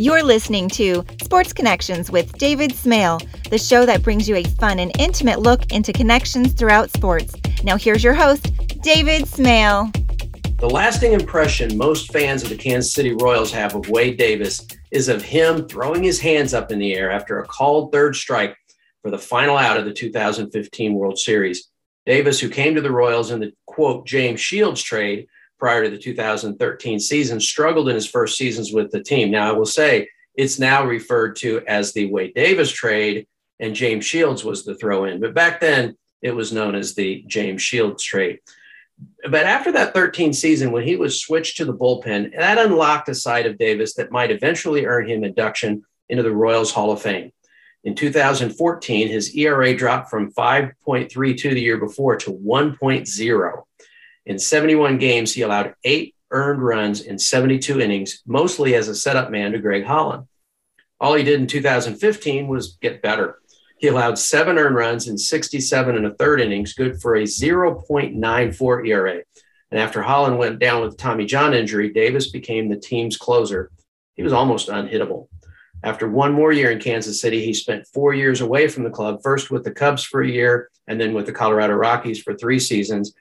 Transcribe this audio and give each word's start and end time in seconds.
You're 0.00 0.22
listening 0.22 0.68
to 0.70 1.04
Sports 1.20 1.52
Connections 1.52 2.08
with 2.08 2.38
David 2.38 2.72
Smale, 2.72 3.20
the 3.50 3.58
show 3.58 3.84
that 3.84 4.00
brings 4.00 4.28
you 4.28 4.36
a 4.36 4.44
fun 4.44 4.78
and 4.78 4.92
intimate 4.96 5.40
look 5.40 5.72
into 5.72 5.92
connections 5.92 6.52
throughout 6.52 6.92
sports. 6.92 7.34
Now, 7.64 7.76
here's 7.76 8.04
your 8.04 8.14
host, 8.14 8.48
David 8.80 9.26
Smale. 9.26 9.90
The 10.60 10.70
lasting 10.70 11.14
impression 11.14 11.76
most 11.76 12.12
fans 12.12 12.44
of 12.44 12.48
the 12.48 12.56
Kansas 12.56 12.94
City 12.94 13.12
Royals 13.12 13.50
have 13.50 13.74
of 13.74 13.88
Wade 13.88 14.18
Davis 14.18 14.68
is 14.92 15.08
of 15.08 15.20
him 15.20 15.66
throwing 15.66 16.04
his 16.04 16.20
hands 16.20 16.54
up 16.54 16.70
in 16.70 16.78
the 16.78 16.94
air 16.94 17.10
after 17.10 17.40
a 17.40 17.46
called 17.48 17.90
third 17.90 18.14
strike 18.14 18.56
for 19.02 19.10
the 19.10 19.18
final 19.18 19.56
out 19.56 19.78
of 19.78 19.84
the 19.84 19.92
2015 19.92 20.94
World 20.94 21.18
Series. 21.18 21.70
Davis, 22.06 22.38
who 22.38 22.48
came 22.48 22.76
to 22.76 22.80
the 22.80 22.92
Royals 22.92 23.32
in 23.32 23.40
the 23.40 23.52
quote 23.66 24.06
James 24.06 24.38
Shields 24.38 24.80
trade, 24.80 25.26
prior 25.58 25.84
to 25.84 25.90
the 25.90 25.98
2013 25.98 27.00
season, 27.00 27.40
struggled 27.40 27.88
in 27.88 27.94
his 27.94 28.08
first 28.08 28.38
seasons 28.38 28.72
with 28.72 28.90
the 28.90 29.02
team. 29.02 29.30
Now, 29.30 29.48
I 29.48 29.52
will 29.52 29.66
say 29.66 30.08
it's 30.34 30.58
now 30.58 30.84
referred 30.84 31.36
to 31.36 31.62
as 31.66 31.92
the 31.92 32.06
Wade 32.06 32.34
Davis 32.34 32.70
trade, 32.70 33.26
and 33.58 33.74
James 33.74 34.04
Shields 34.04 34.44
was 34.44 34.64
the 34.64 34.76
throw 34.76 35.04
in. 35.04 35.20
But 35.20 35.34
back 35.34 35.60
then, 35.60 35.96
it 36.22 36.34
was 36.34 36.52
known 36.52 36.74
as 36.74 36.94
the 36.94 37.24
James 37.26 37.62
Shields 37.62 38.02
trade. 38.02 38.40
But 39.30 39.46
after 39.46 39.72
that 39.72 39.94
13 39.94 40.32
season, 40.32 40.72
when 40.72 40.84
he 40.84 40.96
was 40.96 41.20
switched 41.20 41.56
to 41.56 41.64
the 41.64 41.74
bullpen, 41.74 42.36
that 42.36 42.58
unlocked 42.58 43.08
a 43.08 43.14
side 43.14 43.46
of 43.46 43.58
Davis 43.58 43.94
that 43.94 44.10
might 44.10 44.30
eventually 44.30 44.86
earn 44.86 45.08
him 45.08 45.24
induction 45.24 45.84
into 46.08 46.22
the 46.22 46.32
Royals 46.32 46.72
Hall 46.72 46.90
of 46.90 47.02
Fame. 47.02 47.32
In 47.84 47.94
2014, 47.94 49.08
his 49.08 49.34
ERA 49.36 49.74
dropped 49.76 50.10
from 50.10 50.32
5.32 50.32 51.42
the 51.42 51.60
year 51.60 51.78
before 51.78 52.16
to 52.16 52.32
1.0. 52.32 53.62
In 54.28 54.38
71 54.38 54.98
games, 54.98 55.32
he 55.32 55.40
allowed 55.40 55.74
eight 55.84 56.14
earned 56.30 56.62
runs 56.62 57.00
in 57.00 57.18
72 57.18 57.80
innings, 57.80 58.22
mostly 58.26 58.74
as 58.74 58.86
a 58.86 58.94
setup 58.94 59.30
man 59.30 59.52
to 59.52 59.58
Greg 59.58 59.84
Holland. 59.84 60.24
All 61.00 61.14
he 61.14 61.24
did 61.24 61.40
in 61.40 61.46
2015 61.46 62.46
was 62.46 62.76
get 62.82 63.00
better. 63.00 63.38
He 63.78 63.86
allowed 63.86 64.18
seven 64.18 64.58
earned 64.58 64.76
runs 64.76 65.08
in 65.08 65.16
67 65.16 65.96
and 65.96 66.04
a 66.04 66.14
third 66.14 66.42
innings, 66.42 66.74
good 66.74 67.00
for 67.00 67.16
a 67.16 67.22
0.94 67.22 68.86
ERA. 68.86 69.22
And 69.70 69.80
after 69.80 70.02
Holland 70.02 70.36
went 70.36 70.58
down 70.58 70.82
with 70.82 70.98
Tommy 70.98 71.24
John 71.24 71.54
injury, 71.54 71.90
Davis 71.90 72.30
became 72.30 72.68
the 72.68 72.76
team's 72.76 73.16
closer. 73.16 73.70
He 74.14 74.22
was 74.22 74.34
almost 74.34 74.68
unhittable. 74.68 75.28
After 75.82 76.06
one 76.06 76.34
more 76.34 76.52
year 76.52 76.70
in 76.70 76.80
Kansas 76.80 77.18
City, 77.18 77.42
he 77.42 77.54
spent 77.54 77.86
four 77.94 78.12
years 78.12 78.42
away 78.42 78.68
from 78.68 78.84
the 78.84 78.90
club, 78.90 79.20
first 79.22 79.50
with 79.50 79.64
the 79.64 79.70
Cubs 79.70 80.04
for 80.04 80.20
a 80.20 80.28
year 80.28 80.68
and 80.86 81.00
then 81.00 81.14
with 81.14 81.24
the 81.24 81.32
Colorado 81.32 81.74
Rockies 81.74 82.20
for 82.20 82.34
three 82.34 82.58
seasons. 82.58 83.14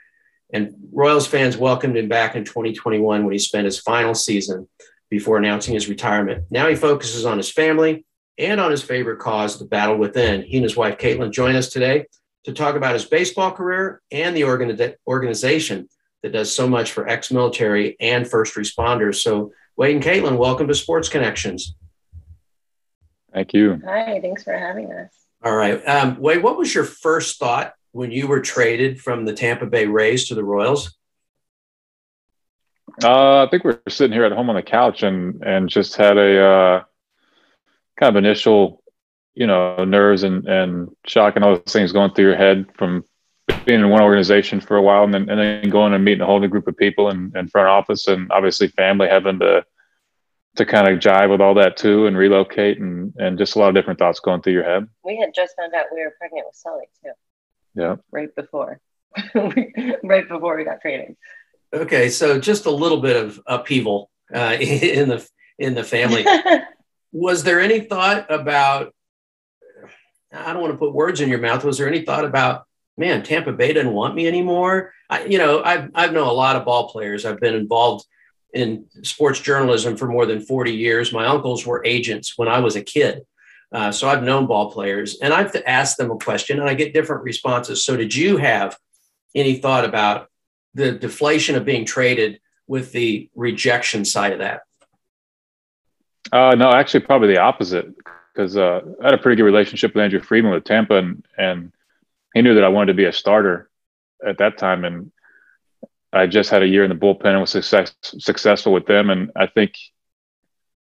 And 0.53 0.75
Royals 0.91 1.27
fans 1.27 1.57
welcomed 1.57 1.97
him 1.97 2.07
back 2.07 2.35
in 2.35 2.45
2021 2.45 3.23
when 3.23 3.31
he 3.31 3.39
spent 3.39 3.65
his 3.65 3.79
final 3.79 4.15
season 4.15 4.67
before 5.09 5.37
announcing 5.37 5.73
his 5.73 5.89
retirement. 5.89 6.45
Now 6.49 6.67
he 6.67 6.75
focuses 6.75 7.25
on 7.25 7.37
his 7.37 7.51
family 7.51 8.05
and 8.37 8.59
on 8.59 8.71
his 8.71 8.83
favorite 8.83 9.19
cause, 9.19 9.59
the 9.59 9.65
battle 9.65 9.97
within. 9.97 10.43
He 10.43 10.57
and 10.57 10.63
his 10.63 10.77
wife, 10.77 10.97
Caitlin, 10.97 11.31
join 11.31 11.55
us 11.55 11.69
today 11.69 12.05
to 12.43 12.53
talk 12.53 12.75
about 12.75 12.93
his 12.93 13.05
baseball 13.05 13.51
career 13.51 14.01
and 14.11 14.35
the 14.35 14.45
organization 14.45 15.89
that 16.23 16.31
does 16.31 16.53
so 16.53 16.67
much 16.67 16.91
for 16.91 17.07
ex 17.07 17.31
military 17.31 17.95
and 17.99 18.27
first 18.27 18.55
responders. 18.55 19.15
So, 19.15 19.51
Wade 19.75 19.95
and 19.95 20.03
Caitlin, 20.03 20.37
welcome 20.37 20.67
to 20.67 20.73
Sports 20.73 21.09
Connections. 21.09 21.75
Thank 23.33 23.53
you. 23.53 23.79
Hi, 23.85 24.19
thanks 24.21 24.43
for 24.43 24.57
having 24.57 24.91
us. 24.91 25.11
All 25.43 25.55
right. 25.55 25.85
Um, 25.87 26.19
Wade, 26.19 26.41
what 26.41 26.57
was 26.57 26.73
your 26.73 26.83
first 26.83 27.37
thought 27.37 27.73
when 27.97 28.11
you 28.11 28.27
were 28.27 28.41
traded 28.41 29.01
from 29.01 29.25
the 29.25 29.33
Tampa 29.33 29.65
Bay 29.65 29.87
Rays 29.87 30.27
to 30.27 30.35
the 30.35 30.43
Royals? 30.43 30.95
Uh, 33.03 33.43
I 33.43 33.47
think 33.49 33.63
we 33.63 33.71
were 33.71 33.81
sitting 33.89 34.13
here 34.13 34.23
at 34.23 34.31
home 34.31 34.51
on 34.51 34.55
the 34.55 34.61
couch 34.61 35.01
and 35.01 35.43
and 35.43 35.67
just 35.67 35.95
had 35.95 36.15
a 36.17 36.43
uh, 36.43 36.83
kind 37.99 38.15
of 38.15 38.23
initial, 38.23 38.83
you 39.33 39.47
know, 39.47 39.83
nerves 39.83 40.21
and 40.21 40.47
and 40.47 40.89
shock 41.07 41.35
and 41.35 41.43
all 41.43 41.55
those 41.55 41.73
things 41.73 41.91
going 41.91 42.13
through 42.13 42.25
your 42.25 42.37
head 42.37 42.67
from 42.77 43.03
being 43.65 43.79
in 43.79 43.89
one 43.89 44.03
organization 44.03 44.61
for 44.61 44.77
a 44.77 44.81
while 44.81 45.03
and 45.03 45.13
then 45.13 45.27
and 45.27 45.39
then 45.39 45.69
going 45.69 45.93
and 45.93 46.05
meeting 46.05 46.21
a 46.21 46.25
whole 46.25 46.39
new 46.39 46.47
group 46.47 46.67
of 46.67 46.77
people 46.77 47.09
in, 47.09 47.31
in 47.35 47.47
front 47.47 47.67
office 47.67 48.07
and 48.07 48.31
obviously 48.31 48.67
family 48.67 49.07
having 49.07 49.39
to 49.39 49.65
to 50.55 50.65
kind 50.65 50.87
of 50.87 50.99
jive 50.99 51.31
with 51.31 51.41
all 51.41 51.55
that 51.55 51.77
too 51.77 52.05
and 52.05 52.15
relocate 52.15 52.79
and 52.79 53.13
and 53.17 53.39
just 53.39 53.55
a 53.55 53.59
lot 53.59 53.69
of 53.69 53.75
different 53.75 53.97
thoughts 53.97 54.19
going 54.19 54.41
through 54.41 54.53
your 54.53 54.63
head. 54.63 54.87
We 55.03 55.17
had 55.17 55.33
just 55.33 55.55
found 55.55 55.73
out 55.73 55.87
we 55.91 56.01
were 56.01 56.13
pregnant 56.19 56.45
with 56.45 56.55
Sully 56.55 56.85
too. 57.03 57.11
Yeah. 57.77 57.97
Right 58.11 58.33
before, 58.35 58.79
right 59.35 60.27
before 60.27 60.57
we 60.57 60.63
got 60.63 60.81
training 60.81 61.15
Okay, 61.73 62.09
so 62.09 62.39
just 62.39 62.65
a 62.65 62.71
little 62.71 63.01
bit 63.01 63.17
of 63.17 63.41
upheaval 63.45 64.09
uh, 64.33 64.57
in 64.59 65.09
the 65.09 65.27
in 65.59 65.75
the 65.75 65.83
family. 65.83 66.25
was 67.11 67.43
there 67.43 67.59
any 67.59 67.81
thought 67.81 68.31
about? 68.31 68.93
I 70.31 70.53
don't 70.53 70.61
want 70.61 70.73
to 70.73 70.77
put 70.77 70.93
words 70.93 71.21
in 71.21 71.29
your 71.29 71.39
mouth. 71.39 71.63
Was 71.63 71.77
there 71.77 71.87
any 71.87 72.01
thought 72.01 72.25
about, 72.25 72.65
man, 72.97 73.23
Tampa 73.23 73.53
Bay 73.53 73.73
doesn't 73.73 73.93
want 73.93 74.13
me 74.15 74.27
anymore? 74.27 74.93
I, 75.09 75.25
you 75.25 75.37
know, 75.37 75.61
I've 75.63 75.89
I've 75.93 76.13
known 76.13 76.27
a 76.27 76.33
lot 76.33 76.55
of 76.55 76.65
ball 76.65 76.89
players. 76.89 77.25
I've 77.25 77.39
been 77.39 77.55
involved 77.55 78.05
in 78.53 78.85
sports 79.03 79.39
journalism 79.39 79.97
for 79.97 80.07
more 80.07 80.25
than 80.25 80.39
40 80.39 80.71
years. 80.71 81.11
My 81.11 81.27
uncles 81.27 81.65
were 81.65 81.85
agents 81.85 82.37
when 82.37 82.47
I 82.47 82.59
was 82.59 82.75
a 82.75 82.81
kid. 82.81 83.25
Uh, 83.71 83.91
so 83.91 84.07
I've 84.07 84.23
known 84.23 84.47
ball 84.47 84.71
players 84.71 85.19
and 85.19 85.33
I've 85.33 85.55
asked 85.65 85.97
them 85.97 86.11
a 86.11 86.17
question 86.17 86.59
and 86.59 86.69
I 86.69 86.73
get 86.73 86.93
different 86.93 87.23
responses. 87.23 87.83
So 87.83 87.97
did 87.97 88.15
you 88.15 88.37
have 88.37 88.77
any 89.35 89.55
thought 89.55 89.83
about 89.83 90.29
the 90.73 90.93
deflation 90.93 91.55
of 91.55 91.65
being 91.65 91.85
traded 91.85 92.39
with 92.67 92.91
the 92.91 93.29
rejection 93.35 94.05
side 94.05 94.33
of 94.33 94.39
that? 94.39 94.61
Uh, 96.31 96.55
no, 96.55 96.71
actually, 96.71 97.01
probably 97.01 97.29
the 97.29 97.39
opposite. 97.39 97.93
Because 98.33 98.55
uh, 98.55 98.81
I 99.01 99.05
had 99.05 99.13
a 99.15 99.17
pretty 99.17 99.37
good 99.37 99.45
relationship 99.45 99.95
with 99.95 100.03
Andrew 100.03 100.21
Friedman 100.21 100.53
with 100.53 100.63
Tampa, 100.63 100.95
and 100.95 101.25
and 101.39 101.71
he 102.35 102.43
knew 102.43 102.53
that 102.53 102.63
I 102.63 102.67
wanted 102.67 102.87
to 102.87 102.97
be 102.97 103.05
a 103.05 103.11
starter 103.11 103.67
at 104.25 104.37
that 104.37 104.59
time, 104.59 104.85
and 104.85 105.11
I 106.13 106.27
just 106.27 106.51
had 106.51 106.61
a 106.61 106.67
year 106.67 106.83
in 106.83 106.89
the 106.89 106.95
bullpen 106.95 107.25
and 107.25 107.41
was 107.41 107.49
success, 107.49 107.95
successful 108.03 108.73
with 108.73 108.85
them, 108.85 109.09
and 109.09 109.31
I 109.35 109.47
think 109.47 109.75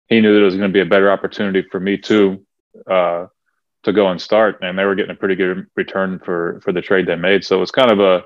he 0.09 0.21
knew 0.21 0.35
that 0.35 0.43
it 0.43 0.45
was 0.45 0.57
going 0.57 0.69
to 0.69 0.73
be 0.75 0.81
a 0.81 0.87
better 0.87 1.11
opportunity 1.11 1.63
for 1.63 1.81
me 1.81 1.97
too 1.97 2.45
uh, 2.87 3.27
to 3.85 3.93
go 3.93 4.09
and 4.09 4.21
start, 4.21 4.59
and 4.63 4.79
they 4.79 4.85
were 4.85 4.95
getting 4.95 5.13
a 5.13 5.19
pretty 5.19 5.37
good 5.37 5.67
return 5.77 6.19
for 6.19 6.61
for 6.63 6.73
the 6.73 6.83
trade 6.83 7.07
they 7.07 7.17
made. 7.17 7.45
So 7.45 7.57
it 7.57 7.61
was 7.61 7.71
kind 7.71 7.91
of 7.91 8.01
a 8.01 8.25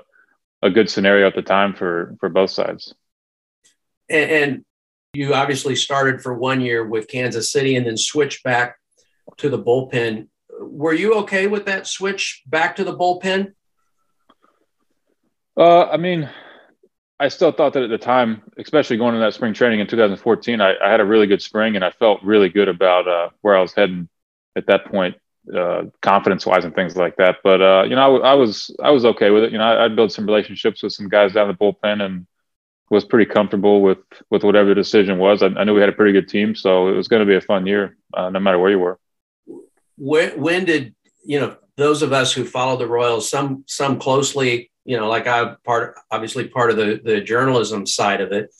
a 0.61 0.69
good 0.69 0.89
scenario 0.89 1.27
at 1.27 1.35
the 1.35 1.41
time 1.41 1.73
for 1.73 2.15
for 2.19 2.29
both 2.29 2.49
sides. 2.49 2.93
And, 4.09 4.31
and 4.31 4.65
you 5.13 5.33
obviously 5.33 5.75
started 5.75 6.21
for 6.21 6.33
one 6.33 6.61
year 6.61 6.85
with 6.85 7.07
Kansas 7.07 7.51
City, 7.51 7.75
and 7.75 7.85
then 7.85 7.97
switched 7.97 8.43
back 8.43 8.77
to 9.37 9.49
the 9.49 9.61
bullpen. 9.61 10.27
Were 10.59 10.93
you 10.93 11.15
okay 11.15 11.47
with 11.47 11.65
that 11.65 11.87
switch 11.87 12.43
back 12.47 12.75
to 12.77 12.83
the 12.83 12.95
bullpen? 12.95 13.53
Uh, 15.55 15.85
I 15.85 15.97
mean, 15.97 16.29
I 17.19 17.27
still 17.27 17.51
thought 17.51 17.73
that 17.73 17.83
at 17.83 17.89
the 17.89 17.97
time, 17.97 18.41
especially 18.57 18.97
going 18.97 19.15
into 19.15 19.25
that 19.25 19.33
spring 19.33 19.53
training 19.53 19.79
in 19.79 19.87
2014, 19.87 20.61
I, 20.61 20.73
I 20.83 20.89
had 20.89 20.99
a 20.99 21.05
really 21.05 21.27
good 21.27 21.41
spring 21.41 21.75
and 21.75 21.85
I 21.85 21.91
felt 21.91 22.23
really 22.23 22.49
good 22.49 22.67
about 22.67 23.07
uh, 23.07 23.29
where 23.41 23.55
I 23.55 23.61
was 23.61 23.73
heading 23.73 24.09
at 24.55 24.67
that 24.67 24.85
point, 24.85 25.15
uh, 25.55 25.83
confidence 26.01 26.45
wise 26.45 26.65
and 26.65 26.75
things 26.75 26.95
like 26.95 27.17
that. 27.17 27.37
But 27.43 27.61
uh, 27.61 27.83
you 27.83 27.95
know, 27.95 28.21
I, 28.21 28.31
I, 28.31 28.33
was 28.33 28.75
I 28.81 28.91
was 28.91 29.05
okay 29.05 29.29
with 29.29 29.43
it. 29.43 29.51
You 29.51 29.57
know, 29.57 29.63
I, 29.63 29.83
would 29.83 29.95
build 29.95 30.11
some 30.11 30.25
relationships 30.25 30.83
with 30.83 30.93
some 30.93 31.09
guys 31.09 31.33
down 31.33 31.47
the 31.47 31.53
bullpen 31.53 32.01
and 32.01 32.27
was 32.89 33.05
pretty 33.05 33.29
comfortable 33.31 33.81
with 33.81 33.99
with 34.29 34.43
whatever 34.43 34.69
the 34.69 34.75
decision 34.75 35.17
was. 35.17 35.43
I, 35.43 35.47
I 35.47 35.63
knew 35.63 35.73
we 35.73 35.81
had 35.81 35.89
a 35.89 35.93
pretty 35.93 36.13
good 36.13 36.29
team, 36.29 36.55
so 36.55 36.87
it 36.87 36.93
was 36.93 37.07
going 37.07 37.21
to 37.21 37.25
be 37.25 37.35
a 37.35 37.41
fun 37.41 37.65
year, 37.65 37.97
uh, 38.13 38.29
no 38.29 38.39
matter 38.39 38.59
where 38.59 38.71
you 38.71 38.79
were. 38.79 38.99
When, 39.97 40.39
when 40.39 40.65
did 40.65 40.95
you 41.25 41.39
know 41.39 41.57
those 41.75 42.01
of 42.01 42.13
us 42.13 42.33
who 42.33 42.45
follow 42.45 42.77
the 42.77 42.87
Royals, 42.87 43.29
some 43.29 43.63
some 43.67 43.99
closely, 43.99 44.71
you 44.85 44.97
know, 44.97 45.09
like 45.09 45.27
I 45.27 45.55
part 45.65 45.95
obviously 46.11 46.47
part 46.47 46.71
of 46.71 46.77
the 46.77 47.01
the 47.03 47.21
journalism 47.21 47.85
side 47.85 48.21
of 48.21 48.31
it, 48.31 48.53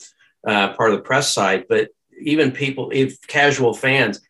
uh, 0.48 0.74
part 0.74 0.92
of 0.92 0.98
the 0.98 1.04
press 1.04 1.34
side, 1.34 1.66
but 1.70 1.90
even 2.22 2.52
people, 2.52 2.90
if 2.94 3.20
casual 3.28 3.74
fans, 3.74 4.22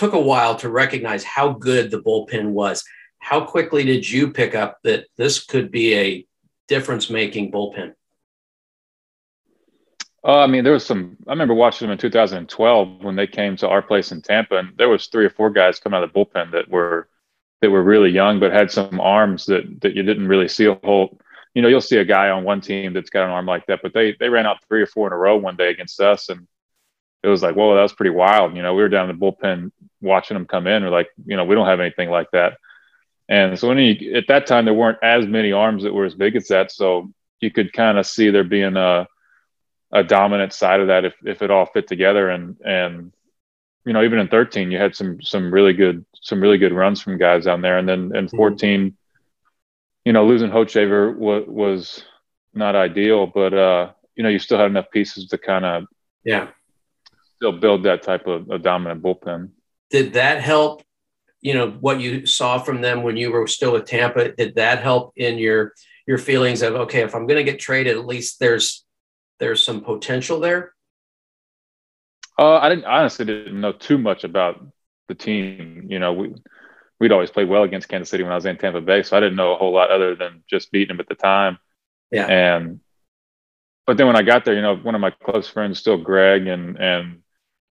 took 0.00 0.14
a 0.14 0.18
while 0.18 0.56
to 0.56 0.70
recognize 0.70 1.22
how 1.22 1.52
good 1.52 1.90
the 1.90 2.00
bullpen 2.00 2.52
was. 2.52 2.82
How 3.18 3.44
quickly 3.44 3.84
did 3.84 4.08
you 4.08 4.32
pick 4.32 4.54
up 4.54 4.78
that 4.82 5.04
this 5.18 5.44
could 5.44 5.70
be 5.70 5.94
a 5.94 6.26
difference 6.68 7.10
making 7.10 7.52
bullpen? 7.52 7.92
Uh, 10.24 10.38
I 10.38 10.46
mean, 10.46 10.64
there 10.64 10.72
was 10.72 10.86
some. 10.86 11.18
I 11.28 11.32
remember 11.32 11.52
watching 11.52 11.86
them 11.86 11.92
in 11.92 11.98
2012 11.98 13.04
when 13.04 13.14
they 13.14 13.26
came 13.26 13.56
to 13.56 13.68
our 13.68 13.82
place 13.82 14.10
in 14.10 14.22
Tampa, 14.22 14.56
and 14.56 14.72
there 14.78 14.88
was 14.88 15.06
three 15.06 15.26
or 15.26 15.30
four 15.30 15.50
guys 15.50 15.78
coming 15.78 15.98
out 15.98 16.04
of 16.04 16.12
the 16.12 16.18
bullpen 16.18 16.52
that 16.52 16.70
were 16.70 17.08
that 17.60 17.70
were 17.70 17.82
really 17.82 18.10
young, 18.10 18.40
but 18.40 18.52
had 18.52 18.70
some 18.70 19.00
arms 19.00 19.44
that 19.46 19.82
that 19.82 19.94
you 19.94 20.02
didn't 20.02 20.28
really 20.28 20.48
see 20.48 20.64
a 20.64 20.74
whole. 20.82 21.18
You 21.54 21.60
know, 21.60 21.68
you'll 21.68 21.80
see 21.82 21.98
a 21.98 22.04
guy 22.06 22.30
on 22.30 22.44
one 22.44 22.62
team 22.62 22.94
that's 22.94 23.10
got 23.10 23.24
an 23.24 23.30
arm 23.30 23.44
like 23.44 23.66
that, 23.66 23.80
but 23.82 23.92
they 23.92 24.16
they 24.18 24.30
ran 24.30 24.46
out 24.46 24.64
three 24.66 24.80
or 24.80 24.86
four 24.86 25.06
in 25.06 25.12
a 25.12 25.16
row 25.16 25.36
one 25.36 25.56
day 25.56 25.68
against 25.68 26.00
us, 26.00 26.30
and 26.30 26.46
it 27.22 27.28
was 27.28 27.42
like, 27.42 27.54
whoa, 27.54 27.74
that 27.74 27.82
was 27.82 27.92
pretty 27.92 28.10
wild. 28.10 28.56
You 28.56 28.62
know, 28.62 28.74
we 28.74 28.82
were 28.82 28.88
down 28.88 29.10
in 29.10 29.18
the 29.18 29.24
bullpen 29.24 29.72
watching 30.00 30.34
them 30.34 30.46
come 30.46 30.66
in. 30.66 30.82
We're 30.82 30.90
like, 30.90 31.08
you 31.26 31.36
know, 31.36 31.44
we 31.44 31.54
don't 31.54 31.66
have 31.66 31.80
anything 31.80 32.10
like 32.10 32.30
that. 32.32 32.56
And 33.28 33.58
so 33.58 33.68
when 33.68 33.78
you, 33.78 34.14
at 34.14 34.28
that 34.28 34.46
time, 34.46 34.64
there 34.64 34.74
weren't 34.74 34.98
as 35.02 35.26
many 35.26 35.52
arms 35.52 35.84
that 35.84 35.94
were 35.94 36.06
as 36.06 36.14
big 36.14 36.34
as 36.34 36.48
that. 36.48 36.72
So 36.72 37.12
you 37.40 37.50
could 37.50 37.72
kind 37.72 37.98
of 37.98 38.06
see 38.06 38.30
there 38.30 38.44
being 38.44 38.76
a, 38.76 39.06
a 39.92 40.02
dominant 40.02 40.52
side 40.52 40.80
of 40.80 40.88
that 40.88 41.04
if, 41.04 41.14
if 41.24 41.42
it 41.42 41.50
all 41.50 41.66
fit 41.66 41.86
together. 41.86 42.30
And, 42.30 42.56
and 42.64 43.12
you 43.84 43.92
know, 43.92 44.02
even 44.02 44.18
in 44.18 44.28
13, 44.28 44.70
you 44.70 44.78
had 44.78 44.94
some 44.94 45.20
some 45.22 45.52
really 45.52 45.72
good 45.72 46.04
some 46.20 46.40
really 46.40 46.58
good 46.58 46.72
runs 46.72 47.00
from 47.00 47.18
guys 47.18 47.44
down 47.44 47.62
there, 47.62 47.78
and 47.78 47.88
then 47.88 48.14
in 48.14 48.26
mm-hmm. 48.26 48.36
14, 48.36 48.80
mm-hmm. 48.80 48.88
you 50.04 50.12
know, 50.12 50.26
losing 50.26 50.50
Hochevar 50.50 51.16
was 51.16 51.44
was 51.46 52.04
not 52.52 52.76
ideal, 52.76 53.26
but 53.26 53.54
uh, 53.54 53.90
you 54.16 54.22
know, 54.22 54.28
you 54.28 54.38
still 54.38 54.58
had 54.58 54.70
enough 54.70 54.90
pieces 54.90 55.28
to 55.28 55.38
kind 55.38 55.64
of 55.64 55.84
yeah 56.24 56.48
still 57.40 57.52
build 57.52 57.84
that 57.84 58.02
type 58.02 58.26
of 58.26 58.50
a 58.50 58.58
dominant 58.58 59.02
bullpen. 59.02 59.48
Did 59.88 60.12
that 60.12 60.42
help? 60.42 60.82
You 61.40 61.54
know 61.54 61.70
what 61.70 62.00
you 62.00 62.26
saw 62.26 62.58
from 62.58 62.82
them 62.82 63.02
when 63.02 63.16
you 63.16 63.32
were 63.32 63.46
still 63.46 63.72
with 63.72 63.86
Tampa. 63.86 64.32
Did 64.32 64.56
that 64.56 64.82
help 64.82 65.14
in 65.16 65.38
your 65.38 65.72
your 66.06 66.18
feelings 66.18 66.60
of 66.60 66.74
okay, 66.74 67.00
if 67.00 67.14
I'm 67.14 67.26
going 67.26 67.44
to 67.44 67.50
get 67.50 67.58
traded, 67.58 67.96
at 67.96 68.06
least 68.06 68.40
there's 68.40 68.84
there's 69.38 69.62
some 69.62 69.80
potential 69.80 70.38
there? 70.38 70.74
Uh, 72.38 72.58
I 72.58 72.68
didn't 72.68 72.84
honestly 72.84 73.24
didn't 73.24 73.58
know 73.58 73.72
too 73.72 73.96
much 73.96 74.24
about 74.24 74.62
the 75.08 75.14
team. 75.14 75.86
You 75.88 75.98
know, 75.98 76.12
we 76.12 76.34
we'd 76.98 77.12
always 77.12 77.30
played 77.30 77.48
well 77.48 77.62
against 77.62 77.88
Kansas 77.88 78.10
City 78.10 78.22
when 78.22 78.32
I 78.32 78.36
was 78.36 78.44
in 78.44 78.58
Tampa 78.58 78.82
Bay, 78.82 79.02
so 79.02 79.16
I 79.16 79.20
didn't 79.20 79.36
know 79.36 79.54
a 79.54 79.56
whole 79.56 79.72
lot 79.72 79.90
other 79.90 80.14
than 80.14 80.44
just 80.46 80.70
beating 80.70 80.88
them 80.88 81.00
at 81.00 81.08
the 81.08 81.14
time. 81.14 81.58
Yeah. 82.10 82.26
And 82.26 82.80
but 83.86 83.96
then 83.96 84.06
when 84.06 84.16
I 84.16 84.22
got 84.22 84.44
there, 84.44 84.54
you 84.54 84.62
know, 84.62 84.76
one 84.76 84.94
of 84.94 85.00
my 85.00 85.10
close 85.10 85.48
friends, 85.48 85.78
still 85.78 85.96
Greg, 85.96 86.46
and 86.46 86.76
and 86.78 87.22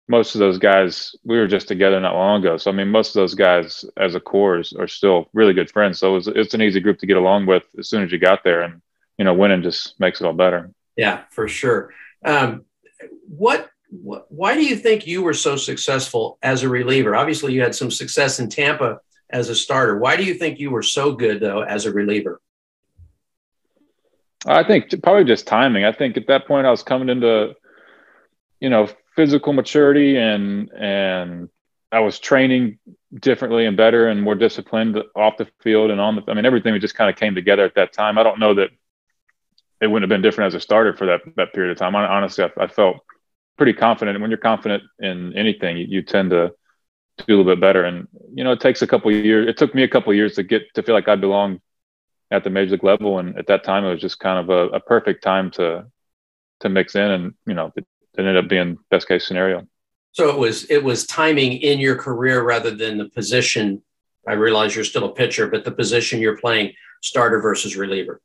most 0.07 0.35
of 0.35 0.39
those 0.39 0.57
guys, 0.57 1.15
we 1.25 1.37
were 1.37 1.47
just 1.47 1.67
together 1.67 1.99
not 1.99 2.15
long 2.15 2.41
ago. 2.41 2.57
So 2.57 2.71
I 2.71 2.73
mean, 2.73 2.89
most 2.89 3.09
of 3.09 3.15
those 3.15 3.35
guys 3.35 3.85
as 3.97 4.15
a 4.15 4.19
core 4.19 4.63
are 4.77 4.87
still 4.87 5.29
really 5.33 5.53
good 5.53 5.69
friends. 5.69 5.99
So 5.99 6.11
it 6.11 6.13
was, 6.15 6.27
it's 6.27 6.53
an 6.53 6.61
easy 6.61 6.79
group 6.79 6.99
to 6.99 7.05
get 7.05 7.17
along 7.17 7.45
with 7.45 7.63
as 7.77 7.89
soon 7.89 8.03
as 8.03 8.11
you 8.11 8.19
got 8.19 8.43
there, 8.43 8.61
and 8.61 8.81
you 9.17 9.25
know, 9.25 9.33
winning 9.33 9.63
just 9.63 9.99
makes 9.99 10.21
it 10.21 10.25
all 10.25 10.33
better. 10.33 10.71
Yeah, 10.95 11.23
for 11.31 11.47
sure. 11.47 11.93
Um, 12.23 12.65
what, 13.27 13.69
what, 13.89 14.31
why 14.31 14.55
do 14.55 14.65
you 14.65 14.75
think 14.75 15.07
you 15.07 15.21
were 15.21 15.33
so 15.33 15.55
successful 15.55 16.37
as 16.41 16.63
a 16.63 16.69
reliever? 16.69 17.15
Obviously, 17.15 17.53
you 17.53 17.61
had 17.61 17.75
some 17.75 17.91
success 17.91 18.39
in 18.39 18.49
Tampa 18.49 18.99
as 19.29 19.49
a 19.49 19.55
starter. 19.55 19.97
Why 19.97 20.15
do 20.15 20.23
you 20.23 20.33
think 20.33 20.59
you 20.59 20.71
were 20.71 20.83
so 20.83 21.13
good 21.13 21.39
though 21.39 21.61
as 21.61 21.85
a 21.85 21.91
reliever? 21.91 22.41
I 24.45 24.63
think 24.63 25.01
probably 25.03 25.25
just 25.25 25.47
timing. 25.47 25.83
I 25.83 25.91
think 25.91 26.15
at 26.15 26.27
that 26.27 26.47
point 26.47 26.67
I 26.67 26.71
was 26.71 26.83
coming 26.83 27.09
into, 27.09 27.53
you 28.59 28.69
know, 28.69 28.87
physical 29.17 29.51
maturity 29.51 30.15
and 30.15 30.71
and 30.71 31.49
I 31.91 31.99
was 31.99 32.19
training 32.19 32.79
differently 33.13 33.65
and 33.65 33.75
better 33.75 34.07
and 34.07 34.21
more 34.21 34.35
disciplined 34.35 35.01
off 35.15 35.37
the 35.37 35.47
field 35.61 35.89
and 35.89 35.99
on 35.99 36.17
the. 36.17 36.23
I 36.27 36.33
mean, 36.33 36.45
everything 36.45 36.79
just 36.79 36.95
kind 36.95 37.09
of 37.09 37.15
came 37.15 37.33
together 37.33 37.65
at 37.65 37.75
that 37.75 37.93
time. 37.93 38.17
I 38.17 38.23
don't 38.23 38.39
know 38.39 38.53
that 38.55 38.69
it 39.81 39.87
wouldn't 39.87 40.03
have 40.03 40.15
been 40.15 40.21
different 40.21 40.47
as 40.47 40.55
a 40.55 40.59
starter 40.59 40.95
for 40.95 41.07
that 41.07 41.21
that 41.35 41.53
period 41.53 41.71
of 41.71 41.77
time. 41.77 41.95
I, 41.95 42.05
honestly, 42.05 42.43
I, 42.43 42.63
I, 42.63 42.67
felt 42.67 42.97
pretty 43.57 43.73
confident. 43.73 44.15
And 44.15 44.21
when 44.21 44.31
you're 44.31 44.37
confident 44.37 44.83
in 44.99 45.35
anything, 45.35 45.77
you, 45.77 45.85
you, 45.87 46.01
tend 46.01 46.31
to 46.31 46.53
do 47.25 47.35
a 47.35 47.37
little 47.37 47.55
bit 47.55 47.61
better. 47.61 47.85
And 47.85 48.07
you 48.33 48.43
know, 48.43 48.51
it 48.51 48.59
takes 48.59 48.81
a 48.81 48.87
couple 48.87 49.11
years. 49.11 49.47
It 49.47 49.57
took 49.57 49.73
me 49.73 49.83
a 49.83 49.87
couple 49.87 50.13
years 50.13 50.35
to 50.35 50.43
get 50.43 50.63
to 50.75 50.83
feel 50.83 50.95
like 50.95 51.07
I 51.07 51.15
belonged 51.15 51.61
at 52.31 52.43
the 52.43 52.49
major 52.49 52.71
league 52.71 52.83
level. 52.83 53.19
And 53.19 53.37
at 53.37 53.47
that 53.47 53.63
time, 53.63 53.85
it 53.85 53.91
was 53.91 54.01
just 54.01 54.19
kind 54.19 54.39
of 54.39 54.49
a, 54.49 54.75
a 54.75 54.79
perfect 54.81 55.23
time 55.23 55.51
to 55.51 55.85
to 56.59 56.69
mix 56.69 56.95
in. 56.95 57.09
And 57.09 57.33
you 57.45 57.53
know, 57.53 57.71
it, 57.77 57.85
it 58.17 58.21
ended 58.21 58.37
up 58.37 58.49
being 58.49 58.77
best 58.89 59.07
case 59.07 59.27
scenario. 59.27 59.67
So 60.11 60.29
it 60.29 60.37
was 60.37 60.69
it 60.69 60.83
was 60.83 61.05
timing 61.05 61.53
in 61.53 61.79
your 61.79 61.95
career 61.95 62.43
rather 62.43 62.71
than 62.71 62.97
the 62.97 63.09
position. 63.09 63.83
I 64.27 64.33
realize 64.33 64.75
you're 64.75 64.83
still 64.83 65.05
a 65.05 65.13
pitcher, 65.13 65.47
but 65.47 65.63
the 65.63 65.71
position 65.71 66.19
you're 66.19 66.37
playing, 66.37 66.73
starter 67.01 67.39
versus 67.39 67.77
reliever. 67.77 68.19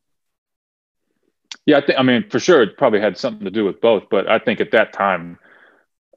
Yeah, 1.66 1.78
I 1.78 1.86
think. 1.86 1.98
I 1.98 2.02
mean, 2.02 2.28
for 2.30 2.40
sure, 2.40 2.62
it 2.62 2.76
probably 2.76 3.00
had 3.00 3.18
something 3.18 3.44
to 3.44 3.50
do 3.50 3.64
with 3.64 3.80
both. 3.80 4.04
But 4.10 4.28
I 4.28 4.38
think 4.38 4.60
at 4.60 4.72
that 4.72 4.92
time, 4.92 5.38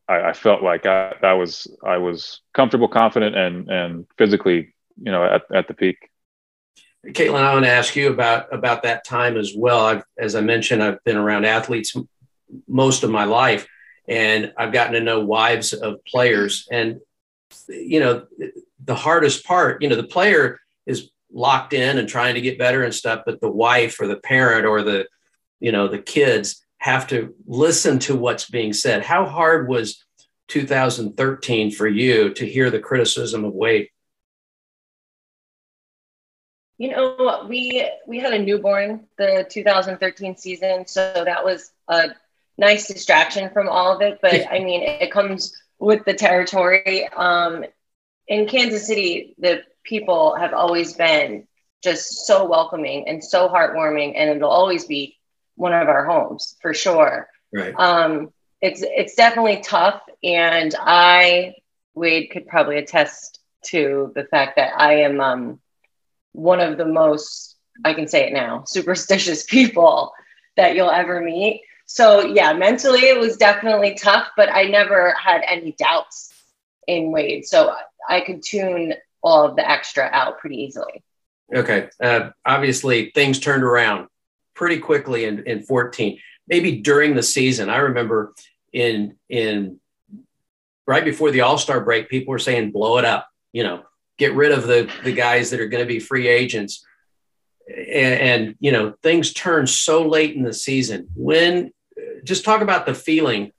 I, 0.07 0.21
I 0.29 0.33
felt 0.33 0.63
like 0.63 0.85
I, 0.85 1.13
I 1.21 1.33
was 1.33 1.67
I 1.83 1.97
was 1.97 2.41
comfortable, 2.53 2.87
confident, 2.87 3.35
and 3.35 3.69
and 3.69 4.05
physically, 4.17 4.73
you 4.97 5.11
know, 5.11 5.23
at, 5.23 5.43
at 5.53 5.67
the 5.67 5.73
peak. 5.73 5.97
Caitlin, 7.05 7.43
I 7.43 7.53
want 7.53 7.65
to 7.65 7.71
ask 7.71 7.95
you 7.95 8.11
about 8.11 8.51
about 8.53 8.83
that 8.83 9.05
time 9.05 9.37
as 9.37 9.53
well. 9.55 9.85
I've, 9.85 10.03
as 10.17 10.35
I 10.35 10.41
mentioned, 10.41 10.81
I've 10.81 11.03
been 11.03 11.17
around 11.17 11.45
athletes 11.45 11.95
most 12.67 13.03
of 13.03 13.09
my 13.09 13.25
life, 13.25 13.67
and 14.07 14.53
I've 14.57 14.73
gotten 14.73 14.93
to 14.93 15.01
know 15.01 15.19
wives 15.21 15.73
of 15.73 16.03
players. 16.05 16.67
And 16.71 16.99
you 17.67 17.99
know, 17.99 18.25
the 18.83 18.95
hardest 18.95 19.45
part, 19.45 19.81
you 19.81 19.89
know, 19.89 19.95
the 19.95 20.03
player 20.03 20.59
is 20.85 21.09
locked 21.31 21.73
in 21.73 21.97
and 21.97 22.07
trying 22.07 22.35
to 22.35 22.41
get 22.41 22.59
better 22.59 22.83
and 22.83 22.93
stuff, 22.93 23.23
but 23.25 23.41
the 23.41 23.49
wife 23.49 23.99
or 23.99 24.07
the 24.07 24.17
parent 24.17 24.65
or 24.65 24.83
the 24.83 25.07
you 25.59 25.71
know 25.71 25.87
the 25.87 25.99
kids 25.99 26.63
have 26.77 27.07
to 27.07 27.33
listen 27.47 27.99
to 27.99 28.15
what's 28.15 28.49
being 28.49 28.73
said 28.73 29.03
how 29.03 29.25
hard 29.25 29.67
was 29.67 30.03
2013 30.49 31.71
for 31.71 31.87
you 31.87 32.33
to 32.33 32.45
hear 32.45 32.69
the 32.69 32.79
criticism 32.79 33.43
of 33.43 33.53
wade 33.53 33.89
you 36.77 36.91
know 36.91 37.45
we 37.49 37.89
we 38.07 38.19
had 38.19 38.33
a 38.33 38.39
newborn 38.39 39.07
the 39.17 39.45
2013 39.49 40.37
season 40.37 40.85
so 40.85 41.23
that 41.25 41.43
was 41.43 41.71
a 41.87 42.09
nice 42.57 42.87
distraction 42.87 43.49
from 43.51 43.67
all 43.67 43.95
of 43.95 44.01
it 44.01 44.19
but 44.21 44.49
i 44.51 44.59
mean 44.59 44.81
it 44.81 45.11
comes 45.11 45.55
with 45.79 46.03
the 46.05 46.13
territory 46.13 47.07
um 47.09 47.63
in 48.27 48.47
kansas 48.47 48.87
city 48.87 49.35
the 49.39 49.61
people 49.83 50.35
have 50.35 50.53
always 50.53 50.93
been 50.93 51.47
just 51.83 52.25
so 52.25 52.45
welcoming 52.45 53.07
and 53.07 53.23
so 53.23 53.47
heartwarming 53.47 54.13
and 54.15 54.29
it'll 54.29 54.49
always 54.49 54.85
be 54.85 55.17
one 55.55 55.73
of 55.73 55.87
our 55.87 56.05
homes 56.05 56.55
for 56.61 56.73
sure. 56.73 57.29
Right. 57.51 57.73
Um, 57.77 58.31
it's 58.61 58.81
it's 58.83 59.15
definitely 59.15 59.61
tough, 59.61 60.01
and 60.23 60.73
I 60.79 61.55
Wade 61.93 62.29
could 62.31 62.47
probably 62.47 62.77
attest 62.77 63.39
to 63.67 64.11
the 64.15 64.25
fact 64.25 64.57
that 64.57 64.73
I 64.77 65.01
am 65.01 65.19
um, 65.19 65.59
one 66.33 66.59
of 66.59 66.77
the 66.77 66.85
most 66.85 67.55
I 67.83 67.93
can 67.93 68.07
say 68.07 68.27
it 68.27 68.33
now 68.33 68.63
superstitious 68.65 69.43
people 69.49 70.13
that 70.57 70.75
you'll 70.75 70.91
ever 70.91 71.21
meet. 71.21 71.61
So 71.85 72.21
yeah, 72.21 72.53
mentally 72.53 73.01
it 73.01 73.19
was 73.19 73.37
definitely 73.37 73.95
tough, 73.95 74.27
but 74.35 74.49
I 74.51 74.63
never 74.63 75.13
had 75.13 75.41
any 75.47 75.73
doubts 75.73 76.33
in 76.87 77.11
Wade, 77.11 77.45
so 77.45 77.75
I 78.07 78.21
could 78.21 78.43
tune 78.43 78.93
all 79.23 79.45
of 79.45 79.55
the 79.55 79.69
extra 79.69 80.09
out 80.11 80.39
pretty 80.39 80.57
easily. 80.57 81.03
Okay. 81.53 81.89
Uh, 82.01 82.29
obviously, 82.45 83.11
things 83.13 83.39
turned 83.39 83.63
around 83.63 84.07
pretty 84.53 84.79
quickly 84.79 85.25
in, 85.25 85.43
in 85.43 85.63
14, 85.63 86.19
maybe 86.47 86.79
during 86.79 87.15
the 87.15 87.23
season. 87.23 87.69
I 87.69 87.77
remember 87.77 88.33
in 88.73 89.15
in 89.29 89.79
right 90.87 91.03
before 91.03 91.31
the 91.31 91.41
All-Star 91.41 91.81
break, 91.81 92.09
people 92.09 92.31
were 92.31 92.39
saying, 92.39 92.71
blow 92.71 92.97
it 92.97 93.05
up, 93.05 93.27
you 93.51 93.63
know, 93.63 93.83
get 94.17 94.33
rid 94.33 94.51
of 94.51 94.67
the 94.67 94.89
the 95.03 95.13
guys 95.13 95.49
that 95.49 95.59
are 95.59 95.67
going 95.67 95.83
to 95.83 95.87
be 95.87 95.99
free 95.99 96.27
agents. 96.27 96.85
And, 97.67 98.19
and 98.19 98.55
you 98.59 98.71
know, 98.71 98.93
things 99.01 99.33
turn 99.33 99.65
so 99.65 100.07
late 100.07 100.35
in 100.35 100.43
the 100.43 100.53
season. 100.53 101.07
When 101.15 101.71
just 102.25 102.45
talk 102.45 102.61
about 102.61 102.85
the 102.85 102.93
feeling 102.93 103.51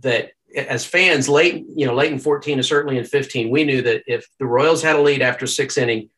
that 0.00 0.32
as 0.54 0.84
fans 0.84 1.28
late, 1.28 1.64
you 1.74 1.86
know, 1.86 1.94
late 1.94 2.12
in 2.12 2.18
14 2.18 2.58
and 2.58 2.66
certainly 2.66 2.98
in 2.98 3.04
15, 3.04 3.50
we 3.50 3.64
knew 3.64 3.82
that 3.82 4.02
if 4.06 4.26
the 4.38 4.46
Royals 4.46 4.82
had 4.82 4.96
a 4.96 5.00
lead 5.00 5.22
after 5.22 5.46
six 5.46 5.78
inning, 5.78 6.10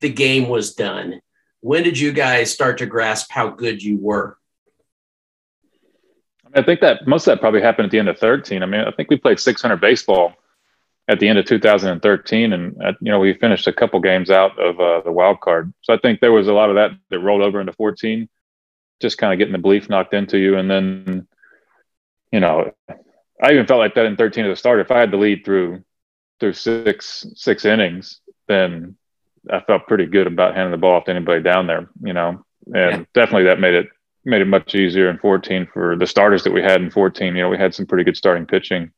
the 0.00 0.08
game 0.10 0.48
was 0.48 0.74
done 0.74 1.20
when 1.64 1.82
did 1.82 1.98
you 1.98 2.12
guys 2.12 2.52
start 2.52 2.76
to 2.76 2.84
grasp 2.84 3.30
how 3.30 3.48
good 3.48 3.82
you 3.82 3.96
were? 3.96 4.36
I 6.54 6.60
think 6.60 6.80
that 6.82 7.06
most 7.06 7.26
of 7.26 7.32
that 7.32 7.40
probably 7.40 7.62
happened 7.62 7.86
at 7.86 7.90
the 7.90 7.98
end 7.98 8.10
of 8.10 8.18
13. 8.18 8.62
I 8.62 8.66
mean, 8.66 8.82
I 8.82 8.90
think 8.90 9.08
we 9.08 9.16
played 9.16 9.40
600 9.40 9.80
baseball 9.80 10.34
at 11.08 11.20
the 11.20 11.26
end 11.26 11.38
of 11.38 11.46
2013, 11.46 12.52
and 12.52 12.82
uh, 12.82 12.92
you 13.00 13.10
know 13.10 13.18
we 13.18 13.32
finished 13.32 13.66
a 13.66 13.72
couple 13.72 13.98
games 14.00 14.28
out 14.28 14.58
of 14.58 14.78
uh, 14.78 15.00
the 15.00 15.10
wild 15.10 15.40
card. 15.40 15.72
So 15.80 15.94
I 15.94 15.96
think 15.96 16.20
there 16.20 16.32
was 16.32 16.48
a 16.48 16.52
lot 16.52 16.68
of 16.68 16.76
that 16.76 16.90
that 17.08 17.20
rolled 17.20 17.40
over 17.40 17.60
into 17.60 17.72
14, 17.72 18.28
just 19.00 19.16
kind 19.16 19.32
of 19.32 19.38
getting 19.38 19.52
the 19.52 19.58
belief 19.58 19.88
knocked 19.88 20.12
into 20.12 20.36
you, 20.36 20.58
and 20.58 20.70
then 20.70 21.26
you 22.34 22.40
know 22.40 22.72
I 23.42 23.52
even 23.52 23.66
felt 23.66 23.78
like 23.78 23.94
that 23.94 24.06
in 24.06 24.16
13 24.16 24.44
at 24.44 24.48
the 24.48 24.56
start. 24.56 24.80
If 24.80 24.90
I 24.90 25.00
had 25.00 25.10
the 25.10 25.16
lead 25.16 25.44
through 25.44 25.84
through 26.40 26.54
six 26.54 27.26
six 27.34 27.64
innings, 27.64 28.20
then 28.48 28.96
I 29.50 29.60
felt 29.60 29.86
pretty 29.86 30.06
good 30.06 30.26
about 30.26 30.54
handing 30.54 30.72
the 30.72 30.78
ball 30.78 30.96
off 30.96 31.04
to 31.04 31.10
anybody 31.10 31.42
down 31.42 31.66
there, 31.66 31.88
you 32.02 32.12
know, 32.12 32.44
and 32.66 32.74
yeah. 32.74 33.04
definitely 33.12 33.44
that 33.44 33.60
made 33.60 33.74
it 33.74 33.88
made 34.24 34.40
it 34.40 34.46
much 34.46 34.74
easier 34.74 35.10
in 35.10 35.18
14 35.18 35.68
for 35.72 35.96
the 35.96 36.06
starters 36.06 36.44
that 36.44 36.52
we 36.52 36.62
had 36.62 36.80
in 36.80 36.90
14. 36.90 37.36
You 37.36 37.42
know, 37.42 37.50
we 37.50 37.58
had 37.58 37.74
some 37.74 37.86
pretty 37.86 38.04
good 38.04 38.16
starting 38.16 38.46
pitching. 38.46 38.90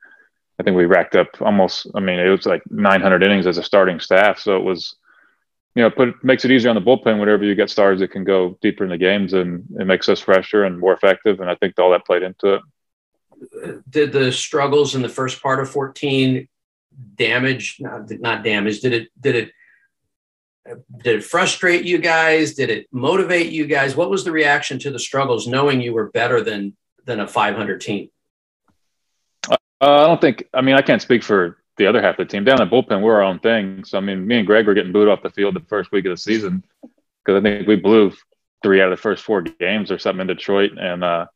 I 0.59 0.63
think 0.63 0.77
we 0.77 0.87
racked 0.87 1.17
up 1.17 1.29
almost. 1.41 1.89
I 1.95 2.01
mean, 2.01 2.19
it 2.19 2.29
was 2.29 2.47
like 2.47 2.63
900 2.71 3.23
innings 3.23 3.47
as 3.47 3.59
a 3.59 3.63
starting 3.63 3.99
staff, 3.99 4.39
so 4.39 4.57
it 4.57 4.63
was, 4.63 4.95
you 5.75 5.83
know, 5.83 5.91
put 5.91 6.23
makes 6.23 6.45
it 6.45 6.51
easier 6.51 6.71
on 6.71 6.77
the 6.77 6.83
bullpen 6.83 7.19
whenever 7.19 7.45
you 7.45 7.55
get 7.55 7.71
stars 7.71 8.01
that 8.01 8.13
can 8.13 8.25
go 8.25 8.57
deeper 8.63 8.85
in 8.85 8.91
the 8.91 8.99
games, 8.99 9.33
and 9.33 9.65
it 9.81 9.87
makes 9.87 10.09
us 10.09 10.21
fresher 10.21 10.65
and 10.65 10.79
more 10.79 10.95
effective. 10.95 11.41
And 11.41 11.51
I 11.51 11.57
think 11.57 11.79
all 11.79 11.91
that 11.91 12.07
played 12.07 12.23
into 12.23 12.55
it. 12.55 12.63
Did 13.89 14.13
the 14.13 14.33
struggles 14.33 14.95
in 14.95 15.03
the 15.03 15.09
first 15.09 15.43
part 15.43 15.61
of 15.61 15.71
14 15.71 16.49
damage? 17.15 17.77
Not, 17.81 18.11
not 18.11 18.45
damage. 18.45 18.81
Did 18.81 18.93
it? 18.93 19.09
Did 19.21 19.37
it? 19.37 19.53
did 21.03 21.17
it 21.17 21.25
frustrate 21.25 21.85
you 21.85 21.99
guys? 21.99 22.55
Did 22.55 22.71
it 22.71 22.87
motivate 22.93 23.53
you 23.53 23.67
guys? 23.67 23.97
What 23.97 24.11
was 24.11 24.25
the 24.25 24.33
reaction 24.33 24.79
to 24.81 24.91
the 24.91 24.99
struggles, 24.99 25.47
knowing 25.47 25.81
you 25.81 25.93
were 25.93 26.11
better 26.11 26.43
than 26.43 26.77
than 27.05 27.21
a 27.21 27.29
500 27.29 27.81
team? 27.81 28.11
Uh, 29.49 29.57
I 29.81 30.07
don't 30.07 30.21
think. 30.21 30.49
I 30.53 30.61
mean, 30.61 30.75
I 30.75 30.83
can't 30.83 31.03
speak 31.03 31.23
for 31.23 31.59
the 31.77 31.87
other 31.87 32.01
half 32.01 32.19
of 32.19 32.27
the 32.27 32.33
team. 32.33 32.45
Down 32.45 32.61
in 32.61 32.69
the 32.69 32.75
bullpen, 32.75 33.03
we're 33.03 33.17
our 33.17 33.23
own 33.23 33.39
thing. 33.39 33.85
So 33.85 33.99
I 33.99 34.01
mean, 34.01 34.27
me 34.27 34.39
and 34.39 34.47
Greg 34.47 34.67
were 34.67 34.75
getting 34.75 34.93
booed 34.93 35.09
off 35.09 35.23
the 35.23 35.31
field 35.31 35.55
the 35.55 35.61
first 35.61 35.93
week 35.93 36.07
of 36.07 36.11
the 36.11 36.17
season 36.17 36.65
because 37.25 37.39
I 37.39 37.43
think 37.43 37.67
we 37.69 37.77
blew 37.77 38.13
three 38.63 38.81
out 38.81 38.91
of 38.91 38.99
the 38.99 39.03
first 39.03 39.25
four 39.25 39.43
games 39.43 39.91
or 39.91 39.99
something 39.99 40.23
in 40.23 40.27
Detroit, 40.27 40.73
and 40.79 41.05
uh, 41.05 41.27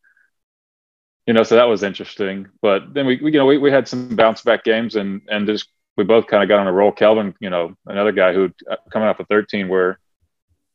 you 1.31 1.35
know, 1.35 1.45
so 1.45 1.55
that 1.55 1.69
was 1.69 1.85
interesting. 1.85 2.49
But 2.61 2.93
then 2.93 3.07
we, 3.07 3.21
we 3.23 3.31
you 3.31 3.39
know, 3.39 3.47
we, 3.47 3.57
we 3.57 3.71
had 3.71 3.87
some 3.87 4.17
bounce 4.17 4.43
back 4.43 4.65
games, 4.65 4.97
and 4.97 5.23
and 5.29 5.47
just 5.47 5.69
we 5.97 6.03
both 6.03 6.27
kind 6.27 6.43
of 6.43 6.49
got 6.49 6.59
on 6.59 6.67
a 6.67 6.73
roll. 6.73 6.91
Kelvin, 6.91 7.37
you 7.39 7.51
know, 7.51 7.77
another 7.87 8.11
guy 8.11 8.33
who 8.33 8.51
uh, 8.69 8.75
coming 8.91 9.07
off 9.07 9.21
of 9.21 9.29
13, 9.29 9.69
where 9.69 10.01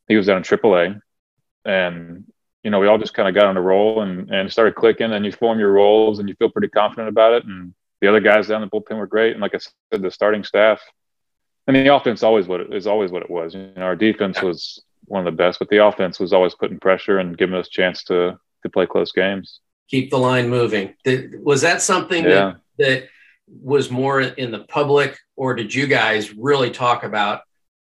he 0.08 0.16
was 0.16 0.24
down 0.24 0.38
in 0.38 0.42
AAA, 0.44 0.98
and 1.66 2.24
you 2.64 2.70
know, 2.70 2.80
we 2.80 2.86
all 2.86 2.96
just 2.96 3.12
kind 3.12 3.28
of 3.28 3.34
got 3.34 3.44
on 3.44 3.58
a 3.58 3.60
roll 3.60 4.00
and 4.00 4.30
and 4.30 4.50
started 4.50 4.76
clicking, 4.76 5.12
and 5.12 5.26
you 5.26 5.32
form 5.32 5.58
your 5.58 5.72
roles, 5.72 6.20
and 6.20 6.28
you 6.30 6.34
feel 6.36 6.48
pretty 6.48 6.68
confident 6.68 7.10
about 7.10 7.34
it, 7.34 7.44
and 7.44 7.74
the 8.00 8.08
other 8.08 8.20
guys 8.20 8.46
down 8.46 8.62
the 8.62 8.66
bullpen 8.66 8.96
were 8.96 9.06
great, 9.06 9.32
and 9.32 9.42
like 9.42 9.54
I 9.54 9.58
said, 9.58 10.00
the 10.00 10.10
starting 10.10 10.42
staff. 10.42 10.80
Mean, 11.66 11.84
the 11.84 11.94
offense 11.94 12.22
always 12.22 12.48
what 12.48 12.62
it 12.62 12.72
is 12.72 12.86
always 12.86 13.10
what 13.10 13.24
it 13.24 13.30
was. 13.30 13.54
You 13.54 13.72
know, 13.76 13.82
our 13.82 13.96
defense 13.96 14.40
was 14.40 14.82
one 15.04 15.20
of 15.20 15.30
the 15.30 15.36
best, 15.36 15.58
but 15.58 15.68
the 15.68 15.84
offense 15.84 16.18
was 16.18 16.32
always 16.32 16.54
putting 16.54 16.80
pressure 16.80 17.18
and 17.18 17.36
giving 17.36 17.56
us 17.56 17.66
a 17.66 17.70
chance 17.70 18.04
to 18.04 18.38
to 18.62 18.70
play 18.70 18.86
close 18.86 19.12
games. 19.12 19.60
Keep 19.88 20.10
the 20.10 20.18
line 20.18 20.48
moving. 20.48 20.94
Did, 21.04 21.42
was 21.42 21.62
that 21.62 21.82
something 21.82 22.24
yeah. 22.24 22.30
that, 22.30 22.60
that 22.78 23.08
was 23.48 23.90
more 23.90 24.20
in 24.20 24.50
the 24.50 24.64
public, 24.64 25.18
or 25.36 25.54
did 25.54 25.72
you 25.72 25.86
guys 25.86 26.34
really 26.34 26.70
talk 26.70 27.04
about 27.04 27.42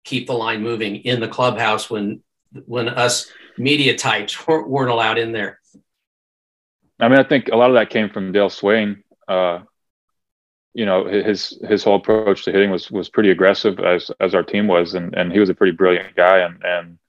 keep 0.04 0.28
the 0.28 0.34
line 0.34 0.62
moving 0.62 0.98
in 0.98 1.20
the 1.20 1.28
clubhouse 1.28 1.90
when 1.90 2.22
when 2.66 2.88
us 2.88 3.30
media 3.58 3.98
types 3.98 4.48
weren't 4.48 4.90
allowed 4.92 5.18
in 5.18 5.32
there? 5.32 5.60
I 7.00 7.10
mean, 7.10 7.20
I 7.20 7.24
think 7.24 7.50
a 7.52 7.56
lot 7.56 7.70
of 7.70 7.76
that 7.76 7.90
came 7.90 8.10
from 8.10 8.32
Dale 8.32 8.50
Sveum. 8.50 9.04
Uh, 9.28 9.60
you 10.74 10.86
know, 10.86 11.06
his 11.06 11.60
his 11.68 11.84
whole 11.84 11.96
approach 11.96 12.46
to 12.46 12.52
hitting 12.52 12.72
was 12.72 12.90
was 12.92 13.10
pretty 13.10 13.32
aggressive 13.32 13.80
as 13.80 14.12
as 14.20 14.36
our 14.36 14.44
team 14.44 14.68
was, 14.68 14.94
and 14.94 15.16
and 15.16 15.32
he 15.32 15.40
was 15.40 15.50
a 15.50 15.56
pretty 15.56 15.76
brilliant 15.76 16.16
guy, 16.16 16.40
and 16.40 16.64
and 16.64 17.00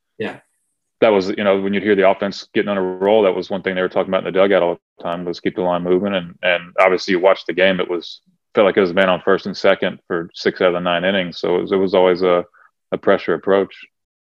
that 1.00 1.10
was 1.10 1.28
you 1.28 1.44
know 1.44 1.60
when 1.60 1.74
you'd 1.74 1.82
hear 1.82 1.94
the 1.94 2.08
offense 2.08 2.48
getting 2.54 2.68
on 2.68 2.78
a 2.78 2.82
roll, 2.82 3.22
that 3.22 3.34
was 3.34 3.50
one 3.50 3.62
thing 3.62 3.74
they 3.74 3.82
were 3.82 3.88
talking 3.88 4.10
about 4.10 4.26
in 4.26 4.32
the 4.32 4.38
dugout 4.38 4.62
all 4.62 4.78
the 4.98 5.02
time 5.02 5.24
was 5.24 5.40
keep 5.40 5.56
the 5.56 5.62
line 5.62 5.82
moving, 5.82 6.14
and 6.14 6.38
and 6.42 6.74
obviously 6.80 7.12
you 7.12 7.20
watched 7.20 7.46
the 7.46 7.52
game, 7.52 7.80
it 7.80 7.90
was 7.90 8.20
felt 8.54 8.66
like 8.66 8.76
it 8.76 8.80
was 8.80 8.94
man 8.94 9.08
on 9.08 9.22
first 9.22 9.46
and 9.46 9.56
second 9.56 10.00
for 10.06 10.30
six 10.34 10.60
out 10.60 10.68
of 10.68 10.74
the 10.74 10.80
nine 10.80 11.04
innings, 11.04 11.38
so 11.38 11.56
it 11.56 11.60
was, 11.62 11.72
it 11.72 11.76
was 11.76 11.94
always 11.94 12.22
a 12.22 12.44
a 12.92 12.98
pressure 12.98 13.34
approach. 13.34 13.74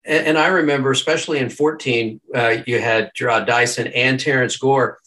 And, 0.05 0.27
and 0.27 0.37
I 0.37 0.47
remember, 0.47 0.91
especially 0.91 1.39
in 1.39 1.49
14, 1.49 2.19
uh, 2.33 2.57
you 2.65 2.79
had 2.79 3.11
Jarrod 3.17 3.45
Dyson 3.45 3.87
and 3.87 4.19
Terrence 4.19 4.57
Gore. 4.57 4.97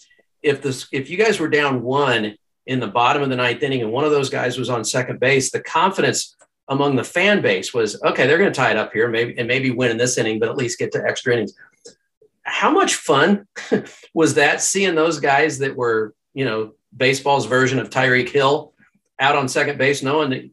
If 0.42 0.62
this, 0.62 0.87
if 0.92 1.11
you 1.11 1.16
guys 1.16 1.40
were 1.40 1.49
down 1.49 1.82
one 1.82 2.37
in 2.66 2.80
the 2.80 2.88
bottom 2.88 3.23
of 3.23 3.28
the 3.28 3.37
ninth 3.37 3.62
inning 3.62 3.82
and 3.82 3.92
one 3.92 4.04
of 4.04 4.11
those 4.11 4.30
guys 4.30 4.59
was 4.59 4.71
on 4.71 4.85
second 4.85 5.21
base, 5.21 5.50
the 5.50 5.61
confidence 5.61 6.37
among 6.73 6.97
the 6.97 7.05
fan 7.05 7.41
base 7.41 7.73
was 7.73 8.02
okay, 8.02 8.26
they're 8.26 8.38
going 8.38 8.52
to 8.52 8.57
tie 8.57 8.71
it 8.71 8.76
up 8.76 8.93
here, 8.93 9.09
maybe 9.09 9.38
and 9.38 9.47
maybe 9.47 9.71
win 9.71 9.91
in 9.91 9.97
this 9.97 10.19
inning, 10.19 10.38
but 10.38 10.49
at 10.49 10.57
least 10.57 10.79
get 10.79 10.93
to 10.93 11.05
extra 11.05 11.35
innings. 11.35 11.55
How 12.43 12.71
much 12.71 12.97
fun 12.97 13.47
was 14.14 14.35
that 14.35 14.61
seeing 14.61 14.95
those 14.95 15.21
guys 15.21 15.59
that 15.59 15.76
were, 15.76 16.14
you 16.35 16.45
know, 16.45 16.75
baseball's 16.97 17.47
version 17.47 17.79
of 17.79 17.91
Tyreek 17.91 18.29
Hill 18.29 18.73
out 19.19 19.37
on 19.37 19.49
second 19.49 19.79
base, 19.79 20.02
knowing 20.02 20.31
that, 20.31 20.50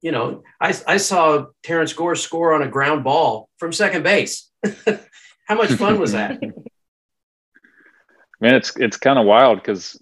you 0.00 0.12
know, 0.12 0.42
I, 0.60 0.74
I 0.86 0.96
saw 0.96 1.46
Terrence 1.62 1.92
Gore 1.92 2.16
score 2.16 2.54
on 2.54 2.62
a 2.62 2.68
ground 2.68 3.04
ball 3.04 3.48
from 3.58 3.72
second 3.72 4.02
base. 4.02 4.50
How 5.46 5.54
much 5.54 5.72
fun 5.72 6.00
was 6.00 6.12
that? 6.12 6.40
Man, 8.40 8.54
it's 8.54 8.76
it's 8.76 8.98
kind 8.98 9.18
of 9.18 9.24
wild 9.24 9.58
because 9.58 9.98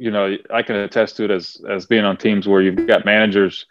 you 0.00 0.10
know, 0.10 0.34
I 0.50 0.62
can 0.62 0.76
attest 0.76 1.16
to 1.18 1.24
it 1.24 1.30
as 1.30 1.60
as 1.68 1.84
being 1.84 2.06
on 2.06 2.16
teams 2.16 2.48
where 2.48 2.62
you've 2.62 2.86
got 2.86 3.04
managers. 3.04 3.66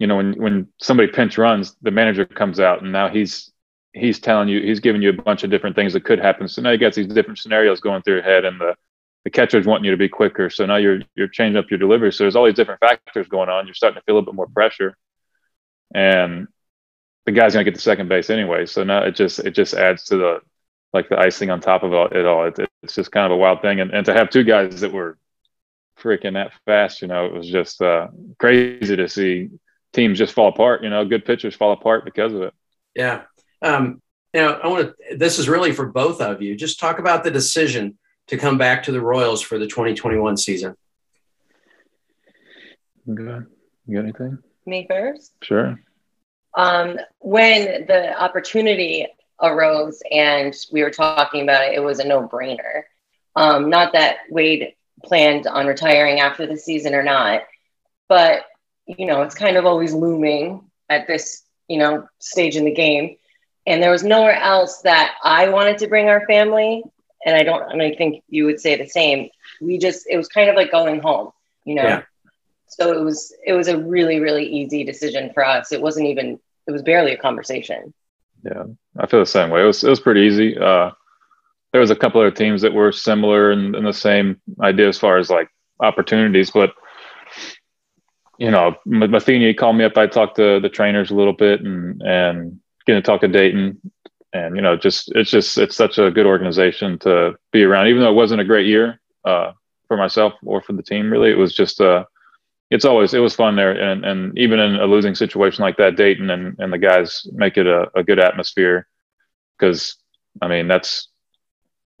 You 0.00 0.08
know, 0.08 0.16
when 0.16 0.32
when 0.32 0.66
somebody 0.80 1.12
pinch 1.12 1.38
runs, 1.38 1.76
the 1.82 1.92
manager 1.92 2.24
comes 2.24 2.58
out 2.58 2.82
and 2.82 2.90
now 2.90 3.08
he's 3.08 3.52
he's 3.92 4.18
telling 4.18 4.48
you 4.48 4.60
he's 4.60 4.80
giving 4.80 5.02
you 5.02 5.10
a 5.10 5.12
bunch 5.12 5.44
of 5.44 5.50
different 5.50 5.76
things 5.76 5.92
that 5.92 6.04
could 6.04 6.18
happen. 6.18 6.48
So 6.48 6.62
now 6.62 6.70
you 6.70 6.78
got 6.78 6.94
these 6.94 7.06
different 7.06 7.38
scenarios 7.38 7.80
going 7.80 8.02
through 8.02 8.14
your 8.14 8.22
head, 8.22 8.44
and 8.44 8.60
the 8.60 8.74
the 9.24 9.30
catcher's 9.30 9.66
wanting 9.66 9.84
you 9.84 9.90
to 9.90 9.98
be 9.98 10.08
quicker. 10.08 10.48
So 10.48 10.64
now 10.66 10.76
you're 10.76 11.00
you're 11.14 11.28
changing 11.28 11.58
up 11.58 11.70
your 11.70 11.78
delivery. 11.78 12.12
So 12.12 12.24
there's 12.24 12.34
all 12.34 12.46
these 12.46 12.54
different 12.54 12.80
factors 12.80 13.28
going 13.28 13.50
on. 13.50 13.66
You're 13.66 13.74
starting 13.74 14.00
to 14.00 14.04
feel 14.04 14.14
a 14.14 14.16
little 14.16 14.32
bit 14.32 14.36
more 14.36 14.48
pressure, 14.48 14.96
and 15.94 16.48
the 17.26 17.32
guy's 17.32 17.52
gonna 17.52 17.64
get 17.64 17.74
to 17.74 17.80
second 17.80 18.08
base 18.08 18.30
anyway. 18.30 18.64
So 18.66 18.82
now 18.84 19.02
it 19.02 19.14
just 19.14 19.38
it 19.40 19.50
just 19.52 19.74
adds 19.74 20.04
to 20.04 20.16
the 20.16 20.40
like 20.94 21.10
the 21.10 21.18
icing 21.18 21.50
on 21.50 21.60
top 21.60 21.82
of 21.82 21.92
it 21.92 22.26
all. 22.26 22.46
It, 22.46 22.58
it's 22.82 22.94
just 22.94 23.12
kind 23.12 23.26
of 23.26 23.32
a 23.32 23.36
wild 23.36 23.60
thing, 23.60 23.80
and 23.80 23.90
and 23.92 24.06
to 24.06 24.14
have 24.14 24.30
two 24.30 24.44
guys 24.44 24.80
that 24.80 24.92
were 24.92 25.18
freaking 25.98 26.34
that 26.34 26.52
fast. 26.64 27.02
You 27.02 27.08
know, 27.08 27.26
it 27.26 27.34
was 27.34 27.46
just 27.46 27.82
uh, 27.82 28.08
crazy 28.38 28.96
to 28.96 29.08
see 29.08 29.50
teams 29.92 30.18
just 30.18 30.32
fall 30.32 30.48
apart. 30.48 30.82
You 30.82 30.90
know, 30.90 31.04
good 31.04 31.24
pitchers 31.24 31.54
fall 31.54 31.72
apart 31.72 32.04
because 32.04 32.32
of 32.32 32.42
it. 32.42 32.54
Yeah. 32.94 33.22
Um, 33.62 34.00
now 34.32 34.54
I 34.54 34.68
want 34.68 34.94
to. 35.10 35.16
This 35.16 35.38
is 35.38 35.48
really 35.48 35.72
for 35.72 35.86
both 35.86 36.20
of 36.20 36.42
you. 36.42 36.56
Just 36.56 36.80
talk 36.80 36.98
about 36.98 37.24
the 37.24 37.30
decision 37.30 37.98
to 38.28 38.36
come 38.36 38.58
back 38.58 38.84
to 38.84 38.92
the 38.92 39.00
Royals 39.00 39.42
for 39.42 39.58
the 39.58 39.66
2021 39.66 40.36
season. 40.36 40.76
Good. 43.12 43.46
You 43.86 43.96
got 43.96 44.04
anything? 44.04 44.38
Me 44.66 44.86
first. 44.88 45.32
Sure. 45.42 45.80
Um, 46.54 46.98
when 47.18 47.86
the 47.86 48.16
opportunity 48.20 49.06
arose 49.42 50.02
and 50.10 50.54
we 50.70 50.82
were 50.82 50.90
talking 50.90 51.42
about 51.42 51.64
it, 51.64 51.74
it 51.74 51.80
was 51.80 51.98
a 51.98 52.06
no-brainer. 52.06 52.82
Um, 53.36 53.70
not 53.70 53.92
that 53.94 54.18
Wade 54.28 54.74
planned 55.04 55.46
on 55.46 55.66
retiring 55.66 56.20
after 56.20 56.46
the 56.46 56.56
season 56.56 56.94
or 56.94 57.02
not. 57.02 57.42
But, 58.08 58.44
you 58.98 59.06
know, 59.06 59.22
it's 59.22 59.34
kind 59.34 59.56
of 59.56 59.66
always 59.66 59.92
looming 59.92 60.70
at 60.88 61.06
this, 61.06 61.42
you 61.68 61.78
know, 61.78 62.08
stage 62.18 62.56
in 62.56 62.64
the 62.64 62.74
game. 62.74 63.16
And 63.66 63.82
there 63.82 63.90
was 63.90 64.02
nowhere 64.02 64.34
else 64.34 64.80
that 64.82 65.14
I 65.22 65.48
wanted 65.48 65.78
to 65.78 65.86
bring 65.86 66.08
our 66.08 66.26
family. 66.26 66.82
And 67.24 67.36
I 67.36 67.42
don't, 67.42 67.70
and 67.70 67.82
I 67.82 67.94
think 67.94 68.24
you 68.28 68.46
would 68.46 68.60
say 68.60 68.76
the 68.76 68.88
same. 68.88 69.28
We 69.60 69.78
just, 69.78 70.06
it 70.08 70.16
was 70.16 70.28
kind 70.28 70.48
of 70.48 70.56
like 70.56 70.72
going 70.72 71.02
home, 71.02 71.30
you 71.64 71.74
know? 71.74 71.82
Yeah. 71.82 72.02
So 72.66 72.98
it 72.98 73.04
was, 73.04 73.34
it 73.46 73.52
was 73.52 73.68
a 73.68 73.78
really, 73.78 74.20
really 74.20 74.46
easy 74.46 74.84
decision 74.84 75.30
for 75.34 75.44
us. 75.44 75.72
It 75.72 75.82
wasn't 75.82 76.06
even, 76.06 76.40
it 76.66 76.70
was 76.72 76.82
barely 76.82 77.12
a 77.12 77.18
conversation. 77.18 77.92
Yeah, 78.42 78.64
I 78.98 79.06
feel 79.06 79.20
the 79.20 79.26
same 79.26 79.50
way. 79.50 79.62
It 79.62 79.66
was, 79.66 79.84
it 79.84 79.90
was 79.90 80.00
pretty 80.00 80.22
easy. 80.22 80.56
Uh, 80.56 80.92
there 81.72 81.80
was 81.80 81.90
a 81.90 81.96
couple 81.96 82.20
other 82.20 82.30
teams 82.30 82.62
that 82.62 82.72
were 82.72 82.90
similar 82.90 83.50
and, 83.50 83.76
and 83.76 83.86
the 83.86 83.92
same 83.92 84.40
idea 84.62 84.88
as 84.88 84.98
far 84.98 85.18
as 85.18 85.28
like 85.28 85.48
opportunities, 85.80 86.50
but 86.50 86.72
you 88.40 88.50
know, 88.50 88.74
Matheny 88.86 89.52
called 89.52 89.76
me 89.76 89.84
up. 89.84 89.98
I 89.98 90.06
talked 90.06 90.36
to 90.36 90.60
the 90.60 90.70
trainers 90.70 91.10
a 91.10 91.14
little 91.14 91.34
bit 91.34 91.60
and 91.60 92.00
and 92.02 92.58
getting 92.86 93.02
to 93.02 93.06
talk 93.06 93.20
to 93.20 93.28
Dayton, 93.28 93.78
and 94.32 94.56
you 94.56 94.62
know, 94.62 94.76
just 94.76 95.12
it's 95.14 95.30
just 95.30 95.58
it's 95.58 95.76
such 95.76 95.98
a 95.98 96.10
good 96.10 96.24
organization 96.24 96.98
to 97.00 97.34
be 97.52 97.62
around. 97.62 97.88
Even 97.88 98.00
though 98.02 98.10
it 98.10 98.14
wasn't 98.14 98.40
a 98.40 98.46
great 98.46 98.66
year 98.66 98.98
uh, 99.26 99.52
for 99.88 99.98
myself 99.98 100.32
or 100.42 100.62
for 100.62 100.72
the 100.72 100.82
team, 100.82 101.12
really, 101.12 101.30
it 101.30 101.36
was 101.36 101.54
just 101.54 101.82
uh, 101.82 102.04
it's 102.70 102.86
always 102.86 103.12
it 103.12 103.18
was 103.18 103.34
fun 103.34 103.56
there. 103.56 103.72
And 103.72 104.06
and 104.06 104.38
even 104.38 104.58
in 104.58 104.76
a 104.76 104.86
losing 104.86 105.14
situation 105.14 105.62
like 105.62 105.76
that, 105.76 105.96
Dayton 105.96 106.30
and 106.30 106.58
and 106.58 106.72
the 106.72 106.78
guys 106.78 107.26
make 107.32 107.58
it 107.58 107.66
a, 107.66 107.90
a 107.94 108.02
good 108.02 108.18
atmosphere 108.18 108.88
because 109.58 109.96
I 110.40 110.48
mean 110.48 110.66
that's 110.66 111.08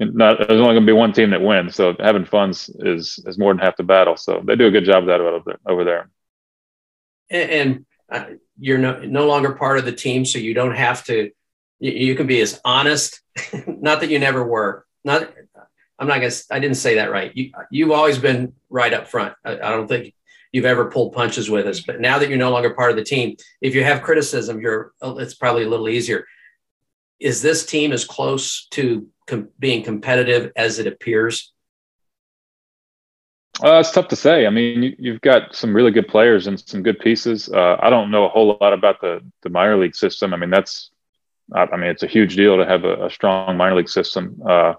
not 0.00 0.38
there's 0.38 0.58
only 0.60 0.72
going 0.72 0.86
to 0.86 0.90
be 0.90 0.94
one 0.94 1.12
team 1.12 1.30
that 1.30 1.42
wins. 1.42 1.74
So 1.74 1.94
having 2.00 2.24
fun 2.24 2.48
is 2.48 3.22
is 3.26 3.36
more 3.36 3.52
than 3.52 3.62
half 3.62 3.76
the 3.76 3.82
battle. 3.82 4.16
So 4.16 4.42
they 4.42 4.56
do 4.56 4.68
a 4.68 4.70
good 4.70 4.86
job 4.86 5.02
of 5.02 5.08
that 5.08 5.58
over 5.66 5.84
there. 5.84 6.08
And, 7.30 7.50
and 7.50 7.86
uh, 8.10 8.34
you're 8.58 8.78
no, 8.78 9.00
no 9.00 9.26
longer 9.26 9.52
part 9.52 9.78
of 9.78 9.84
the 9.84 9.92
team, 9.92 10.24
so 10.24 10.38
you 10.38 10.54
don't 10.54 10.74
have 10.74 11.04
to. 11.04 11.30
You, 11.78 11.92
you 11.92 12.14
can 12.14 12.26
be 12.26 12.40
as 12.40 12.60
honest. 12.64 13.20
not 13.66 14.00
that 14.00 14.10
you 14.10 14.18
never 14.18 14.44
were. 14.44 14.84
Not. 15.04 15.32
I'm 15.98 16.08
not 16.08 16.20
gonna. 16.20 16.32
I 16.50 16.58
didn't 16.58 16.76
say 16.76 16.96
that 16.96 17.10
right. 17.10 17.34
You 17.34 17.52
you've 17.70 17.90
always 17.90 18.18
been 18.18 18.54
right 18.68 18.92
up 18.92 19.08
front. 19.08 19.34
I, 19.44 19.52
I 19.54 19.70
don't 19.70 19.88
think 19.88 20.14
you've 20.52 20.64
ever 20.64 20.90
pulled 20.90 21.12
punches 21.12 21.48
with 21.48 21.66
us. 21.66 21.80
But 21.80 22.00
now 22.00 22.18
that 22.18 22.28
you're 22.28 22.38
no 22.38 22.50
longer 22.50 22.74
part 22.74 22.90
of 22.90 22.96
the 22.96 23.04
team, 23.04 23.36
if 23.60 23.74
you 23.74 23.84
have 23.84 24.02
criticism, 24.02 24.60
you're 24.60 24.92
it's 25.02 25.34
probably 25.34 25.64
a 25.64 25.68
little 25.68 25.88
easier. 25.88 26.26
Is 27.18 27.42
this 27.42 27.66
team 27.66 27.92
as 27.92 28.04
close 28.04 28.66
to 28.70 29.06
com- 29.26 29.50
being 29.58 29.82
competitive 29.82 30.52
as 30.56 30.78
it 30.78 30.86
appears? 30.86 31.52
Uh, 33.62 33.78
it's 33.78 33.90
tough 33.90 34.08
to 34.08 34.16
say. 34.16 34.46
I 34.46 34.50
mean, 34.50 34.94
you, 34.98 35.12
have 35.12 35.20
got 35.20 35.54
some 35.54 35.74
really 35.74 35.90
good 35.90 36.08
players 36.08 36.46
and 36.46 36.58
some 36.58 36.82
good 36.82 36.98
pieces. 36.98 37.48
Uh, 37.48 37.76
I 37.80 37.90
don't 37.90 38.10
know 38.10 38.24
a 38.24 38.28
whole 38.28 38.56
lot 38.60 38.72
about 38.72 39.00
the 39.00 39.20
the 39.42 39.50
minor 39.50 39.76
league 39.76 39.94
system. 39.94 40.32
I 40.32 40.38
mean, 40.38 40.50
that's, 40.50 40.90
I, 41.52 41.62
I 41.62 41.76
mean, 41.76 41.90
it's 41.90 42.02
a 42.02 42.06
huge 42.06 42.36
deal 42.36 42.56
to 42.56 42.64
have 42.64 42.84
a, 42.84 43.06
a 43.06 43.10
strong 43.10 43.56
minor 43.56 43.76
league 43.76 43.88
system. 43.88 44.40
Uh, 44.48 44.74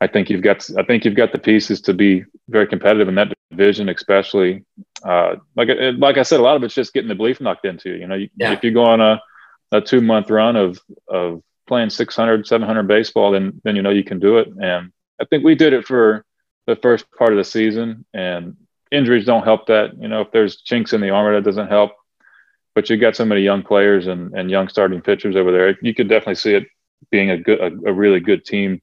I 0.00 0.06
think 0.06 0.30
you've 0.30 0.42
got, 0.42 0.68
I 0.78 0.82
think 0.82 1.04
you've 1.04 1.14
got 1.14 1.32
the 1.32 1.38
pieces 1.38 1.80
to 1.82 1.94
be 1.94 2.24
very 2.48 2.66
competitive 2.66 3.08
in 3.08 3.14
that 3.16 3.32
division, 3.50 3.88
especially. 3.88 4.64
Uh, 5.04 5.36
like, 5.56 5.68
like 5.98 6.18
I 6.18 6.22
said, 6.22 6.40
a 6.40 6.42
lot 6.42 6.56
of 6.56 6.64
it's 6.64 6.74
just 6.74 6.92
getting 6.92 7.08
the 7.08 7.14
belief 7.14 7.40
knocked 7.40 7.66
into 7.66 7.90
you. 7.90 7.96
You 7.96 8.06
know, 8.06 8.14
you, 8.16 8.30
yeah. 8.36 8.52
if 8.52 8.64
you 8.64 8.72
go 8.72 8.84
on 8.84 9.00
a, 9.00 9.20
a 9.72 9.80
two 9.80 10.00
month 10.00 10.30
run 10.30 10.56
of 10.56 10.80
of 11.08 11.42
playing 11.68 11.90
600, 11.90 12.46
700 12.46 12.82
baseball, 12.88 13.30
then 13.30 13.60
then 13.62 13.76
you 13.76 13.82
know 13.82 13.90
you 13.90 14.02
can 14.02 14.18
do 14.18 14.38
it. 14.38 14.48
And 14.60 14.90
I 15.20 15.24
think 15.26 15.44
we 15.44 15.54
did 15.54 15.72
it 15.72 15.86
for 15.86 16.24
the 16.70 16.80
first 16.80 17.06
part 17.12 17.32
of 17.32 17.36
the 17.36 17.44
season, 17.44 18.04
and 18.14 18.56
injuries 18.90 19.26
don't 19.26 19.44
help 19.44 19.66
that. 19.66 20.00
You 20.00 20.08
know, 20.08 20.20
if 20.20 20.30
there's 20.30 20.62
chinks 20.62 20.92
in 20.92 21.00
the 21.00 21.10
armor, 21.10 21.34
that 21.34 21.44
doesn't 21.44 21.68
help. 21.68 21.92
But 22.74 22.88
you 22.88 22.96
got 22.96 23.16
so 23.16 23.24
many 23.24 23.42
young 23.42 23.62
players 23.62 24.06
and, 24.06 24.32
and 24.34 24.50
young 24.50 24.68
starting 24.68 25.00
pitchers 25.00 25.34
over 25.34 25.50
there. 25.50 25.76
You 25.82 25.92
could 25.92 26.08
definitely 26.08 26.36
see 26.36 26.54
it 26.54 26.68
being 27.10 27.30
a 27.30 27.38
good, 27.38 27.60
a, 27.60 27.90
a 27.90 27.92
really 27.92 28.20
good 28.20 28.44
team 28.44 28.80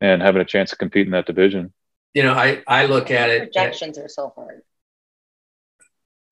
and 0.00 0.22
having 0.22 0.40
a 0.40 0.46
chance 0.46 0.70
to 0.70 0.76
compete 0.76 1.06
in 1.06 1.12
that 1.12 1.26
division. 1.26 1.72
You 2.14 2.22
know, 2.22 2.32
I, 2.32 2.62
I 2.66 2.86
look 2.86 3.10
at 3.10 3.28
it. 3.28 3.52
Projections 3.52 3.98
are 3.98 4.08
so 4.08 4.32
hard. 4.34 4.62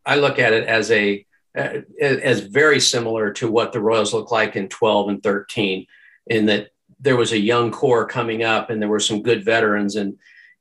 I 0.07 0.17
look 0.17 0.38
at 0.38 0.55
it 0.55 0.67
as 0.67 0.91
a 0.91 1.26
uh, 1.57 1.81
as 2.00 2.41
very 2.41 2.81
similar 2.81 3.31
to 3.35 3.50
what 3.50 3.73
the 3.73 3.81
Royals 3.81 4.14
look 4.14 4.31
like 4.31 4.57
in 4.57 4.71
12 4.71 5.09
and 5.11 5.23
13, 5.23 5.87
in 6.29 6.47
that 6.47 6.71
there 6.99 7.17
was 7.17 7.33
a 7.33 7.38
young 7.38 7.71
core 7.71 8.07
coming 8.07 8.43
up 8.43 8.71
and 8.71 8.81
there 8.81 8.88
were 8.88 9.00
some 9.00 9.23
good 9.23 9.45
veterans 9.45 9.97
and 9.97 10.17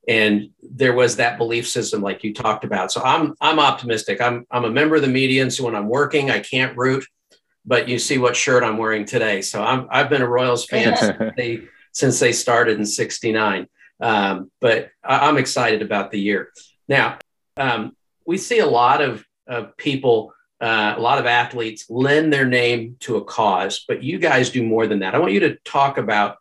and 0.08 0.50
there 0.62 0.94
was 0.94 1.16
that 1.16 1.38
belief 1.38 1.68
system 1.68 2.02
like 2.02 2.24
you 2.24 2.34
talked 2.34 2.64
about. 2.64 2.90
So 2.90 3.00
I'm 3.02 3.34
I'm 3.40 3.58
optimistic. 3.58 4.20
I'm 4.20 4.46
I'm 4.50 4.64
a 4.64 4.70
member 4.70 4.96
of 4.96 5.02
the 5.02 5.08
media, 5.08 5.42
and 5.42 5.52
so 5.52 5.64
when 5.64 5.76
I'm 5.76 5.88
working, 5.88 6.30
I 6.30 6.40
can't 6.40 6.76
root, 6.76 7.04
but 7.64 7.88
you 7.88 7.98
see 7.98 8.18
what 8.18 8.36
shirt 8.36 8.64
I'm 8.64 8.78
wearing 8.78 9.04
today. 9.04 9.42
So 9.42 9.62
I'm 9.62 9.86
I've 9.90 10.10
been 10.10 10.22
a 10.22 10.28
Royals 10.28 10.66
fan 10.66 10.96
since 10.98 11.32
they 11.36 11.62
since 11.92 12.20
they 12.20 12.32
started 12.32 12.78
in 12.78 12.86
'69. 12.86 13.66
Um, 14.00 14.50
but 14.60 14.90
I, 15.04 15.28
am 15.28 15.38
excited 15.38 15.82
about 15.82 16.10
the 16.10 16.18
year. 16.18 16.50
Now 16.88 17.18
um, 17.56 17.96
we 18.26 18.36
see 18.36 18.58
a 18.58 18.66
lot 18.66 19.00
of, 19.00 19.24
of 19.46 19.76
people 19.76 20.34
uh, 20.60 20.94
a 20.96 21.00
lot 21.00 21.18
of 21.18 21.26
athletes 21.26 21.90
lend 21.90 22.32
their 22.32 22.46
name 22.46 22.96
to 23.00 23.16
a 23.16 23.24
cause, 23.24 23.84
but 23.88 24.02
you 24.02 24.18
guys 24.18 24.48
do 24.50 24.62
more 24.62 24.86
than 24.86 25.00
that. 25.00 25.12
I 25.12 25.18
want 25.18 25.32
you 25.32 25.40
to 25.40 25.56
talk 25.64 25.98
about 25.98 26.36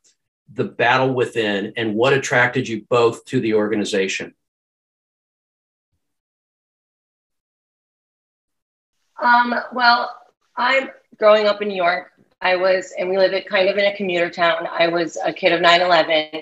the 0.53 0.63
battle 0.63 1.13
within 1.13 1.73
and 1.77 1.95
what 1.95 2.13
attracted 2.13 2.67
you 2.67 2.85
both 2.89 3.25
to 3.25 3.39
the 3.39 3.53
organization. 3.53 4.33
Um, 9.21 9.53
well, 9.71 10.15
I'm 10.57 10.89
growing 11.17 11.47
up 11.47 11.61
in 11.61 11.67
New 11.67 11.75
York. 11.75 12.11
I 12.41 12.55
was, 12.55 12.91
and 12.97 13.09
we 13.09 13.17
live 13.17 13.45
kind 13.45 13.69
of 13.69 13.77
in 13.77 13.85
a 13.85 13.95
commuter 13.95 14.29
town. 14.29 14.67
I 14.67 14.87
was 14.87 15.17
a 15.23 15.31
kid 15.31 15.53
of 15.53 15.61
9 15.61 15.81
11. 15.81 16.41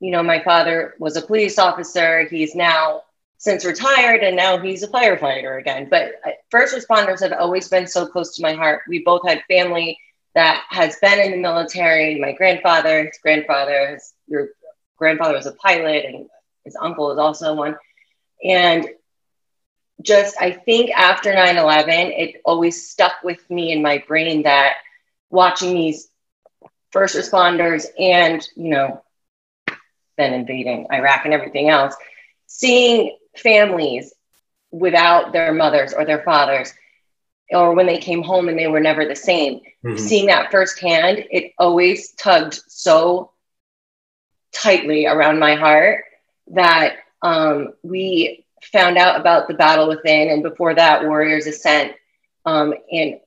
You 0.00 0.10
know, 0.10 0.22
my 0.22 0.42
father 0.42 0.94
was 0.98 1.16
a 1.16 1.22
police 1.22 1.58
officer. 1.58 2.28
He's 2.28 2.54
now 2.54 3.02
since 3.38 3.64
retired 3.64 4.22
and 4.22 4.36
now 4.36 4.58
he's 4.58 4.82
a 4.82 4.88
firefighter 4.88 5.58
again. 5.58 5.88
But 5.88 6.20
uh, 6.26 6.30
first 6.50 6.74
responders 6.74 7.20
have 7.20 7.32
always 7.32 7.68
been 7.68 7.86
so 7.86 8.06
close 8.06 8.34
to 8.36 8.42
my 8.42 8.52
heart. 8.52 8.82
We 8.88 9.02
both 9.04 9.26
had 9.26 9.42
family 9.48 9.98
that 10.34 10.64
has 10.68 10.96
been 11.00 11.18
in 11.18 11.30
the 11.32 11.36
military. 11.38 12.18
My 12.20 12.32
grandfather, 12.32 13.06
his 13.06 13.18
grandfather, 13.22 13.88
his, 13.92 14.12
your 14.26 14.48
grandfather 14.96 15.34
was 15.34 15.46
a 15.46 15.52
pilot, 15.52 16.04
and 16.04 16.26
his 16.64 16.76
uncle 16.80 17.12
is 17.12 17.18
also 17.18 17.54
one. 17.54 17.76
And 18.44 18.88
just, 20.02 20.36
I 20.40 20.52
think 20.52 20.90
after 20.90 21.34
9 21.34 21.56
11, 21.56 21.94
it 22.12 22.40
always 22.44 22.88
stuck 22.88 23.14
with 23.24 23.48
me 23.50 23.72
in 23.72 23.82
my 23.82 24.02
brain 24.06 24.44
that 24.44 24.74
watching 25.30 25.74
these 25.74 26.08
first 26.90 27.16
responders 27.16 27.86
and, 27.98 28.46
you 28.56 28.70
know, 28.70 29.02
then 30.16 30.34
invading 30.34 30.86
Iraq 30.92 31.24
and 31.24 31.34
everything 31.34 31.68
else, 31.68 31.94
seeing 32.46 33.16
families 33.36 34.12
without 34.70 35.32
their 35.32 35.52
mothers 35.52 35.92
or 35.92 36.04
their 36.04 36.22
fathers 36.22 36.72
or 37.50 37.74
when 37.74 37.86
they 37.86 37.98
came 37.98 38.22
home 38.22 38.48
and 38.48 38.58
they 38.58 38.66
were 38.66 38.80
never 38.80 39.06
the 39.06 39.16
same 39.16 39.60
mm-hmm. 39.84 39.96
seeing 39.96 40.26
that 40.26 40.50
firsthand 40.50 41.24
it 41.30 41.52
always 41.58 42.12
tugged 42.12 42.60
so 42.68 43.30
tightly 44.52 45.06
around 45.06 45.38
my 45.38 45.54
heart 45.54 46.04
that 46.48 46.96
um, 47.22 47.72
we 47.82 48.44
found 48.72 48.96
out 48.96 49.20
about 49.20 49.48
the 49.48 49.54
battle 49.54 49.88
within 49.88 50.28
and 50.30 50.42
before 50.42 50.74
that 50.74 51.04
warriors 51.04 51.46
ascent 51.46 51.92
um, 52.44 52.74
and 52.90 53.20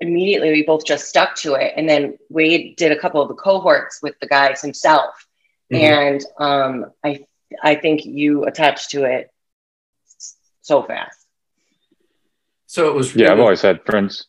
immediately 0.00 0.50
we 0.50 0.62
both 0.62 0.84
just 0.84 1.08
stuck 1.08 1.34
to 1.36 1.54
it 1.54 1.72
and 1.76 1.88
then 1.88 2.18
wade 2.28 2.76
did 2.76 2.92
a 2.92 2.98
couple 2.98 3.22
of 3.22 3.28
the 3.28 3.34
cohorts 3.34 4.00
with 4.02 4.18
the 4.20 4.26
guys 4.26 4.60
himself 4.60 5.26
mm-hmm. 5.72 5.84
and 5.84 6.24
um, 6.38 6.90
i 7.04 7.24
i 7.62 7.74
think 7.74 8.04
you 8.04 8.44
attached 8.44 8.90
to 8.90 9.04
it 9.04 9.30
so 10.64 10.82
fast. 10.82 11.23
So 12.74 12.88
it 12.88 12.94
was. 12.96 13.14
Yeah, 13.14 13.30
I've 13.30 13.38
always 13.38 13.62
had 13.62 13.84
friends. 13.86 14.26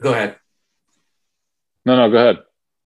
Go 0.00 0.12
ahead. 0.12 0.36
No, 1.84 1.96
no, 1.96 2.10
go 2.10 2.16
ahead. 2.16 2.38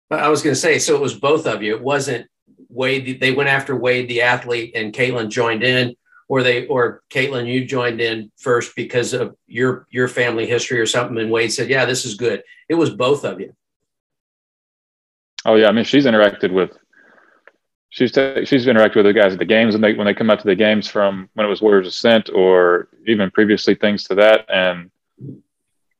I 0.09 0.29
was 0.29 0.41
going 0.41 0.53
to 0.53 0.59
say, 0.59 0.79
so 0.79 0.95
it 0.95 1.01
was 1.01 1.13
both 1.13 1.45
of 1.47 1.61
you. 1.61 1.75
It 1.75 1.81
wasn't 1.81 2.27
Wade. 2.69 3.19
They 3.19 3.33
went 3.33 3.49
after 3.49 3.75
Wade, 3.75 4.07
the 4.07 4.21
athlete, 4.21 4.71
and 4.75 4.93
Caitlin 4.93 5.29
joined 5.29 5.63
in, 5.63 5.97
or 6.29 6.43
they, 6.43 6.65
or 6.67 7.03
Caitlin, 7.09 7.45
you 7.45 7.65
joined 7.65 7.99
in 7.99 8.31
first 8.37 8.73
because 8.73 9.11
of 9.11 9.35
your 9.47 9.85
your 9.89 10.07
family 10.07 10.47
history 10.47 10.79
or 10.79 10.85
something. 10.85 11.17
And 11.17 11.29
Wade 11.29 11.51
said, 11.51 11.69
"Yeah, 11.69 11.83
this 11.83 12.05
is 12.05 12.13
good." 12.13 12.41
It 12.69 12.75
was 12.75 12.89
both 12.89 13.25
of 13.25 13.41
you. 13.41 13.53
Oh 15.43 15.55
yeah, 15.55 15.67
I 15.67 15.73
mean, 15.73 15.83
she's 15.83 16.05
interacted 16.05 16.53
with 16.53 16.71
she's 17.89 18.11
t- 18.11 18.45
she's 18.45 18.65
interacted 18.65 18.95
with 18.97 19.05
the 19.05 19.13
guys 19.13 19.33
at 19.33 19.39
the 19.39 19.45
games 19.45 19.75
and 19.75 19.83
they 19.83 19.93
when 19.93 20.05
they 20.05 20.13
come 20.13 20.29
out 20.29 20.39
to 20.39 20.47
the 20.47 20.55
games 20.55 20.87
from 20.87 21.29
when 21.33 21.45
it 21.45 21.49
was 21.49 21.61
Warriors 21.61 21.87
Ascent 21.87 22.29
or 22.33 22.87
even 23.07 23.31
previously 23.31 23.75
things 23.75 24.03
to 24.05 24.15
that, 24.15 24.45
and 24.49 24.91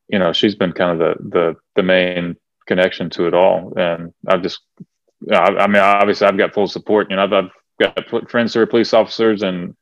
you 0.07 0.19
know 0.19 0.31
she's 0.31 0.55
been 0.55 0.71
kind 0.71 0.91
of 0.91 0.99
the 0.99 1.29
the 1.29 1.55
the 1.75 1.83
main 1.83 2.37
connection 2.67 3.09
to 3.11 3.27
it 3.27 3.33
all, 3.33 3.73
and 3.75 4.13
I've 4.27 4.43
just 4.43 4.61
I, 5.31 5.37
I 5.37 5.67
mean 5.67 5.81
obviously 5.81 6.27
I've 6.27 6.37
got 6.37 6.53
full 6.53 6.67
support. 6.67 7.09
You 7.09 7.15
know 7.15 7.23
I've, 7.23 7.33
I've 7.33 7.51
got 7.79 8.29
friends 8.29 8.53
who 8.53 8.61
are 8.61 8.67
police 8.67 8.93
officers, 8.93 9.41
and 9.41 9.75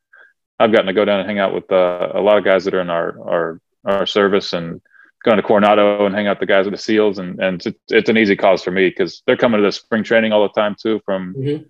I've 0.60 0.72
gotten 0.72 0.88
to 0.88 0.94
go 0.94 1.06
down 1.06 1.20
and 1.20 1.28
hang 1.28 1.40
out 1.40 1.54
with 1.54 1.72
uh, 1.72 2.10
a 2.14 2.22
lot 2.22 2.38
of 2.38 2.46
guys 2.46 2.66
that 2.66 2.74
are 2.74 2.82
in 2.82 2.90
our 2.90 3.20
our 3.22 3.62
our 3.86 4.06
service 4.06 4.54
and 4.54 4.82
going 5.24 5.38
to 5.38 5.44
Coronado 5.44 6.06
and 6.06 6.16
hang 6.16 6.28
out 6.28 6.40
with 6.40 6.48
the 6.48 6.54
guys 6.54 6.66
with 6.66 6.74
the 6.74 6.82
SEALs, 6.82 7.20
and 7.20 7.42
and 7.42 7.66
it's, 7.66 7.78
it's 7.90 8.10
an 8.10 8.18
easy 8.18 8.38
cause 8.38 8.64
for 8.64 8.72
me 8.72 8.88
because 8.88 9.24
they're 9.26 9.36
coming 9.36 9.60
to 9.60 9.66
the 9.66 9.72
spring 9.74 10.04
training 10.04 10.32
all 10.32 10.44
the 10.44 10.60
time 10.60 10.74
too 10.80 11.02
from. 11.06 11.34
Mm-hmm 11.34 11.64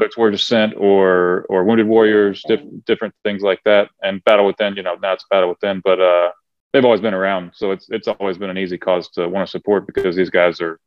it's 0.00 0.16
Warriors 0.16 0.42
Ascent 0.42 0.74
or 0.76 1.46
or 1.48 1.64
Wounded 1.64 1.86
Warriors, 1.86 2.42
diff, 2.46 2.60
different 2.86 3.14
things 3.24 3.42
like 3.42 3.60
that. 3.64 3.90
And 4.02 4.22
Battle 4.24 4.46
Within, 4.46 4.76
you 4.76 4.82
know, 4.82 4.94
now 4.96 5.12
it's 5.12 5.24
Battle 5.30 5.50
Within, 5.50 5.80
but 5.84 6.00
uh, 6.00 6.30
they've 6.72 6.84
always 6.84 7.00
been 7.00 7.14
around, 7.14 7.52
so 7.54 7.70
it's 7.70 7.86
it's 7.90 8.08
always 8.08 8.38
been 8.38 8.50
an 8.50 8.58
easy 8.58 8.78
cause 8.78 9.08
to 9.10 9.28
want 9.28 9.46
to 9.46 9.50
support 9.50 9.86
because 9.86 10.16
these 10.16 10.30
guys 10.30 10.60
are 10.60 10.78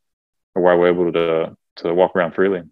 are 0.54 0.62
why 0.62 0.74
we're 0.74 0.88
able 0.88 1.12
to 1.12 1.56
to 1.76 1.94
walk 1.94 2.14
around 2.14 2.34
freely. 2.34 2.62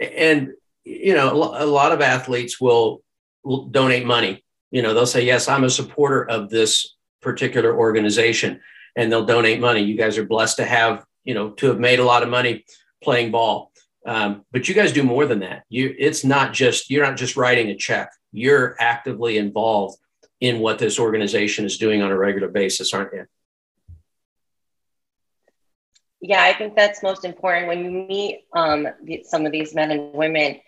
And 0.00 0.52
you 0.84 1.14
know, 1.14 1.32
a 1.32 1.66
lot 1.66 1.92
of 1.92 2.00
athletes 2.00 2.60
will, 2.60 3.02
will 3.44 3.66
donate 3.66 4.06
money. 4.06 4.44
You 4.70 4.82
know, 4.82 4.94
they'll 4.94 5.06
say, 5.06 5.24
"Yes, 5.24 5.48
I'm 5.48 5.64
a 5.64 5.70
supporter 5.70 6.28
of 6.28 6.48
this 6.48 6.94
particular 7.20 7.76
organization," 7.76 8.60
and 8.96 9.10
they'll 9.10 9.26
donate 9.26 9.60
money. 9.60 9.82
You 9.82 9.96
guys 9.96 10.16
are 10.16 10.24
blessed 10.24 10.56
to 10.58 10.64
have 10.64 11.04
you 11.24 11.34
know 11.34 11.50
to 11.50 11.66
have 11.66 11.78
made 11.78 11.98
a 11.98 12.04
lot 12.04 12.22
of 12.22 12.28
money 12.28 12.64
playing 13.02 13.30
ball 13.30 13.70
um, 14.06 14.44
but 14.50 14.68
you 14.68 14.74
guys 14.74 14.92
do 14.92 15.02
more 15.02 15.26
than 15.26 15.40
that. 15.40 15.64
You, 15.68 15.94
it's 15.98 16.24
not 16.24 16.52
just 16.52 16.90
you're 16.90 17.04
not 17.04 17.16
just 17.16 17.36
writing 17.36 17.68
a 17.68 17.76
check. 17.76 18.12
You're 18.32 18.76
actively 18.78 19.38
involved 19.38 19.98
in 20.40 20.60
what 20.60 20.78
this 20.78 20.98
organization 20.98 21.64
is 21.66 21.78
doing 21.78 22.00
on 22.02 22.10
a 22.10 22.16
regular 22.16 22.48
basis, 22.48 22.94
aren't 22.94 23.12
you? 23.12 23.26
Yeah, 26.22 26.42
I 26.42 26.52
think 26.52 26.76
that's 26.76 27.02
most 27.02 27.24
important 27.24 27.66
when 27.66 27.84
you 27.84 27.90
meet 27.90 28.44
um, 28.52 28.88
some 29.24 29.46
of 29.46 29.52
these 29.52 29.74
men 29.74 29.90
and 29.90 30.12
women. 30.14 30.60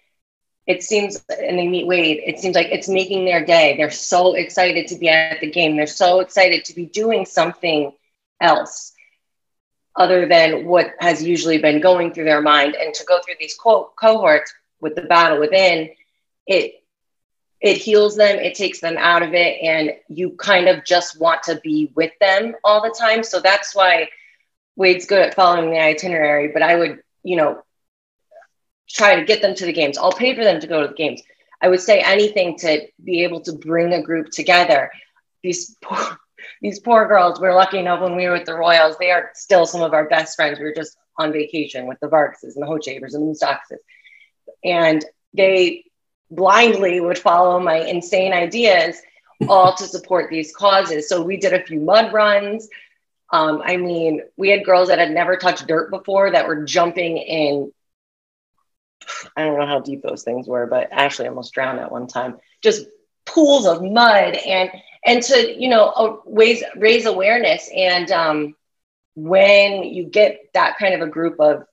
It 0.66 0.82
seems, 0.82 1.22
and 1.28 1.58
they 1.58 1.66
meet 1.66 1.86
Wade. 1.86 2.22
It 2.24 2.38
seems 2.38 2.54
like 2.54 2.68
it's 2.70 2.88
making 2.88 3.24
their 3.24 3.44
day. 3.44 3.76
They're 3.76 3.90
so 3.90 4.34
excited 4.34 4.86
to 4.88 4.96
be 4.96 5.08
at 5.08 5.40
the 5.40 5.50
game. 5.50 5.76
They're 5.76 5.86
so 5.86 6.20
excited 6.20 6.64
to 6.66 6.74
be 6.74 6.86
doing 6.86 7.26
something 7.26 7.92
else 8.40 8.91
other 9.96 10.26
than 10.26 10.66
what 10.66 10.92
has 11.00 11.22
usually 11.22 11.58
been 11.58 11.80
going 11.80 12.12
through 12.12 12.24
their 12.24 12.42
mind. 12.42 12.76
And 12.80 12.94
to 12.94 13.04
go 13.04 13.18
through 13.24 13.34
these 13.40 13.54
co- 13.54 13.92
cohorts 13.98 14.52
with 14.80 14.94
the 14.94 15.02
battle 15.02 15.40
within 15.40 15.90
it 16.46 16.74
it 17.60 17.76
heals 17.76 18.16
them 18.16 18.38
it 18.38 18.54
takes 18.54 18.80
them 18.80 18.96
out 18.98 19.22
of 19.22 19.34
it 19.34 19.62
and 19.62 19.92
you 20.08 20.30
kind 20.30 20.68
of 20.68 20.84
just 20.84 21.20
want 21.20 21.42
to 21.44 21.60
be 21.62 21.92
with 21.94 22.12
them 22.20 22.54
all 22.64 22.82
the 22.82 22.94
time. 22.98 23.22
So 23.22 23.40
that's 23.40 23.74
why 23.74 24.08
wade's 24.76 25.06
good 25.06 25.20
at 25.20 25.34
following 25.34 25.70
the 25.70 25.80
itinerary 25.80 26.48
but 26.52 26.62
i 26.62 26.74
would 26.74 26.98
you 27.22 27.36
know 27.36 27.62
try 28.88 29.16
to 29.16 29.24
get 29.24 29.42
them 29.42 29.54
to 29.54 29.66
the 29.66 29.72
games. 29.72 29.98
I'll 29.98 30.12
pay 30.12 30.34
for 30.34 30.44
them 30.44 30.60
to 30.60 30.66
go 30.66 30.82
to 30.82 30.88
the 30.88 30.94
games. 30.94 31.22
I 31.60 31.68
would 31.68 31.80
say 31.80 32.00
anything 32.00 32.58
to 32.58 32.86
be 33.02 33.24
able 33.24 33.40
to 33.42 33.52
bring 33.52 33.92
a 33.92 34.02
group 34.02 34.30
together. 34.30 34.90
These 35.42 35.76
poor 35.82 36.18
these 36.62 36.78
poor 36.78 37.06
girls, 37.08 37.40
we're 37.40 37.54
lucky 37.54 37.78
enough 37.78 38.00
when 38.00 38.16
we 38.16 38.26
were 38.26 38.34
with 38.34 38.46
the 38.46 38.54
Royals, 38.54 38.96
they 38.96 39.10
are 39.10 39.30
still 39.34 39.66
some 39.66 39.82
of 39.82 39.92
our 39.92 40.08
best 40.08 40.36
friends. 40.36 40.58
We 40.58 40.64
were 40.64 40.74
just 40.74 40.96
on 41.18 41.32
vacation 41.32 41.86
with 41.86 41.98
the 42.00 42.08
Vargases 42.08 42.54
and 42.54 42.62
the 42.62 42.66
Hochevars 42.66 43.14
and 43.14 43.28
the 43.28 43.32
Moustakases. 43.32 43.78
And 44.64 45.04
they 45.34 45.84
blindly 46.30 47.00
would 47.00 47.18
follow 47.18 47.58
my 47.58 47.78
insane 47.78 48.32
ideas 48.32 48.96
all 49.48 49.74
to 49.74 49.84
support 49.84 50.30
these 50.30 50.54
causes. 50.54 51.08
So 51.08 51.20
we 51.22 51.36
did 51.36 51.52
a 51.52 51.64
few 51.64 51.80
mud 51.80 52.12
runs. 52.12 52.68
Um, 53.30 53.60
I 53.64 53.76
mean, 53.76 54.22
we 54.36 54.50
had 54.50 54.64
girls 54.64 54.88
that 54.88 55.00
had 55.00 55.10
never 55.10 55.36
touched 55.36 55.66
dirt 55.66 55.90
before 55.90 56.30
that 56.30 56.46
were 56.46 56.64
jumping 56.64 57.16
in. 57.16 57.72
I 59.36 59.44
don't 59.44 59.58
know 59.58 59.66
how 59.66 59.80
deep 59.80 60.02
those 60.02 60.22
things 60.22 60.46
were, 60.46 60.66
but 60.66 60.92
Ashley 60.92 61.26
almost 61.26 61.52
drowned 61.52 61.80
at 61.80 61.90
one 61.90 62.06
time. 62.06 62.38
Just 62.62 62.86
pools 63.26 63.66
of 63.66 63.82
mud 63.82 64.34
and 64.34 64.70
and 65.04 65.22
to 65.22 65.60
you 65.60 65.68
know 65.68 66.22
raise 66.26 66.62
raise 66.76 67.06
awareness. 67.06 67.68
And 67.74 68.10
um, 68.10 68.56
when 69.14 69.84
you 69.84 70.04
get 70.04 70.40
that 70.54 70.78
kind 70.78 70.94
of 70.94 71.00
a 71.00 71.10
group 71.10 71.40
of 71.40 71.64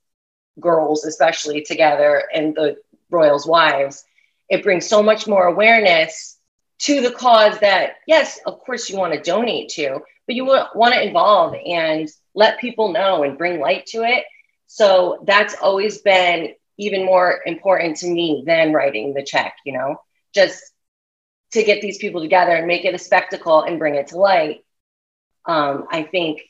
girls 0.59 1.05
especially 1.05 1.61
together 1.61 2.23
and 2.33 2.53
the 2.53 2.75
royals 3.09 3.47
wives 3.47 4.03
it 4.49 4.61
brings 4.61 4.85
so 4.85 5.01
much 5.01 5.25
more 5.25 5.45
awareness 5.45 6.37
to 6.79 6.99
the 6.99 7.11
cause 7.11 7.57
that 7.59 7.93
yes 8.07 8.39
of 8.45 8.59
course 8.59 8.89
you 8.89 8.97
want 8.97 9.13
to 9.13 9.21
donate 9.21 9.69
to 9.69 10.01
but 10.29 10.35
you 10.35 10.45
want 10.45 10.93
to 10.93 11.03
involve 11.03 11.55
and 11.65 12.07
let 12.35 12.59
people 12.59 12.93
know 12.93 13.23
and 13.23 13.35
bring 13.35 13.59
light 13.59 13.87
to 13.87 14.03
it. 14.03 14.25
So 14.67 15.23
that's 15.25 15.55
always 15.59 16.03
been 16.03 16.53
even 16.77 17.03
more 17.03 17.41
important 17.47 17.97
to 17.97 18.07
me 18.07 18.43
than 18.45 18.71
writing 18.71 19.15
the 19.15 19.23
check 19.23 19.55
you 19.65 19.73
know? 19.73 19.99
Just 20.35 20.61
to 21.51 21.63
get 21.63 21.81
these 21.81 21.97
people 21.97 22.21
together 22.21 22.51
and 22.51 22.67
make 22.67 22.85
it 22.85 22.93
a 22.93 22.99
spectacle 22.99 23.63
and 23.63 23.79
bring 23.79 23.95
it 23.95 24.07
to 24.07 24.17
light, 24.17 24.63
um, 25.45 25.87
I 25.89 26.03
think 26.03 26.41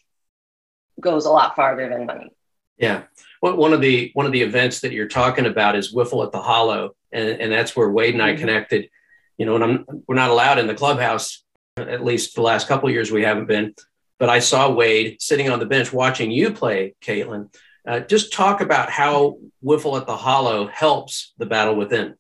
goes 1.00 1.26
a 1.26 1.30
lot 1.30 1.56
farther 1.56 1.88
than 1.88 2.06
money. 2.06 2.32
Yeah. 2.78 3.04
Well, 3.42 3.56
one 3.56 3.74
of 3.74 3.82
the 3.82 4.12
one 4.14 4.26
of 4.26 4.32
the 4.32 4.42
events 4.42 4.82
that 4.82 4.92
you're 4.92 5.08
talking 5.08 5.46
about 5.46 5.76
is 5.76 5.94
Wiffle 5.94 6.26
at 6.26 6.32
the 6.32 6.42
Hollow, 6.42 6.96
and, 7.12 7.30
and 7.30 7.52
that's 7.52 7.76
where 7.76 7.90
Wade 7.90 8.14
and 8.14 8.24
I 8.24 8.32
mm-hmm. 8.32 8.40
connected. 8.40 8.90
You 9.38 9.46
know, 9.46 9.56
and 9.56 9.64
I'm 9.64 9.86
we're 10.08 10.16
not 10.16 10.30
allowed 10.30 10.60
in 10.60 10.68
the 10.68 10.76
clubhouse, 10.76 11.44
at 11.78 12.04
least 12.04 12.36
the 12.36 12.42
last 12.42 12.68
couple 12.68 12.90
years 12.90 13.12
we 13.12 13.24
haven't 13.24 13.48
been. 13.48 13.74
But 14.18 14.30
I 14.30 14.40
saw 14.40 14.70
Wade 14.70 15.22
sitting 15.22 15.50
on 15.50 15.60
the 15.60 15.66
bench 15.66 15.94
watching 15.94 16.32
you 16.32 16.52
play, 16.52 16.96
Caitlin. 17.02 17.54
Uh, 17.88 18.02
just 18.02 18.34
talk 18.34 18.60
about 18.60 18.90
how 18.90 19.38
Wiffle 19.64 20.00
at 20.00 20.06
the 20.06 20.18
Hollow 20.18 20.68
helps 20.68 21.34
the 21.38 21.46
battle 21.46 21.76
within 21.76 22.16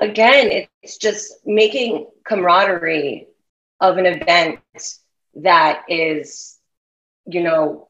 again, 0.00 0.66
it's 0.82 0.98
just 0.98 1.34
making 1.44 2.06
camaraderie 2.24 3.28
of 3.80 3.98
an 3.98 4.06
event 4.06 4.60
that 5.36 5.82
is, 5.88 6.56
you 7.26 7.42
know, 7.42 7.88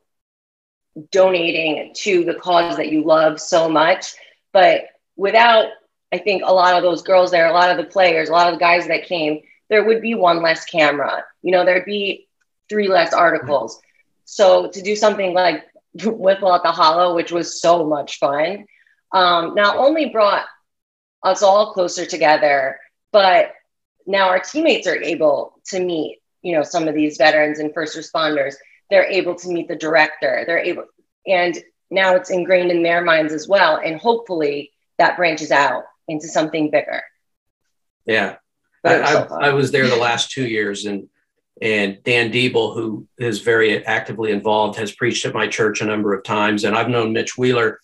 donating 1.10 1.92
to 1.94 2.24
the 2.24 2.34
cause 2.34 2.76
that 2.76 2.90
you 2.90 3.04
love 3.04 3.40
so 3.40 3.68
much. 3.68 4.14
But 4.52 4.86
without, 5.16 5.66
I 6.12 6.18
think, 6.18 6.42
a 6.44 6.52
lot 6.52 6.76
of 6.76 6.82
those 6.82 7.02
girls 7.02 7.30
there, 7.30 7.46
a 7.46 7.52
lot 7.52 7.70
of 7.70 7.76
the 7.76 7.90
players, 7.90 8.28
a 8.28 8.32
lot 8.32 8.48
of 8.48 8.54
the 8.54 8.60
guys 8.60 8.88
that 8.88 9.06
came, 9.06 9.42
there 9.68 9.84
would 9.84 10.00
be 10.00 10.14
one 10.14 10.42
less 10.42 10.64
camera. 10.64 11.24
You 11.42 11.52
know, 11.52 11.64
there'd 11.64 11.84
be 11.84 12.28
three 12.68 12.88
less 12.88 13.12
articles. 13.12 13.80
So 14.24 14.70
to 14.70 14.82
do 14.82 14.96
something 14.96 15.34
like 15.34 15.64
Wiffle 15.98 16.54
at 16.54 16.62
the 16.62 16.72
Hollow, 16.72 17.14
which 17.14 17.32
was 17.32 17.60
so 17.60 17.86
much 17.86 18.18
fun, 18.18 18.66
um, 19.12 19.54
not 19.54 19.76
only 19.76 20.06
brought 20.06 20.44
us 21.26 21.42
all 21.42 21.72
closer 21.72 22.06
together. 22.06 22.78
But 23.12 23.52
now 24.06 24.28
our 24.28 24.40
teammates 24.40 24.86
are 24.86 24.96
able 24.96 25.60
to 25.66 25.80
meet, 25.80 26.20
you 26.42 26.54
know, 26.56 26.62
some 26.62 26.88
of 26.88 26.94
these 26.94 27.16
veterans 27.16 27.58
and 27.58 27.74
first 27.74 27.96
responders. 27.96 28.54
They're 28.90 29.10
able 29.10 29.34
to 29.36 29.48
meet 29.48 29.68
the 29.68 29.76
director. 29.76 30.44
They're 30.46 30.58
able, 30.58 30.84
and 31.26 31.58
now 31.90 32.14
it's 32.14 32.30
ingrained 32.30 32.70
in 32.70 32.82
their 32.82 33.02
minds 33.02 33.32
as 33.32 33.48
well. 33.48 33.80
And 33.82 34.00
hopefully 34.00 34.72
that 34.98 35.16
branches 35.16 35.50
out 35.50 35.84
into 36.08 36.28
something 36.28 36.70
bigger. 36.70 37.02
Yeah. 38.04 38.36
I, 38.84 39.00
I, 39.00 39.48
I, 39.48 39.52
was 39.52 39.72
there 39.72 39.88
the 39.88 39.96
last 39.96 40.30
two 40.30 40.46
years 40.46 40.86
and 40.86 41.08
and 41.60 42.02
Dan 42.04 42.30
Diebel, 42.30 42.74
who 42.74 43.08
is 43.18 43.40
very 43.40 43.84
actively 43.84 44.30
involved, 44.30 44.78
has 44.78 44.92
preached 44.92 45.24
at 45.24 45.34
my 45.34 45.48
church 45.48 45.80
a 45.80 45.86
number 45.86 46.12
of 46.12 46.22
times. 46.22 46.64
And 46.64 46.76
I've 46.76 46.90
known 46.90 47.12
Mitch 47.12 47.38
Wheeler 47.38 47.80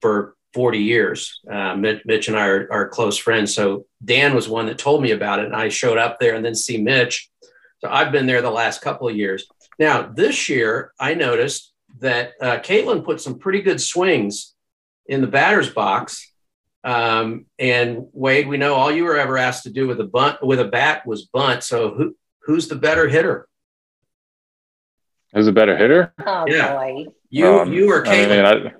for 0.00 0.34
40 0.52 0.78
years. 0.78 1.40
Uh, 1.50 1.76
Mitch, 1.76 2.02
Mitch, 2.04 2.28
and 2.28 2.36
I 2.36 2.46
are, 2.46 2.68
are, 2.72 2.88
close 2.88 3.16
friends. 3.16 3.54
So 3.54 3.86
Dan 4.04 4.34
was 4.34 4.48
one 4.48 4.66
that 4.66 4.78
told 4.78 5.02
me 5.02 5.12
about 5.12 5.38
it, 5.38 5.46
and 5.46 5.54
I 5.54 5.68
showed 5.68 5.98
up 5.98 6.18
there 6.18 6.34
and 6.34 6.44
then 6.44 6.54
see 6.54 6.78
Mitch. 6.78 7.30
So 7.78 7.88
I've 7.88 8.12
been 8.12 8.26
there 8.26 8.42
the 8.42 8.50
last 8.50 8.82
couple 8.82 9.08
of 9.08 9.16
years. 9.16 9.46
Now, 9.78 10.02
this 10.02 10.48
year, 10.48 10.92
I 10.98 11.14
noticed 11.14 11.72
that 12.00 12.32
uh, 12.40 12.58
Caitlin 12.58 13.04
put 13.04 13.20
some 13.20 13.38
pretty 13.38 13.62
good 13.62 13.80
swings 13.80 14.54
in 15.06 15.20
the 15.20 15.26
batter's 15.26 15.70
box. 15.70 16.32
Um, 16.82 17.46
and 17.58 18.06
Wade, 18.12 18.48
we 18.48 18.56
know 18.56 18.74
all 18.74 18.90
you 18.90 19.04
were 19.04 19.18
ever 19.18 19.38
asked 19.38 19.64
to 19.64 19.70
do 19.70 19.86
with 19.86 20.00
a 20.00 20.04
bunt 20.04 20.42
with 20.42 20.60
a 20.60 20.64
bat 20.64 21.06
was 21.06 21.26
bunt. 21.26 21.62
So 21.62 21.94
who 21.94 22.16
who's 22.42 22.68
the 22.68 22.76
better 22.76 23.08
hitter? 23.08 23.46
Who's 25.34 25.46
a 25.46 25.52
better 25.52 25.76
hitter? 25.76 26.14
Oh 26.24 26.46
yeah. 26.46 26.74
boy. 26.74 27.06
You 27.28 27.60
um, 27.60 27.72
you 27.72 27.90
or 27.92 28.02
Caitlin? 28.02 28.44
I 28.44 28.54
mean, 28.54 28.66
I, 28.66 28.72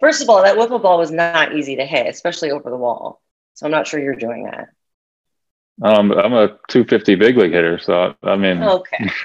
First 0.00 0.22
of 0.22 0.28
all, 0.28 0.42
that 0.42 0.56
wiffle 0.56 0.82
ball 0.82 0.98
was 0.98 1.10
not 1.10 1.54
easy 1.54 1.76
to 1.76 1.84
hit, 1.84 2.06
especially 2.06 2.50
over 2.50 2.70
the 2.70 2.76
wall. 2.76 3.22
So 3.54 3.66
I'm 3.66 3.72
not 3.72 3.86
sure 3.86 4.00
you're 4.00 4.16
doing 4.16 4.44
that. 4.44 4.68
Um, 5.82 6.12
I'm 6.12 6.32
a 6.32 6.58
250 6.68 7.16
big 7.16 7.36
league 7.36 7.52
hitter, 7.52 7.78
so 7.78 8.14
I 8.22 8.36
mean, 8.36 8.62
okay. 8.62 9.10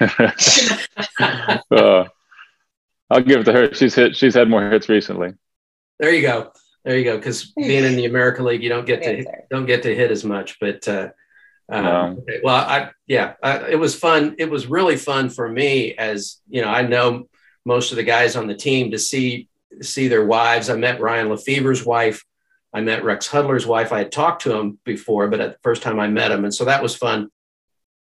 uh, 1.70 2.04
I'll 3.10 3.20
give 3.20 3.40
it 3.40 3.44
to 3.44 3.52
her. 3.52 3.74
She's 3.74 3.94
hit. 3.94 4.16
She's 4.16 4.34
had 4.34 4.48
more 4.48 4.68
hits 4.70 4.88
recently. 4.88 5.34
There 5.98 6.12
you 6.12 6.22
go. 6.22 6.52
There 6.84 6.96
you 6.96 7.04
go. 7.04 7.16
Because 7.16 7.52
being 7.52 7.84
in 7.84 7.96
the 7.96 8.06
American 8.06 8.44
League, 8.44 8.62
you 8.62 8.68
don't 8.68 8.86
get 8.86 9.02
to 9.02 9.24
don't 9.50 9.66
get 9.66 9.82
to 9.82 9.94
hit 9.94 10.10
as 10.10 10.24
much. 10.24 10.58
But 10.60 10.88
uh, 10.88 11.10
um, 11.68 11.84
no. 11.84 12.16
okay. 12.22 12.40
well, 12.42 12.56
I 12.56 12.90
yeah, 13.06 13.34
I, 13.42 13.70
it 13.70 13.78
was 13.78 13.94
fun. 13.94 14.36
It 14.38 14.50
was 14.50 14.66
really 14.66 14.96
fun 14.96 15.28
for 15.28 15.48
me, 15.48 15.94
as 15.94 16.38
you 16.48 16.62
know. 16.62 16.68
I 16.68 16.82
know 16.82 17.28
most 17.64 17.92
of 17.92 17.96
the 17.96 18.02
guys 18.02 18.34
on 18.34 18.46
the 18.46 18.54
team 18.54 18.92
to 18.92 18.98
see 18.98 19.48
see 19.82 20.08
their 20.08 20.24
wives. 20.24 20.70
I 20.70 20.76
met 20.76 21.00
Ryan 21.00 21.28
Lefebvre's 21.28 21.84
wife. 21.84 22.24
I 22.72 22.80
met 22.80 23.04
Rex 23.04 23.26
Hudler's 23.28 23.66
wife. 23.66 23.92
I 23.92 23.98
had 23.98 24.12
talked 24.12 24.42
to 24.42 24.54
him 24.54 24.78
before, 24.84 25.28
but 25.28 25.40
at 25.40 25.52
the 25.52 25.58
first 25.62 25.82
time 25.82 25.98
I 25.98 26.08
met 26.08 26.30
him. 26.30 26.44
And 26.44 26.54
so 26.54 26.64
that 26.66 26.82
was 26.82 26.94
fun. 26.94 27.30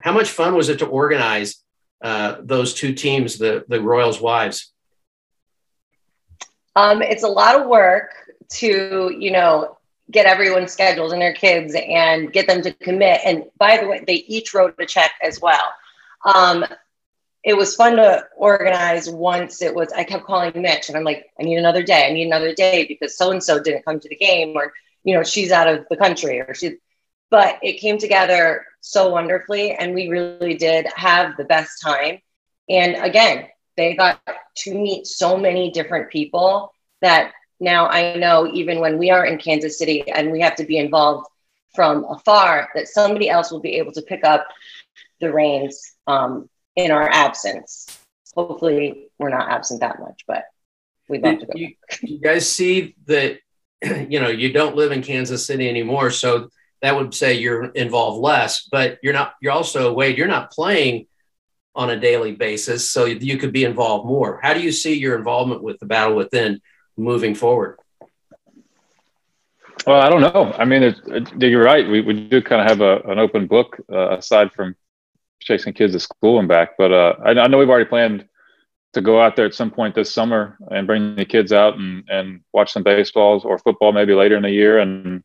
How 0.02 0.14
much 0.14 0.30
fun 0.30 0.56
was 0.56 0.70
it 0.70 0.80
to 0.80 0.86
organize 0.86 1.64
uh, 2.02 2.38
those 2.42 2.74
two 2.74 2.94
teams, 2.94 3.38
the, 3.38 3.66
the 3.68 3.82
Royals 3.82 4.22
wives? 4.22 4.72
Um, 6.76 7.02
it's 7.02 7.24
a 7.24 7.28
lot 7.28 7.60
of 7.60 7.68
work 7.68 8.12
to, 8.54 9.16
you 9.18 9.32
know, 9.32 9.78
get 10.12 10.26
everyone's 10.26 10.72
schedules 10.72 11.12
and 11.12 11.22
their 11.22 11.34
kids 11.34 11.76
and 11.76 12.32
get 12.32 12.48
them 12.48 12.62
to 12.62 12.74
commit. 12.74 13.22
And 13.26 13.46
by 13.58 13.78
the 13.78 13.88
way, 13.88 14.04
they 14.06 14.16
each 14.16 14.54
wrote 14.54 14.76
a 14.80 14.86
check 14.86 15.12
as 15.22 15.42
well. 15.42 15.64
Um, 16.26 16.66
it 17.44 17.58
was 17.58 17.76
fun 17.76 17.98
to 17.98 18.26
organize 18.38 19.10
once 19.10 19.62
it 19.62 19.74
was 19.74 19.92
i 19.94 20.04
kept 20.04 20.26
calling 20.26 20.52
mitch 20.62 20.88
and 20.90 20.98
i'm 20.98 21.04
like 21.04 21.30
i 21.40 21.44
need 21.44 21.58
another 21.58 21.84
day. 21.84 22.08
I 22.08 22.14
need 22.14 22.28
another 22.28 22.54
day 22.54 22.86
because 22.86 23.18
so 23.18 23.32
and 23.32 23.44
so 23.44 23.62
didn't 23.62 23.86
come 23.86 24.00
to 24.00 24.10
the 24.10 24.16
game 24.16 24.56
or 24.56 24.74
you 25.04 25.16
know 25.16 25.24
she's 25.24 25.52
out 25.52 25.68
of 25.68 25.86
the 25.90 25.98
country 25.98 26.40
or 26.40 26.54
she 26.54 26.78
but 27.30 27.58
it 27.64 27.80
came 27.80 27.98
together 27.98 28.66
so 28.80 29.10
wonderfully 29.10 29.72
and 29.72 29.94
we 29.94 30.08
really 30.08 30.54
did 30.54 30.86
have 30.96 31.36
the 31.36 31.46
best 31.46 31.82
time. 31.82 32.20
And 32.70 32.96
again 32.96 33.48
they 33.76 33.96
got 33.96 34.22
to 34.56 34.74
meet 34.74 35.08
so 35.08 35.36
many 35.38 35.72
different 35.72 36.10
people 36.10 36.74
that 37.02 37.32
now 37.60 37.88
i 37.88 38.16
know 38.16 38.50
even 38.54 38.80
when 38.80 38.98
we 38.98 39.10
are 39.10 39.26
in 39.26 39.38
kansas 39.38 39.78
city 39.78 40.10
and 40.10 40.32
we 40.32 40.42
have 40.42 40.56
to 40.56 40.64
be 40.64 40.78
involved 40.78 41.28
from 41.76 42.06
afar 42.06 42.70
that 42.76 42.88
somebody 42.88 43.30
else 43.30 43.52
will 43.52 43.60
be 43.60 43.76
able 43.76 43.92
to 43.92 44.02
pick 44.04 44.24
up 44.24 44.48
the 45.20 45.32
reins 45.32 45.96
um, 46.08 46.50
in 46.76 46.92
our 46.92 47.10
absence. 47.10 47.88
Hopefully, 48.36 49.10
we're 49.20 49.30
not 49.30 49.52
absent 49.52 49.82
that 49.82 50.00
much, 50.00 50.24
but 50.28 50.46
we'd 51.08 51.22
love 51.22 51.40
to 51.40 51.46
go. 51.46 51.54
You, 51.56 51.74
you 52.02 52.20
guys 52.20 52.50
see 52.50 52.96
that, 53.06 53.40
you 53.84 54.20
know, 54.20 54.30
you 54.30 54.52
don't 54.52 54.76
live 54.76 54.92
in 54.92 55.04
Kansas 55.04 55.46
City 55.46 55.70
anymore. 55.70 56.10
So 56.10 56.50
that 56.82 56.96
would 56.96 57.14
say 57.14 57.36
you're 57.36 57.66
involved 57.66 58.22
less, 58.22 58.68
but 58.72 58.98
you're 59.04 59.14
not, 59.14 59.36
you're 59.42 59.52
also, 59.52 59.94
Wade, 59.94 60.18
you're 60.18 60.28
not 60.28 60.52
playing 60.52 61.08
on 61.76 61.90
a 61.90 62.00
daily 62.00 62.34
basis. 62.34 62.90
So 62.90 63.06
you 63.06 63.38
could 63.38 63.54
be 63.54 63.64
involved 63.64 64.08
more. 64.08 64.40
How 64.42 64.54
do 64.54 64.62
you 64.62 64.72
see 64.72 64.98
your 64.98 65.18
involvement 65.18 65.64
with 65.64 65.80
the 65.80 65.86
battle 65.86 66.16
within 66.16 66.62
moving 66.98 67.36
forward? 67.36 67.80
Well, 69.86 70.00
I 70.00 70.10
don't 70.10 70.22
know. 70.22 70.54
I 70.58 70.66
mean, 70.66 70.84
it, 70.84 71.00
it, 71.08 71.42
you're 71.42 71.64
right. 71.64 71.88
We, 71.88 72.02
we 72.02 72.28
do 72.28 72.42
kind 72.42 72.62
of 72.62 72.68
have 72.68 72.82
a, 72.82 73.12
an 73.12 73.20
open 73.20 73.48
book 73.48 73.78
uh, 73.92 74.18
aside 74.18 74.54
from 74.54 74.76
chasing 75.44 75.74
kids 75.74 75.94
to 75.94 76.00
school 76.00 76.40
and 76.40 76.48
back. 76.48 76.72
But 76.78 76.92
uh, 76.92 77.16
I, 77.24 77.32
I, 77.32 77.48
know 77.48 77.58
we've 77.58 77.70
already 77.70 77.90
planned 77.90 78.28
to 78.94 79.02
go 79.02 79.22
out 79.22 79.36
there 79.36 79.46
at 79.46 79.56
some 79.56 79.72
point 79.72 79.96
this 79.96 80.14
summer 80.14 80.58
and 80.72 80.88
bring 80.88 81.16
the 81.16 81.26
kids 81.26 81.52
out 81.52 81.78
and, 81.78 82.04
and 82.10 82.42
watch 82.54 82.72
some 82.72 82.84
baseballs 82.84 83.44
or 83.44 83.58
football 83.58 83.92
maybe 83.92 84.14
later 84.14 84.36
in 84.36 84.44
the 84.44 84.52
year 84.52 84.80
and 84.80 85.24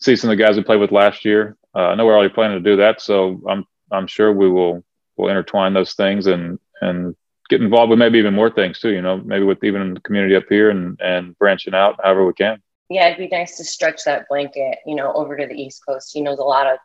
see 0.00 0.16
some 0.16 0.30
of 0.30 0.36
the 0.36 0.42
guys 0.42 0.56
we 0.56 0.62
played 0.62 0.80
with 0.80 0.92
last 0.92 1.24
year. 1.24 1.56
Uh, 1.74 1.88
I 1.88 1.94
know 1.94 2.06
we're 2.06 2.16
already 2.16 2.32
planning 2.32 2.62
to 2.62 2.70
do 2.70 2.76
that, 2.76 3.00
so 3.00 3.40
I'm 3.48 3.64
I'm 3.90 4.06
sure 4.06 4.32
we 4.32 4.50
will 4.50 4.84
will 5.16 5.28
intertwine 5.28 5.74
those 5.74 5.94
things 5.94 6.26
and 6.26 6.58
and 6.80 7.14
get 7.48 7.62
involved 7.62 7.90
with 7.90 7.98
maybe 7.98 8.18
even 8.18 8.34
more 8.34 8.50
things 8.50 8.80
too. 8.80 8.90
You 8.90 9.02
know, 9.02 9.18
maybe 9.18 9.44
with 9.44 9.62
even 9.64 9.94
the 9.94 10.00
community 10.00 10.34
up 10.36 10.44
here 10.48 10.70
and 10.70 10.98
and 11.00 11.38
branching 11.38 11.74
out 11.74 12.00
however 12.02 12.26
we 12.26 12.32
can. 12.32 12.62
Yeah, 12.88 13.08
it'd 13.08 13.18
be 13.18 13.28
nice 13.28 13.58
to 13.58 13.64
stretch 13.64 14.04
that 14.04 14.28
blanket, 14.30 14.78
you 14.86 14.94
know, 14.94 15.12
over 15.12 15.36
to 15.36 15.46
the 15.46 15.54
East 15.54 15.82
Coast. 15.86 16.10
He 16.12 16.22
knows 16.22 16.38
a 16.38 16.44
lot 16.44 16.66
of 16.66 16.78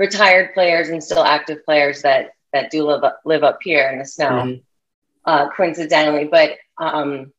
retired 0.00 0.54
players 0.54 0.88
and 0.88 1.04
still 1.04 1.22
active 1.22 1.62
players 1.64 2.02
that 2.02 2.30
that 2.52 2.70
do 2.70 2.84
live 2.84 3.04
up, 3.04 3.20
live 3.24 3.44
up 3.44 3.58
here 3.62 3.88
in 3.90 4.00
the 4.00 4.04
snow, 4.04 4.30
mm-hmm. 4.30 4.60
uh, 5.24 5.50
coincidentally. 5.50 6.24
But 6.24 6.56
um, 6.78 7.32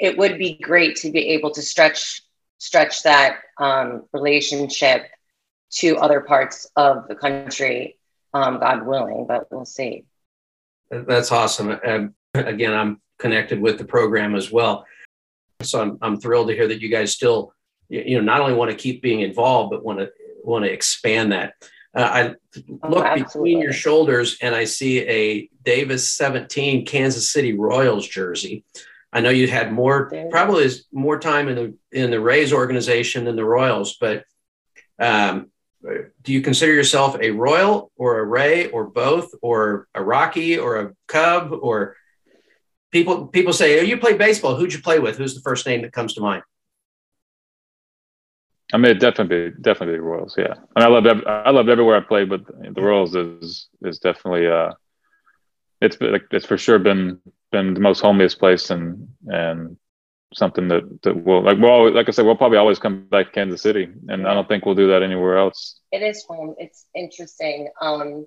it 0.00 0.16
would 0.16 0.38
be 0.38 0.58
great 0.60 0.96
to 0.96 1.12
be 1.12 1.28
able 1.28 1.52
to 1.52 1.62
stretch 1.62 2.22
stretch 2.56 3.04
that 3.04 3.40
um, 3.58 4.06
relationship 4.12 5.06
to 5.70 5.98
other 5.98 6.22
parts 6.22 6.66
of 6.74 7.06
the 7.06 7.14
country, 7.14 7.98
um, 8.32 8.58
God 8.58 8.86
willing, 8.86 9.26
but 9.28 9.46
we'll 9.52 9.66
see. 9.66 10.04
That's 10.90 11.30
awesome. 11.30 11.78
Um, 11.86 12.14
again, 12.34 12.72
I'm 12.72 13.00
connected 13.18 13.60
with 13.60 13.76
the 13.76 13.84
program 13.84 14.34
as 14.34 14.50
well. 14.50 14.86
So 15.60 15.82
I'm, 15.82 15.98
I'm 16.00 16.18
thrilled 16.18 16.48
to 16.48 16.54
hear 16.54 16.66
that 16.66 16.80
you 16.80 16.88
guys 16.88 17.12
still, 17.12 17.52
you 17.90 18.16
know, 18.16 18.24
not 18.24 18.40
only 18.40 18.54
want 18.54 18.70
to 18.70 18.76
keep 18.76 19.02
being 19.02 19.20
involved, 19.20 19.70
but 19.70 19.84
want 19.84 19.98
to 19.98 20.10
want 20.48 20.64
to 20.64 20.72
expand 20.72 21.32
that. 21.32 21.54
Uh, 21.94 22.00
I 22.00 22.34
oh, 22.82 22.88
look 22.88 23.06
oh, 23.06 23.14
between 23.14 23.60
your 23.60 23.72
shoulders 23.72 24.38
and 24.42 24.54
I 24.54 24.64
see 24.64 25.00
a 25.00 25.48
Davis 25.62 26.10
17 26.10 26.86
Kansas 26.86 27.30
City 27.30 27.56
Royals 27.56 28.06
jersey. 28.06 28.64
I 29.12 29.20
know 29.20 29.30
you 29.30 29.48
had 29.48 29.72
more, 29.72 30.12
probably 30.30 30.64
is 30.64 30.84
more 30.92 31.18
time 31.18 31.48
in 31.48 31.56
the 31.56 31.74
in 31.92 32.10
the 32.10 32.20
Rays 32.20 32.52
organization 32.52 33.24
than 33.24 33.36
the 33.36 33.44
Royals, 33.44 33.96
but 33.98 34.24
um, 34.98 35.50
do 36.22 36.32
you 36.32 36.42
consider 36.42 36.74
yourself 36.74 37.16
a 37.20 37.30
Royal 37.30 37.90
or 37.96 38.18
a 38.18 38.24
Ray 38.24 38.68
or 38.68 38.84
both 38.84 39.30
or 39.40 39.88
a 39.94 40.02
Rocky 40.02 40.58
or 40.58 40.80
a 40.80 40.92
Cub 41.06 41.52
or 41.52 41.96
people 42.90 43.28
people 43.28 43.52
say, 43.52 43.78
"Oh, 43.80 43.82
you 43.82 43.96
play 43.96 44.14
baseball. 44.14 44.56
Who'd 44.56 44.72
you 44.72 44.82
play 44.82 44.98
with? 44.98 45.16
Who's 45.16 45.34
the 45.34 45.40
first 45.40 45.66
name 45.66 45.82
that 45.82 45.92
comes 45.92 46.14
to 46.14 46.20
mind?" 46.20 46.42
I 48.72 48.76
mean, 48.76 48.92
it 48.92 49.00
definitely, 49.00 49.52
definitely 49.60 49.96
the 49.96 50.02
Royals. 50.02 50.34
Yeah, 50.36 50.54
mean, 50.54 50.64
I 50.76 50.86
loved, 50.88 51.06
I 51.26 51.50
loved 51.50 51.68
everywhere 51.70 51.96
I 51.96 52.00
played, 52.00 52.28
but 52.28 52.46
the 52.46 52.82
Royals 52.82 53.14
is 53.16 53.68
is 53.82 53.98
definitely, 53.98 54.46
uh, 54.46 54.72
it's 55.80 55.96
it's 56.00 56.46
for 56.46 56.58
sure 56.58 56.78
been 56.78 57.20
been 57.50 57.74
the 57.74 57.80
most 57.80 58.02
homeliest 58.02 58.38
place 58.38 58.70
and 58.70 59.08
and 59.26 59.76
something 60.34 60.68
that 60.68 61.02
that 61.02 61.24
will 61.24 61.42
like 61.42 61.58
well 61.58 61.90
like 61.92 62.08
I 62.08 62.10
said 62.10 62.26
we'll 62.26 62.36
probably 62.36 62.58
always 62.58 62.78
come 62.78 63.06
back 63.06 63.26
to 63.26 63.32
Kansas 63.32 63.62
City 63.62 63.88
and 64.08 64.26
I 64.26 64.34
don't 64.34 64.46
think 64.46 64.66
we'll 64.66 64.74
do 64.74 64.88
that 64.88 65.02
anywhere 65.02 65.38
else. 65.38 65.80
It 65.90 66.02
is 66.02 66.24
home. 66.28 66.54
It's 66.58 66.86
interesting. 66.94 67.70
Um, 67.80 68.26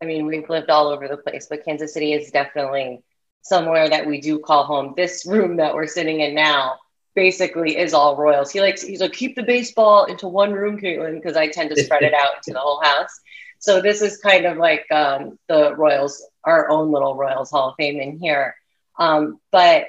I 0.00 0.04
mean 0.04 0.26
we've 0.26 0.48
lived 0.48 0.70
all 0.70 0.88
over 0.88 1.08
the 1.08 1.16
place, 1.16 1.48
but 1.50 1.64
Kansas 1.64 1.92
City 1.92 2.12
is 2.12 2.30
definitely 2.30 3.02
somewhere 3.42 3.88
that 3.88 4.06
we 4.06 4.20
do 4.20 4.38
call 4.38 4.64
home. 4.64 4.94
This 4.96 5.26
room 5.26 5.56
that 5.56 5.74
we're 5.74 5.86
sitting 5.86 6.20
in 6.20 6.34
now 6.34 6.78
basically 7.14 7.76
is 7.76 7.94
all 7.94 8.16
Royals. 8.16 8.50
He 8.50 8.60
likes 8.60 8.82
he's 8.82 9.00
like 9.00 9.12
keep 9.12 9.36
the 9.36 9.42
baseball 9.42 10.04
into 10.04 10.28
one 10.28 10.52
room, 10.52 10.78
Caitlin, 10.80 11.14
because 11.14 11.36
I 11.36 11.48
tend 11.48 11.70
to 11.70 11.82
spread 11.82 12.02
it 12.02 12.14
out 12.14 12.42
to 12.44 12.52
the 12.52 12.60
whole 12.60 12.80
house. 12.82 13.20
So 13.58 13.80
this 13.80 14.00
is 14.00 14.18
kind 14.18 14.46
of 14.46 14.56
like 14.56 14.90
um, 14.90 15.38
the 15.48 15.74
Royals, 15.76 16.24
our 16.44 16.70
own 16.70 16.90
little 16.92 17.14
Royals 17.14 17.50
Hall 17.50 17.70
of 17.70 17.74
Fame 17.76 18.00
in 18.00 18.18
here. 18.18 18.54
Um, 18.98 19.38
but 19.50 19.86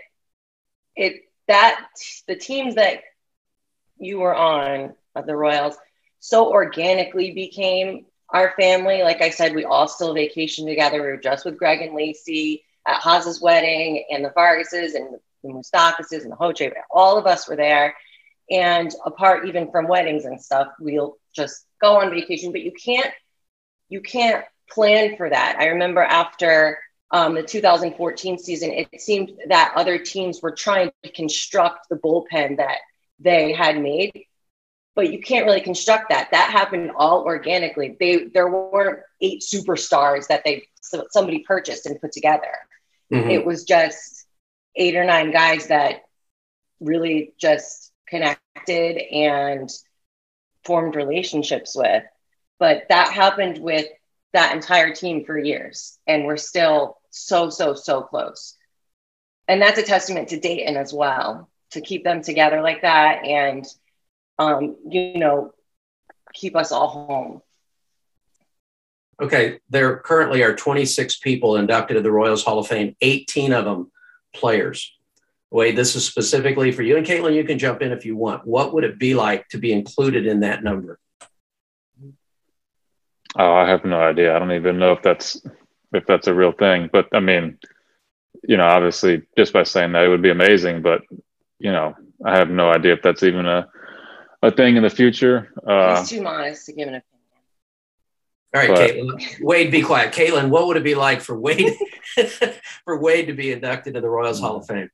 it 0.95 1.23
that 1.47 1.85
the 2.27 2.35
teams 2.35 2.75
that 2.75 3.01
you 3.97 4.19
were 4.19 4.35
on 4.35 4.93
of 5.15 5.25
the 5.25 5.35
Royals 5.35 5.75
so 6.19 6.51
organically 6.51 7.31
became 7.31 8.05
our 8.29 8.53
family. 8.59 9.03
Like 9.03 9.21
I 9.21 9.29
said, 9.29 9.53
we 9.53 9.65
all 9.65 9.87
still 9.87 10.13
vacation 10.13 10.65
together. 10.65 11.01
We 11.01 11.07
were 11.07 11.17
just 11.17 11.45
with 11.45 11.57
Greg 11.57 11.81
and 11.81 11.95
Lacey 11.95 12.63
at 12.87 13.01
Haas's 13.01 13.41
wedding 13.41 14.05
and 14.09 14.23
the 14.23 14.29
Vargases 14.29 14.95
and 14.95 15.19
the 15.43 15.49
Moustakas 15.49 16.11
and 16.11 16.31
the 16.31 16.35
Hoche. 16.35 16.71
All 16.89 17.17
of 17.17 17.25
us 17.25 17.47
were 17.47 17.55
there. 17.55 17.95
And 18.49 18.93
apart 19.05 19.47
even 19.47 19.71
from 19.71 19.87
weddings 19.87 20.25
and 20.25 20.41
stuff, 20.41 20.67
we'll 20.79 21.17
just 21.33 21.65
go 21.81 22.01
on 22.01 22.09
vacation. 22.09 22.51
But 22.51 22.61
you 22.61 22.71
can't 22.73 23.11
you 23.89 24.01
can't 24.01 24.45
plan 24.69 25.17
for 25.17 25.29
that. 25.29 25.57
I 25.59 25.67
remember 25.67 26.01
after 26.01 26.79
um, 27.11 27.35
the 27.35 27.43
2014 27.43 28.37
season, 28.39 28.71
it 28.71 29.01
seemed 29.01 29.33
that 29.47 29.73
other 29.75 29.97
teams 29.97 30.41
were 30.41 30.51
trying 30.51 30.91
to 31.03 31.11
construct 31.11 31.89
the 31.89 31.97
bullpen 31.97 32.57
that 32.57 32.77
they 33.19 33.51
had 33.51 33.81
made, 33.81 34.25
but 34.95 35.11
you 35.11 35.21
can't 35.21 35.45
really 35.45 35.61
construct 35.61 36.09
that. 36.09 36.29
That 36.31 36.49
happened 36.51 36.91
all 36.95 37.23
organically. 37.23 37.95
They 37.99 38.25
there 38.33 38.49
weren't 38.49 38.99
eight 39.19 39.41
superstars 39.41 40.27
that 40.27 40.43
they 40.43 40.63
somebody 40.81 41.39
purchased 41.39 41.85
and 41.85 41.99
put 41.99 42.11
together. 42.11 42.53
Mm-hmm. 43.11 43.29
It 43.29 43.45
was 43.45 43.65
just 43.65 44.20
eight 44.75 44.95
or 44.95 45.03
nine 45.03 45.31
guys 45.31 45.67
that 45.67 46.03
really 46.79 47.33
just 47.37 47.91
connected 48.07 48.97
and 48.97 49.69
formed 50.63 50.95
relationships 50.95 51.75
with. 51.75 52.03
But 52.59 52.83
that 52.89 53.11
happened 53.13 53.57
with 53.59 53.87
that 54.33 54.55
entire 54.55 54.93
team 54.93 55.25
for 55.25 55.37
years, 55.37 55.97
and 56.07 56.25
we're 56.25 56.37
still 56.37 56.97
so, 57.09 57.49
so, 57.49 57.73
so 57.73 58.01
close. 58.01 58.55
And 59.47 59.61
that's 59.61 59.79
a 59.79 59.83
testament 59.83 60.29
to 60.29 60.39
Dayton 60.39 60.77
as 60.77 60.93
well 60.93 61.49
to 61.71 61.81
keep 61.81 62.03
them 62.03 62.21
together 62.21 62.61
like 62.61 62.83
that 62.83 63.25
and, 63.25 63.65
um, 64.37 64.77
you 64.87 65.17
know, 65.17 65.53
keep 66.33 66.55
us 66.55 66.71
all 66.71 66.87
home. 66.87 67.41
Okay, 69.21 69.59
there 69.69 69.97
currently 69.97 70.41
are 70.43 70.55
26 70.55 71.17
people 71.17 71.57
inducted 71.57 71.95
to 71.95 72.01
the 72.01 72.11
Royals 72.11 72.43
Hall 72.43 72.59
of 72.59 72.67
Fame, 72.67 72.95
18 73.01 73.53
of 73.53 73.65
them 73.65 73.91
players. 74.33 74.95
Wade, 75.51 75.75
this 75.75 75.95
is 75.95 76.05
specifically 76.05 76.71
for 76.71 76.81
you. 76.81 76.95
And 76.95 77.05
Caitlin, 77.05 77.35
you 77.35 77.43
can 77.43 77.59
jump 77.59 77.81
in 77.81 77.91
if 77.91 78.05
you 78.05 78.15
want. 78.15 78.47
What 78.47 78.73
would 78.73 78.85
it 78.85 78.97
be 78.97 79.13
like 79.13 79.47
to 79.49 79.57
be 79.57 79.73
included 79.73 80.25
in 80.25 80.39
that 80.41 80.63
number? 80.63 80.97
Oh, 83.35 83.53
I 83.53 83.67
have 83.69 83.83
no 83.83 84.01
idea. 84.01 84.35
I 84.35 84.39
don't 84.39 84.53
even 84.53 84.79
know 84.79 84.93
if 84.93 85.01
that's 85.01 85.41
if 85.93 86.05
that's 86.05 86.27
a 86.27 86.33
real 86.33 86.51
thing. 86.53 86.89
But 86.91 87.07
I 87.13 87.19
mean, 87.19 87.57
you 88.47 88.57
know, 88.57 88.65
obviously, 88.65 89.23
just 89.37 89.53
by 89.53 89.63
saying 89.63 89.91
that, 89.91 90.03
it 90.03 90.09
would 90.09 90.21
be 90.21 90.31
amazing. 90.31 90.81
But 90.81 91.01
you 91.59 91.71
know, 91.71 91.95
I 92.25 92.37
have 92.37 92.49
no 92.49 92.69
idea 92.69 92.93
if 92.93 93.01
that's 93.01 93.23
even 93.23 93.45
a 93.45 93.69
a 94.41 94.51
thing 94.51 94.75
in 94.75 94.83
the 94.83 94.89
future. 94.89 95.53
Uh, 95.65 95.99
He's 95.99 96.09
too 96.09 96.21
modest 96.21 96.65
to 96.65 96.73
give 96.73 96.87
an 96.87 96.95
opinion. 96.95 97.10
All 98.53 98.61
right, 98.61 98.69
but, 98.69 98.79
Caitlin. 98.79 99.41
Wade, 99.41 99.71
be 99.71 99.81
quiet. 99.81 100.13
Caitlin, 100.13 100.49
what 100.49 100.67
would 100.67 100.77
it 100.77 100.83
be 100.83 100.95
like 100.95 101.21
for 101.21 101.39
Wade 101.39 101.73
for 102.85 102.99
Wade 102.99 103.27
to 103.27 103.33
be 103.33 103.51
inducted 103.51 103.93
to 103.93 104.01
the 104.01 104.09
Royals 104.09 104.39
Hall 104.39 104.57
of 104.57 104.67
Fame? 104.67 104.89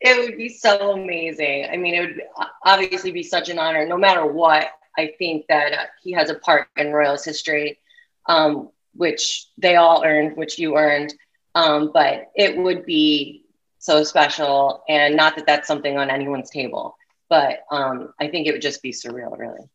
It 0.00 0.24
would 0.24 0.36
be 0.36 0.48
so 0.48 0.92
amazing. 0.92 1.68
I 1.70 1.76
mean, 1.76 1.94
it 1.94 2.00
would 2.00 2.22
obviously 2.64 3.10
be 3.10 3.24
such 3.24 3.48
an 3.48 3.58
honor, 3.58 3.84
no 3.86 3.96
matter 3.96 4.24
what. 4.26 4.68
I 4.96 5.14
think 5.18 5.46
that 5.48 5.72
uh, 5.72 5.86
he 6.02 6.12
has 6.12 6.30
a 6.30 6.34
part 6.36 6.68
in 6.76 6.92
Royals 6.92 7.24
history. 7.24 7.78
Um, 8.26 8.70
which 8.98 9.46
they 9.56 9.76
all 9.76 10.04
earned, 10.04 10.36
which 10.36 10.58
you 10.58 10.76
earned. 10.76 11.14
Um, 11.54 11.90
but 11.94 12.30
it 12.34 12.56
would 12.56 12.84
be 12.84 13.44
so 13.78 14.04
special. 14.04 14.82
And 14.88 15.16
not 15.16 15.36
that 15.36 15.46
that's 15.46 15.68
something 15.68 15.96
on 15.96 16.10
anyone's 16.10 16.50
table, 16.50 16.96
but 17.30 17.60
um, 17.70 18.12
I 18.20 18.28
think 18.28 18.46
it 18.46 18.52
would 18.52 18.62
just 18.62 18.82
be 18.82 18.92
surreal, 18.92 19.38
really. 19.38 19.70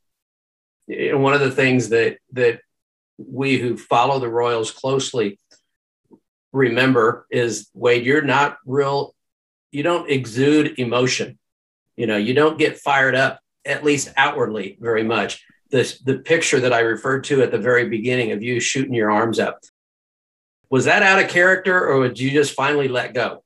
And 0.87 1.23
one 1.23 1.33
of 1.33 1.39
the 1.39 1.51
things 1.51 1.89
that 1.89 2.17
that 2.33 2.61
we 3.17 3.57
who 3.57 3.77
follow 3.77 4.19
the 4.19 4.29
Royals 4.29 4.71
closely 4.71 5.39
remember 6.51 7.25
is 7.31 7.69
Wade, 7.73 8.05
you're 8.05 8.21
not 8.21 8.57
real, 8.65 9.15
you 9.71 9.83
don't 9.83 10.09
exude 10.09 10.79
emotion. 10.79 11.37
You 11.95 12.07
know, 12.07 12.17
you 12.17 12.33
don't 12.33 12.57
get 12.57 12.79
fired 12.79 13.15
up, 13.15 13.39
at 13.65 13.83
least 13.83 14.11
outwardly, 14.17 14.77
very 14.79 15.03
much 15.03 15.43
the, 15.73 15.99
the 16.05 16.19
picture 16.19 16.59
that 16.59 16.71
I 16.71 16.79
referred 16.81 17.23
to 17.25 17.41
at 17.41 17.51
the 17.51 17.57
very 17.57 17.89
beginning 17.89 18.31
of 18.31 18.43
you 18.43 18.59
shooting 18.59 18.93
your 18.93 19.11
arms 19.11 19.39
up. 19.39 19.59
Was 20.69 20.85
that 20.85 21.01
out 21.01 21.21
of 21.21 21.29
character 21.29 21.87
or 21.87 22.07
did 22.07 22.19
you 22.19 22.29
just 22.29 22.53
finally 22.53 22.87
let 22.87 23.13
go? 23.13 23.43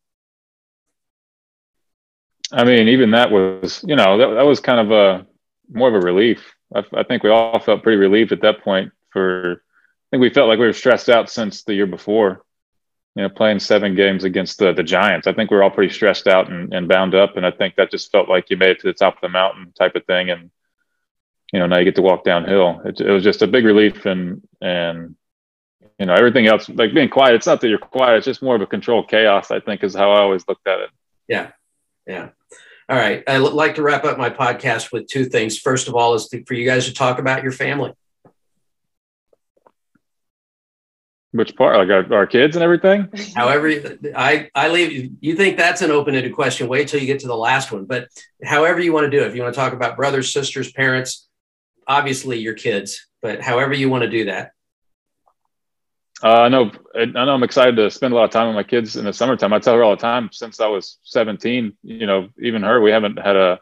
I 2.52 2.66
mean, 2.66 2.90
even 2.90 3.12
that 3.12 3.32
was, 3.32 3.84
you 3.88 3.96
know, 3.96 4.18
that, 4.18 4.36
that 4.36 4.46
was 4.46 4.60
kind 4.60 4.80
of 4.80 4.92
a 4.92 5.26
more 5.70 5.88
of 5.88 5.96
a 5.96 6.06
relief. 6.06 6.54
I, 6.74 6.84
I 6.94 7.04
think 7.04 7.24
we 7.24 7.30
all 7.30 7.60
felt 7.60 7.84
pretty 7.84 7.98
relieved 7.98 8.32
at 8.32 8.42
that 8.42 8.62
point 8.62 8.92
for, 9.12 9.64
I 9.64 10.08
think 10.12 10.22
we 10.22 10.30
felt 10.30 10.48
like 10.48 10.60
we 10.60 10.66
were 10.66 10.74
stressed 10.74 11.10
out 11.10 11.30
since 11.30 11.64
the 11.64 11.74
year 11.74 11.88
before, 11.88 12.44
you 13.16 13.24
know, 13.24 13.30
playing 13.30 13.60
seven 13.60 13.96
games 13.96 14.24
against 14.24 14.60
the, 14.60 14.74
the 14.74 14.84
Giants. 14.84 15.28
I 15.28 15.34
think 15.34 15.50
we 15.50 15.58
are 15.58 15.64
all 15.64 15.72
pretty 15.72 15.94
stressed 15.94 16.28
out 16.28 16.52
and, 16.52 16.74
and 16.74 16.88
bound 16.88 17.16
up. 17.16 17.38
And 17.38 17.46
I 17.46 17.52
think 17.52 17.76
that 17.76 17.92
just 17.92 18.12
felt 18.12 18.30
like 18.30 18.50
you 18.50 18.58
made 18.58 18.72
it 18.72 18.80
to 18.82 18.88
the 18.88 18.94
top 18.94 19.16
of 19.16 19.22
the 19.22 19.30
mountain 19.30 19.74
type 19.78 19.96
of 19.96 20.06
thing. 20.06 20.30
And, 20.30 20.52
you 21.54 21.60
know 21.60 21.68
now 21.68 21.78
you 21.78 21.86
get 21.86 21.96
to 21.96 22.02
walk 22.02 22.24
downhill 22.24 22.82
it, 22.86 23.00
it 23.00 23.12
was 23.12 23.24
just 23.24 23.42
a 23.42 23.48
big 23.48 23.66
relief 23.66 24.06
and 24.06 24.42
and 24.62 25.16
you 26.00 26.06
know 26.06 26.14
everything 26.14 26.48
else 26.48 26.70
like 26.70 26.94
being 26.94 27.10
quiet 27.10 27.36
it's 27.36 27.48
not 27.48 27.62
that 27.62 27.70
you're 27.70 27.78
quiet 27.78 28.18
it's 28.18 28.26
just 28.26 28.42
more 28.42 28.56
of 28.56 28.62
a 28.62 28.68
controlled 28.68 29.10
chaos 29.10 29.52
i 29.52 29.60
think 29.60 29.84
is 29.84 29.96
how 29.96 30.12
i 30.12 30.20
always 30.20 30.48
looked 30.48 30.68
at 30.68 30.80
it 30.80 30.90
yeah 31.28 31.52
yeah 32.06 32.30
all 32.90 32.98
right 32.98 33.24
i'd 33.28 33.38
like 33.38 33.76
to 33.76 33.82
wrap 33.82 34.06
up 34.06 34.18
my 34.18 34.30
podcast 34.30 34.92
with 34.92 35.08
two 35.08 35.26
things. 35.26 35.58
First 35.58 35.88
of 35.88 35.96
all 35.96 36.14
is 36.14 36.28
to, 36.30 36.44
for 36.46 36.54
you 36.54 36.66
guys 36.66 36.86
to 36.86 36.94
talk 36.94 37.20
about 37.20 37.44
your 37.44 37.52
family. 37.52 37.94
Which 41.32 41.56
part? 41.56 41.78
Like 41.78 41.90
our, 41.90 42.20
our 42.20 42.26
kids 42.26 42.56
and 42.56 42.64
everything? 42.64 43.10
However 43.36 43.72
i 44.16 44.50
i 44.56 44.70
leave 44.70 45.12
you 45.20 45.36
think 45.36 45.58
that's 45.58 45.82
an 45.82 45.92
open-ended 45.92 46.34
question 46.34 46.68
wait 46.68 46.88
till 46.88 47.00
you 47.00 47.06
get 47.06 47.20
to 47.20 47.28
the 47.28 47.36
last 47.36 47.72
one 47.72 47.86
but 47.86 48.08
however 48.44 48.80
you 48.80 48.94
want 48.94 49.06
to 49.06 49.12
do 49.12 49.24
it. 49.24 49.28
If 49.28 49.36
you 49.36 49.42
want 49.42 49.54
to 49.54 49.60
talk 49.60 49.74
about 49.74 49.98
brothers 49.98 50.32
sisters 50.34 50.72
parents 50.72 51.28
obviously 51.88 52.40
your 52.40 52.54
kids, 52.54 53.08
but 53.22 53.42
however 53.42 53.74
you 53.74 53.90
want 53.90 54.04
to 54.04 54.10
do 54.10 54.26
that. 54.26 54.52
Uh, 56.24 56.42
I 56.42 56.50
know. 56.50 56.72
I 56.96 57.06
know. 57.06 57.34
I'm 57.34 57.44
excited 57.44 57.76
to 57.76 57.92
spend 57.92 58.14
a 58.14 58.16
lot 58.16 58.26
of 58.26 58.32
time 58.32 58.48
with 58.48 58.56
my 58.56 58.64
kids 58.64 58.96
in 58.96 59.06
the 59.06 59.14
summertime. 59.14 59.54
I 59.54 59.60
tell 59.60 59.76
her 59.76 59.84
all 59.84 59.96
the 59.96 60.02
time 60.02 60.30
since 60.32 60.60
I 60.60 60.68
was 60.68 60.98
17. 61.04 61.78
You 61.84 62.08
know, 62.08 62.30
even 62.42 62.64
her, 62.64 62.82
we 62.82 62.92
haven't 62.92 63.20
had 63.20 63.36
a 63.36 63.60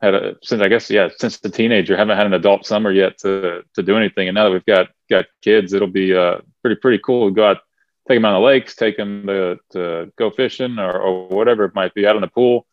had 0.00 0.14
a 0.14 0.36
since 0.42 0.62
I 0.62 0.68
guess 0.68 0.90
yeah 0.90 1.08
since 1.18 1.38
the 1.38 1.50
teenager 1.50 1.96
haven't 1.96 2.16
had 2.16 2.26
an 2.26 2.32
adult 2.34 2.66
summer 2.66 2.90
yet 2.90 3.18
to 3.18 3.62
to 3.74 3.82
do 3.82 3.96
anything 3.96 4.28
and 4.28 4.34
now 4.34 4.44
that 4.44 4.52
we've 4.52 4.64
got 4.64 4.88
got 5.10 5.26
kids 5.42 5.72
it'll 5.72 5.88
be 5.88 6.14
uh 6.14 6.38
pretty 6.62 6.76
pretty 6.76 7.00
cool 7.04 7.28
to 7.28 7.34
go 7.34 7.50
out 7.50 7.58
take 8.08 8.16
them 8.16 8.24
on 8.24 8.34
the 8.34 8.40
lakes 8.40 8.74
take 8.74 8.96
them 8.96 9.26
to, 9.26 9.58
to 9.72 10.10
go 10.16 10.30
fishing 10.30 10.78
or, 10.78 10.98
or 10.98 11.28
whatever 11.28 11.64
it 11.64 11.74
might 11.74 11.94
be 11.94 12.06
out 12.06 12.16
in 12.16 12.22
the 12.22 12.28
pool 12.28 12.66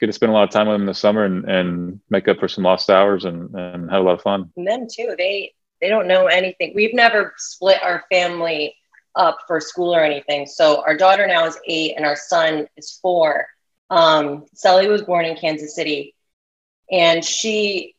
get 0.00 0.06
to 0.06 0.12
spend 0.12 0.30
a 0.30 0.34
lot 0.34 0.42
of 0.42 0.50
time 0.50 0.66
with 0.66 0.74
them 0.74 0.82
in 0.82 0.86
the 0.86 0.94
summer 0.94 1.24
and, 1.24 1.48
and 1.48 2.00
make 2.10 2.26
up 2.26 2.38
for 2.38 2.48
some 2.48 2.64
lost 2.64 2.90
hours 2.90 3.24
and, 3.24 3.54
and 3.54 3.90
have 3.90 4.00
a 4.00 4.04
lot 4.04 4.14
of 4.14 4.22
fun 4.22 4.50
and 4.56 4.66
them 4.66 4.86
too 4.92 5.14
they 5.16 5.54
they 5.84 5.90
don't 5.90 6.08
know 6.08 6.28
anything. 6.28 6.72
We've 6.74 6.94
never 6.94 7.34
split 7.36 7.82
our 7.82 8.04
family 8.10 8.74
up 9.14 9.36
for 9.46 9.60
school 9.60 9.94
or 9.94 10.02
anything. 10.02 10.46
So 10.46 10.80
our 10.80 10.96
daughter 10.96 11.26
now 11.26 11.44
is 11.44 11.58
eight 11.66 11.92
and 11.94 12.06
our 12.06 12.16
son 12.16 12.66
is 12.78 12.98
four. 13.02 13.46
Um, 13.90 14.46
Sully 14.54 14.88
was 14.88 15.02
born 15.02 15.26
in 15.26 15.36
Kansas 15.36 15.74
City. 15.74 16.14
And 16.90 17.22
she 17.22 17.96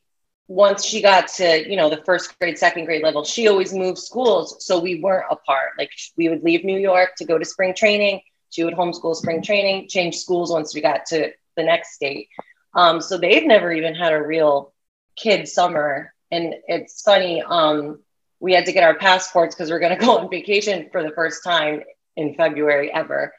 once 0.48 0.84
she 0.84 1.00
got 1.00 1.28
to 1.28 1.69
you 1.69 1.76
know 1.76 1.91
the 1.91 2.02
first 2.06 2.38
grade 2.39 2.58
second 2.58 2.86
grade 2.86 3.02
level 3.04 3.24
she 3.24 3.48
always 3.48 3.71
moved 3.71 4.00
schools. 4.00 4.65
So 4.65 4.80
we 4.80 5.00
weren't 5.00 5.28
apart. 5.30 5.74
Like 5.78 5.91
we 6.17 6.28
would 6.28 6.41
leave 6.41 6.63
new 6.63 6.80
york 6.80 7.12
to 7.17 7.26
go 7.26 7.38
to 7.38 7.45
spring 7.45 7.76
training. 7.76 8.21
She 8.50 8.63
would 8.63 8.74
homeschool 8.74 9.15
spring 9.15 9.43
training 9.43 9.89
change 9.89 10.17
schools 10.17 10.52
once 10.52 10.74
we 10.74 10.82
got 10.82 11.06
to 11.10 11.32
the 11.56 11.63
next 11.63 11.93
state. 11.93 12.30
Um, 12.74 13.00
so 13.00 13.19
they've 13.19 13.45
never 13.45 13.71
even 13.71 13.93
had 13.93 14.12
a 14.12 14.24
real 14.24 14.74
kid 15.15 15.48
summer 15.48 16.14
and 16.31 16.55
it's 16.67 17.01
funny 17.01 17.41
um, 17.41 17.99
we 18.39 18.53
had 18.53 18.65
to 18.65 18.73
get 18.73 18.83
our 18.83 18.95
passports 18.95 19.55
because 19.55 19.69
we're 19.69 19.79
going 19.79 19.97
to 19.97 20.05
go 20.05 20.17
on 20.17 20.29
vacation 20.29 20.89
for 20.91 21.03
the 21.03 21.11
first 21.11 21.43
time 21.43 21.81
in 22.15 22.35
february 22.35 22.91
ever 22.91 23.33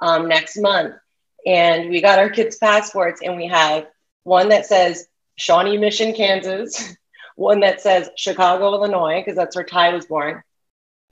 um, 0.00 0.28
next 0.28 0.56
month 0.56 0.94
and 1.46 1.90
we 1.90 2.00
got 2.00 2.18
our 2.18 2.30
kids 2.30 2.56
passports 2.56 3.20
and 3.22 3.36
we 3.36 3.46
have 3.46 3.86
one 4.24 4.50
that 4.50 4.66
says 4.66 5.06
Shawnee 5.36 5.78
Mission, 5.78 6.12
Kansas, 6.14 6.96
one 7.36 7.60
that 7.60 7.80
says 7.80 8.10
Chicago, 8.16 8.74
Illinois, 8.74 9.20
because 9.20 9.36
that's 9.36 9.56
where 9.56 9.64
Ty 9.64 9.94
was 9.94 10.06
born, 10.06 10.42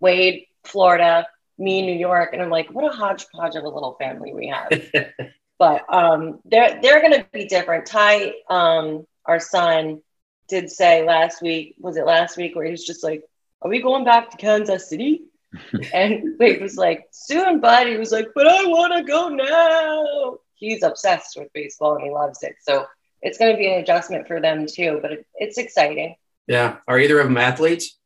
Wade, 0.01 0.45
Florida, 0.65 1.27
me, 1.57 1.83
New 1.83 1.95
York. 1.95 2.31
And 2.33 2.43
I'm 2.43 2.51
like, 2.51 2.69
what 2.71 2.85
a 2.85 2.95
hodgepodge 2.95 3.57
of 3.57 3.65
a 3.65 3.69
little 3.69 3.97
family 3.99 4.35
we 4.35 4.49
have. 4.49 4.71
but 5.59 5.83
um, 5.93 6.41
they're, 6.45 6.79
they're 6.83 7.01
going 7.01 7.15
to 7.15 7.27
be 7.33 7.47
different. 7.47 7.87
Ty, 7.87 8.35
um, 8.51 9.07
our 9.25 9.41
son, 9.41 10.03
did 10.49 10.71
say 10.71 11.05
last 11.05 11.43
week, 11.43 11.77
was 11.79 11.97
it 11.97 12.07
last 12.07 12.37
week, 12.37 12.57
where 12.57 12.65
he 12.65 12.71
was 12.71 12.85
just 12.85 13.05
like, 13.05 13.23
are 13.63 13.71
we 13.71 13.83
going 13.83 14.05
back 14.05 14.31
to 14.31 14.37
Kansas 14.37 14.89
City? 14.89 15.23
and 15.95 16.39
Wade 16.39 16.61
was 16.61 16.77
like, 16.77 17.07
soon, 17.11 17.61
bud. 17.61 17.87
He 17.87 17.97
was 17.97 18.13
like, 18.13 18.29
but 18.35 18.47
I 18.47 18.65
want 18.67 18.95
to 18.95 19.03
go 19.03 19.29
now. 19.29 20.39
He's 20.55 20.83
obsessed 20.83 21.39
with 21.39 21.53
baseball 21.53 21.95
and 21.97 22.05
he 22.05 22.11
loves 22.11 22.43
it. 22.43 22.57
So 22.61 22.87
it's 23.23 23.39
going 23.39 23.53
to 23.53 23.59
be 23.59 23.67
an 23.67 23.81
adjustment 23.81 24.27
for 24.27 24.41
them 24.41 24.67
too, 24.67 24.99
but 25.01 25.13
it, 25.13 25.27
it's 25.35 25.59
exciting. 25.59 26.17
Yeah. 26.47 26.77
Are 26.87 26.99
either 26.99 27.21
of 27.21 27.29
them 27.29 27.37
athletes? 27.37 27.97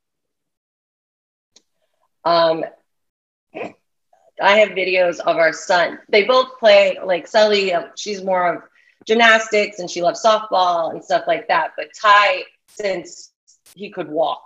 Um, 2.25 2.65
I 4.41 4.59
have 4.59 4.71
videos 4.71 5.21
of 5.21 5.37
our 5.37 5.53
son. 5.53 5.99
They 6.09 6.25
both 6.25 6.59
play 6.59 6.99
like 7.05 7.27
Sully. 7.27 7.73
Uh, 7.73 7.89
she's 7.97 8.23
more 8.23 8.57
of 8.57 8.63
gymnastics 9.07 9.79
and 9.79 9.91
she 9.91 10.03
loves 10.03 10.23
softball 10.25 10.91
and 10.91 11.05
stuff 11.05 11.25
like 11.27 11.49
that. 11.49 11.73
But 11.77 11.89
Ty, 12.01 12.45
since 12.69 13.33
he 13.75 13.91
could 13.91 14.09
walk, 14.09 14.43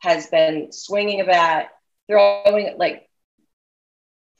has 0.00 0.28
been 0.28 0.72
swinging 0.72 1.20
a 1.20 1.24
bat, 1.24 1.70
throwing 2.08 2.66
it 2.66 2.78
like 2.78 3.08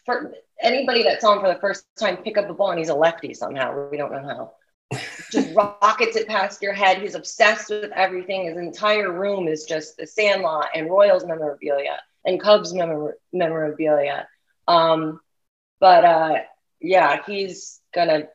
for 0.05 0.33
anybody 0.61 1.03
that 1.03 1.21
saw 1.21 1.35
him 1.35 1.41
for 1.41 1.53
the 1.53 1.61
first 1.61 1.85
time 1.99 2.17
pick 2.19 2.39
up 2.39 2.49
a 2.49 2.55
ball 2.55 2.71
and 2.71 2.79
he's 2.79 2.89
a 2.89 2.95
lefty 2.95 3.35
somehow. 3.35 3.89
We 3.91 3.97
don't 3.97 4.13
know 4.13 4.23
how 4.91 4.99
just 5.31 5.55
rockets 5.55 6.17
it 6.17 6.29
past 6.29 6.63
your 6.63 6.73
head. 6.73 6.99
He's 6.99 7.15
obsessed 7.15 7.71
with 7.71 7.93
everything. 7.93 8.47
His 8.47 8.57
entire 8.57 9.13
room 9.13 9.49
is 9.49 9.65
just 9.65 9.97
the 9.97 10.07
Sandlot 10.07 10.69
and 10.75 10.89
Royals 10.89 11.27
memorabilia 11.27 11.99
and 12.25 12.41
Cubs 12.41 12.73
memor- 12.73 13.19
memorabilia. 13.33 14.27
Um, 14.67 15.21
but 15.81 16.05
uh, 16.05 16.35
yeah, 16.81 17.21
he's 17.27 17.81
gonna 17.95 18.29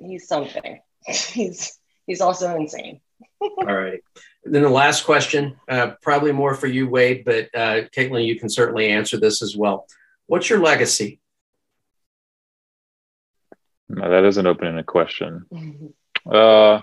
he's 0.00 0.28
something. 0.28 0.80
he's 1.06 1.78
he's 2.06 2.20
also 2.20 2.56
insane. 2.56 3.00
All 3.40 3.64
right. 3.64 4.00
Then 4.44 4.62
the 4.62 4.68
last 4.68 5.04
question, 5.04 5.56
uh, 5.68 5.92
probably 6.02 6.32
more 6.32 6.54
for 6.54 6.66
you, 6.66 6.88
Wade, 6.88 7.24
but 7.24 7.48
uh, 7.54 7.82
Caitlin, 7.94 8.26
you 8.26 8.38
can 8.38 8.48
certainly 8.48 8.88
answer 8.88 9.18
this 9.18 9.42
as 9.42 9.56
well. 9.56 9.86
What's 10.26 10.48
your 10.48 10.60
legacy? 10.60 11.20
No, 13.88 14.08
that 14.08 14.24
is 14.24 14.38
an 14.38 14.46
open-ended 14.46 14.86
question. 14.86 15.46
Uh, 16.30 16.82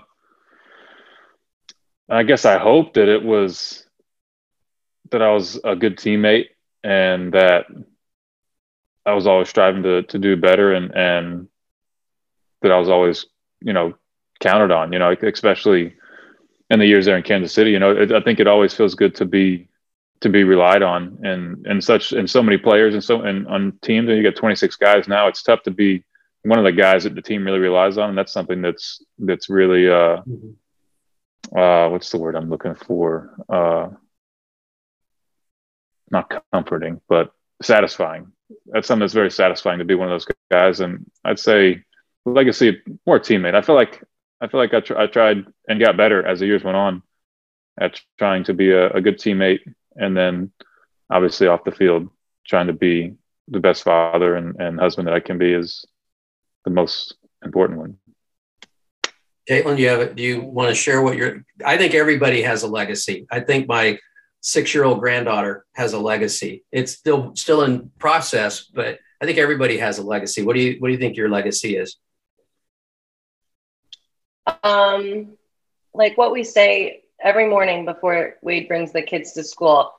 I 2.08 2.24
guess 2.24 2.44
I 2.44 2.58
hope 2.58 2.94
that 2.94 3.06
it 3.06 3.22
was 3.22 3.86
that 5.12 5.22
I 5.22 5.32
was 5.32 5.60
a 5.62 5.76
good 5.76 5.96
teammate 5.96 6.46
and 6.82 7.32
that 7.34 7.66
I 9.06 9.12
was 9.14 9.28
always 9.28 9.48
striving 9.48 9.84
to 9.84 10.02
to 10.02 10.18
do 10.18 10.36
better 10.36 10.72
and 10.72 10.90
and 10.92 11.48
that 12.62 12.72
I 12.72 12.78
was 12.78 12.88
always 12.88 13.26
you 13.60 13.72
know 13.72 13.94
counted 14.40 14.70
on. 14.70 14.92
You 14.92 14.98
know, 14.98 15.14
especially 15.22 15.94
in 16.70 16.78
the 16.78 16.86
years 16.86 17.06
there 17.06 17.16
in 17.16 17.22
Kansas 17.22 17.52
City. 17.52 17.70
You 17.70 17.78
know, 17.78 17.90
it, 17.90 18.12
I 18.12 18.20
think 18.20 18.40
it 18.40 18.46
always 18.46 18.74
feels 18.74 18.94
good 18.94 19.14
to 19.16 19.24
be 19.24 19.68
to 20.20 20.28
be 20.28 20.44
relied 20.44 20.82
on 20.82 21.18
and 21.22 21.66
and 21.66 21.82
such 21.82 22.12
and 22.12 22.28
so 22.28 22.42
many 22.42 22.58
players 22.58 22.94
and 22.94 23.04
so 23.04 23.22
and 23.22 23.46
on 23.46 23.78
teams 23.82 24.08
and 24.08 24.18
you 24.18 24.24
got 24.24 24.34
26 24.34 24.74
guys 24.74 25.06
now 25.06 25.28
it's 25.28 25.44
tough 25.44 25.62
to 25.62 25.70
be 25.70 26.02
one 26.48 26.58
of 26.58 26.64
the 26.64 26.72
guys 26.72 27.04
that 27.04 27.14
the 27.14 27.22
team 27.22 27.44
really 27.44 27.58
relies 27.58 27.98
on, 27.98 28.10
and 28.10 28.18
that's 28.18 28.32
something 28.32 28.62
that's 28.62 29.04
that's 29.18 29.50
really 29.50 29.88
uh, 29.88 30.22
mm-hmm. 30.22 31.58
uh, 31.58 31.88
what's 31.88 32.10
the 32.10 32.18
word 32.18 32.36
I'm 32.36 32.50
looking 32.50 32.74
for? 32.74 33.34
Uh, 33.48 33.88
not 36.10 36.42
comforting, 36.52 37.00
but 37.08 37.32
satisfying. 37.62 38.32
That's 38.66 38.86
something 38.86 39.00
that's 39.00 39.14
very 39.14 39.30
satisfying 39.30 39.80
to 39.80 39.84
be 39.84 39.94
one 39.94 40.10
of 40.10 40.14
those 40.14 40.34
guys, 40.50 40.80
and 40.80 41.10
I'd 41.24 41.38
say 41.38 41.84
legacy 42.32 42.82
more 43.06 43.18
teammate. 43.20 43.54
I 43.54 43.62
feel 43.62 43.74
like 43.74 44.02
I 44.40 44.46
feel 44.48 44.60
like 44.60 44.74
I, 44.74 44.80
tr- 44.80 44.98
I 44.98 45.06
tried 45.06 45.44
and 45.68 45.80
got 45.80 45.96
better 45.96 46.24
as 46.24 46.40
the 46.40 46.46
years 46.46 46.62
went 46.62 46.76
on 46.76 47.02
at 47.80 48.00
trying 48.18 48.44
to 48.44 48.54
be 48.54 48.70
a, 48.70 48.90
a 48.90 49.00
good 49.00 49.18
teammate, 49.18 49.60
and 49.96 50.16
then 50.16 50.52
obviously 51.10 51.46
off 51.46 51.64
the 51.64 51.72
field 51.72 52.08
trying 52.46 52.68
to 52.68 52.72
be 52.72 53.14
the 53.48 53.60
best 53.60 53.82
father 53.82 54.36
and, 54.36 54.60
and 54.60 54.78
husband 54.78 55.08
that 55.08 55.14
I 55.14 55.20
can 55.20 55.38
be 55.38 55.52
is 55.52 55.84
the 56.64 56.70
most 56.70 57.16
important 57.44 57.78
one. 57.78 57.98
Caitlin, 59.48 59.78
you 59.78 59.88
have 59.88 60.00
it. 60.00 60.14
do 60.14 60.22
you 60.22 60.42
want 60.42 60.68
to 60.68 60.74
share 60.74 61.00
what 61.00 61.16
your 61.16 61.44
I 61.64 61.78
think 61.78 61.94
everybody 61.94 62.42
has 62.42 62.62
a 62.62 62.68
legacy. 62.68 63.26
I 63.30 63.40
think 63.40 63.66
my 63.66 63.98
six-year-old 64.40 65.00
granddaughter 65.00 65.64
has 65.74 65.94
a 65.94 65.98
legacy. 65.98 66.64
It's 66.70 66.92
still 66.92 67.34
still 67.34 67.62
in 67.62 67.90
process, 67.98 68.64
but 68.64 68.98
I 69.20 69.24
think 69.24 69.38
everybody 69.38 69.78
has 69.78 69.98
a 69.98 70.02
legacy. 70.02 70.42
What 70.42 70.54
do 70.54 70.60
you 70.60 70.76
what 70.78 70.88
do 70.88 70.92
you 70.92 70.98
think 70.98 71.16
your 71.16 71.30
legacy 71.30 71.76
is? 71.76 71.96
Um 74.62 75.36
like 75.94 76.16
what 76.16 76.32
we 76.32 76.44
say 76.44 77.02
every 77.22 77.48
morning 77.48 77.84
before 77.84 78.36
Wade 78.42 78.68
brings 78.68 78.92
the 78.92 79.02
kids 79.02 79.32
to 79.32 79.44
school. 79.44 79.92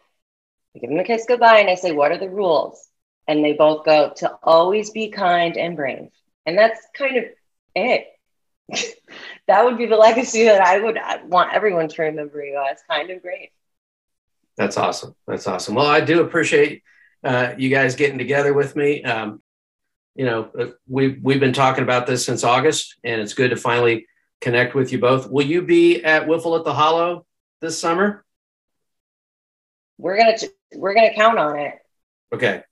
I 0.76 0.80
give 0.80 0.90
them 0.90 1.00
a 1.00 1.04
kiss 1.04 1.26
goodbye 1.28 1.60
and 1.60 1.70
I 1.70 1.76
say, 1.76 1.92
What 1.92 2.12
are 2.12 2.18
the 2.18 2.30
rules? 2.30 2.88
And 3.28 3.44
they 3.44 3.54
both 3.54 3.86
go 3.86 4.12
to 4.18 4.32
always 4.42 4.90
be 4.90 5.10
kind 5.10 5.56
and 5.58 5.76
brave. 5.76 6.10
And 6.46 6.58
that's 6.58 6.80
kind 6.98 7.18
of 7.18 7.26
it. 7.76 8.08
that 9.48 9.66
would 9.66 9.78
be 9.78 9.86
the 9.86 9.98
legacy 9.98 10.46
that 10.46 10.62
I 10.62 10.80
would 10.80 10.98
want 11.26 11.54
everyone 11.54 11.90
to 11.90 12.02
remember 12.04 12.44
you 12.44 12.64
as 12.70 12.80
kind 12.90 13.10
of 13.10 13.22
great. 13.22 13.52
That's 14.58 14.78
awesome. 14.78 15.16
That's 15.28 15.48
awesome. 15.48 15.76
Well, 15.76 15.86
I 15.86 16.02
do 16.02 16.22
appreciate 16.22 16.84
uh, 17.24 17.54
you 17.58 17.70
guys 17.70 17.96
getting 17.96 18.18
together 18.18 18.54
with 18.54 18.76
me. 18.76 19.04
Um, 19.04 19.42
you 20.16 20.26
know, 20.26 20.50
uh, 20.60 20.68
we've 20.88 21.20
we've 21.22 21.40
been 21.40 21.54
talking 21.54 21.84
about 21.84 22.08
this 22.08 22.26
since 22.26 22.44
August, 22.44 22.98
and 23.04 23.22
it's 23.22 23.34
good 23.34 23.52
to 23.52 23.56
finally 23.56 24.06
connect 24.42 24.76
with 24.76 24.92
you 24.92 25.00
both. 25.00 25.30
Will 25.30 25.46
you 25.46 25.62
be 25.62 26.04
at 26.04 26.28
Wiffle 26.28 26.58
at 26.58 26.66
the 26.66 26.74
Hollow 26.74 27.26
this 27.62 27.80
summer? 27.80 28.26
We're 29.98 30.18
gonna 30.18 30.38
we're 30.76 30.94
gonna 30.94 31.14
count 31.14 31.40
on 31.40 31.60
it. 31.60 31.76
Okay, 32.34 32.64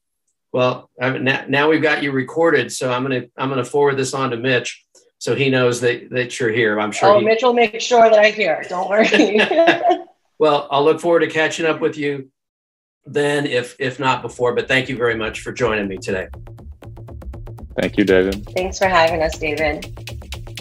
well, 0.53 0.89
now, 0.99 1.45
now 1.47 1.69
we've 1.69 1.81
got 1.81 2.03
you 2.03 2.11
recorded, 2.11 2.71
so 2.71 2.91
I'm 2.91 3.03
gonna 3.03 3.25
I'm 3.37 3.49
gonna 3.49 3.65
forward 3.65 3.97
this 3.97 4.13
on 4.13 4.31
to 4.31 4.37
Mitch, 4.37 4.85
so 5.17 5.35
he 5.35 5.49
knows 5.49 5.81
that 5.81 6.09
that 6.11 6.39
you're 6.39 6.51
here. 6.51 6.79
I'm 6.79 6.91
sure. 6.91 7.09
Oh, 7.09 7.19
he... 7.19 7.25
Mitch 7.25 7.43
will 7.43 7.53
make 7.53 7.79
sure 7.81 8.09
that 8.09 8.17
I 8.17 8.31
hear. 8.31 8.63
Don't 8.69 8.89
worry. 8.89 9.07
well, 10.39 10.67
I'll 10.71 10.83
look 10.83 11.01
forward 11.01 11.19
to 11.19 11.27
catching 11.27 11.65
up 11.65 11.81
with 11.81 11.97
you 11.97 12.31
then, 13.05 13.45
if 13.45 13.75
if 13.79 13.99
not 13.99 14.21
before. 14.21 14.55
But 14.55 14.67
thank 14.67 14.89
you 14.89 14.95
very 14.95 15.15
much 15.15 15.41
for 15.41 15.51
joining 15.51 15.87
me 15.87 15.97
today. 15.97 16.29
Thank 17.79 17.97
you, 17.97 18.05
David. 18.05 18.47
Thanks 18.55 18.79
for 18.79 18.87
having 18.87 19.21
us, 19.21 19.37
David. 19.37 20.16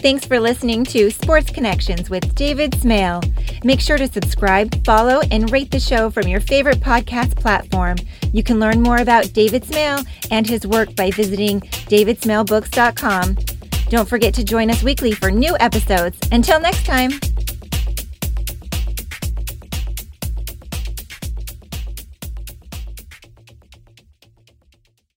Thanks 0.07 0.25
for 0.25 0.39
listening 0.39 0.85
to 0.85 1.11
Sports 1.11 1.51
Connections 1.51 2.09
with 2.09 2.33
David 2.33 2.73
Smale. 2.75 3.21
Make 3.65 3.81
sure 3.81 3.97
to 3.97 4.07
subscribe, 4.07 4.85
follow, 4.85 5.19
and 5.31 5.51
rate 5.51 5.69
the 5.69 5.81
show 5.81 6.09
from 6.09 6.29
your 6.29 6.39
favorite 6.39 6.79
podcast 6.79 7.35
platform. 7.35 7.97
You 8.31 8.41
can 8.41 8.57
learn 8.57 8.81
more 8.81 8.99
about 8.99 9.33
David 9.33 9.65
Smale 9.65 9.99
and 10.31 10.47
his 10.47 10.65
work 10.65 10.95
by 10.95 11.11
visiting 11.11 11.59
davidsmalebooks.com. 11.59 13.35
Don't 13.89 14.07
forget 14.07 14.33
to 14.35 14.45
join 14.45 14.71
us 14.71 14.81
weekly 14.81 15.11
for 15.11 15.29
new 15.29 15.57
episodes. 15.59 16.17
Until 16.31 16.61
next 16.61 16.85
time. 16.85 17.11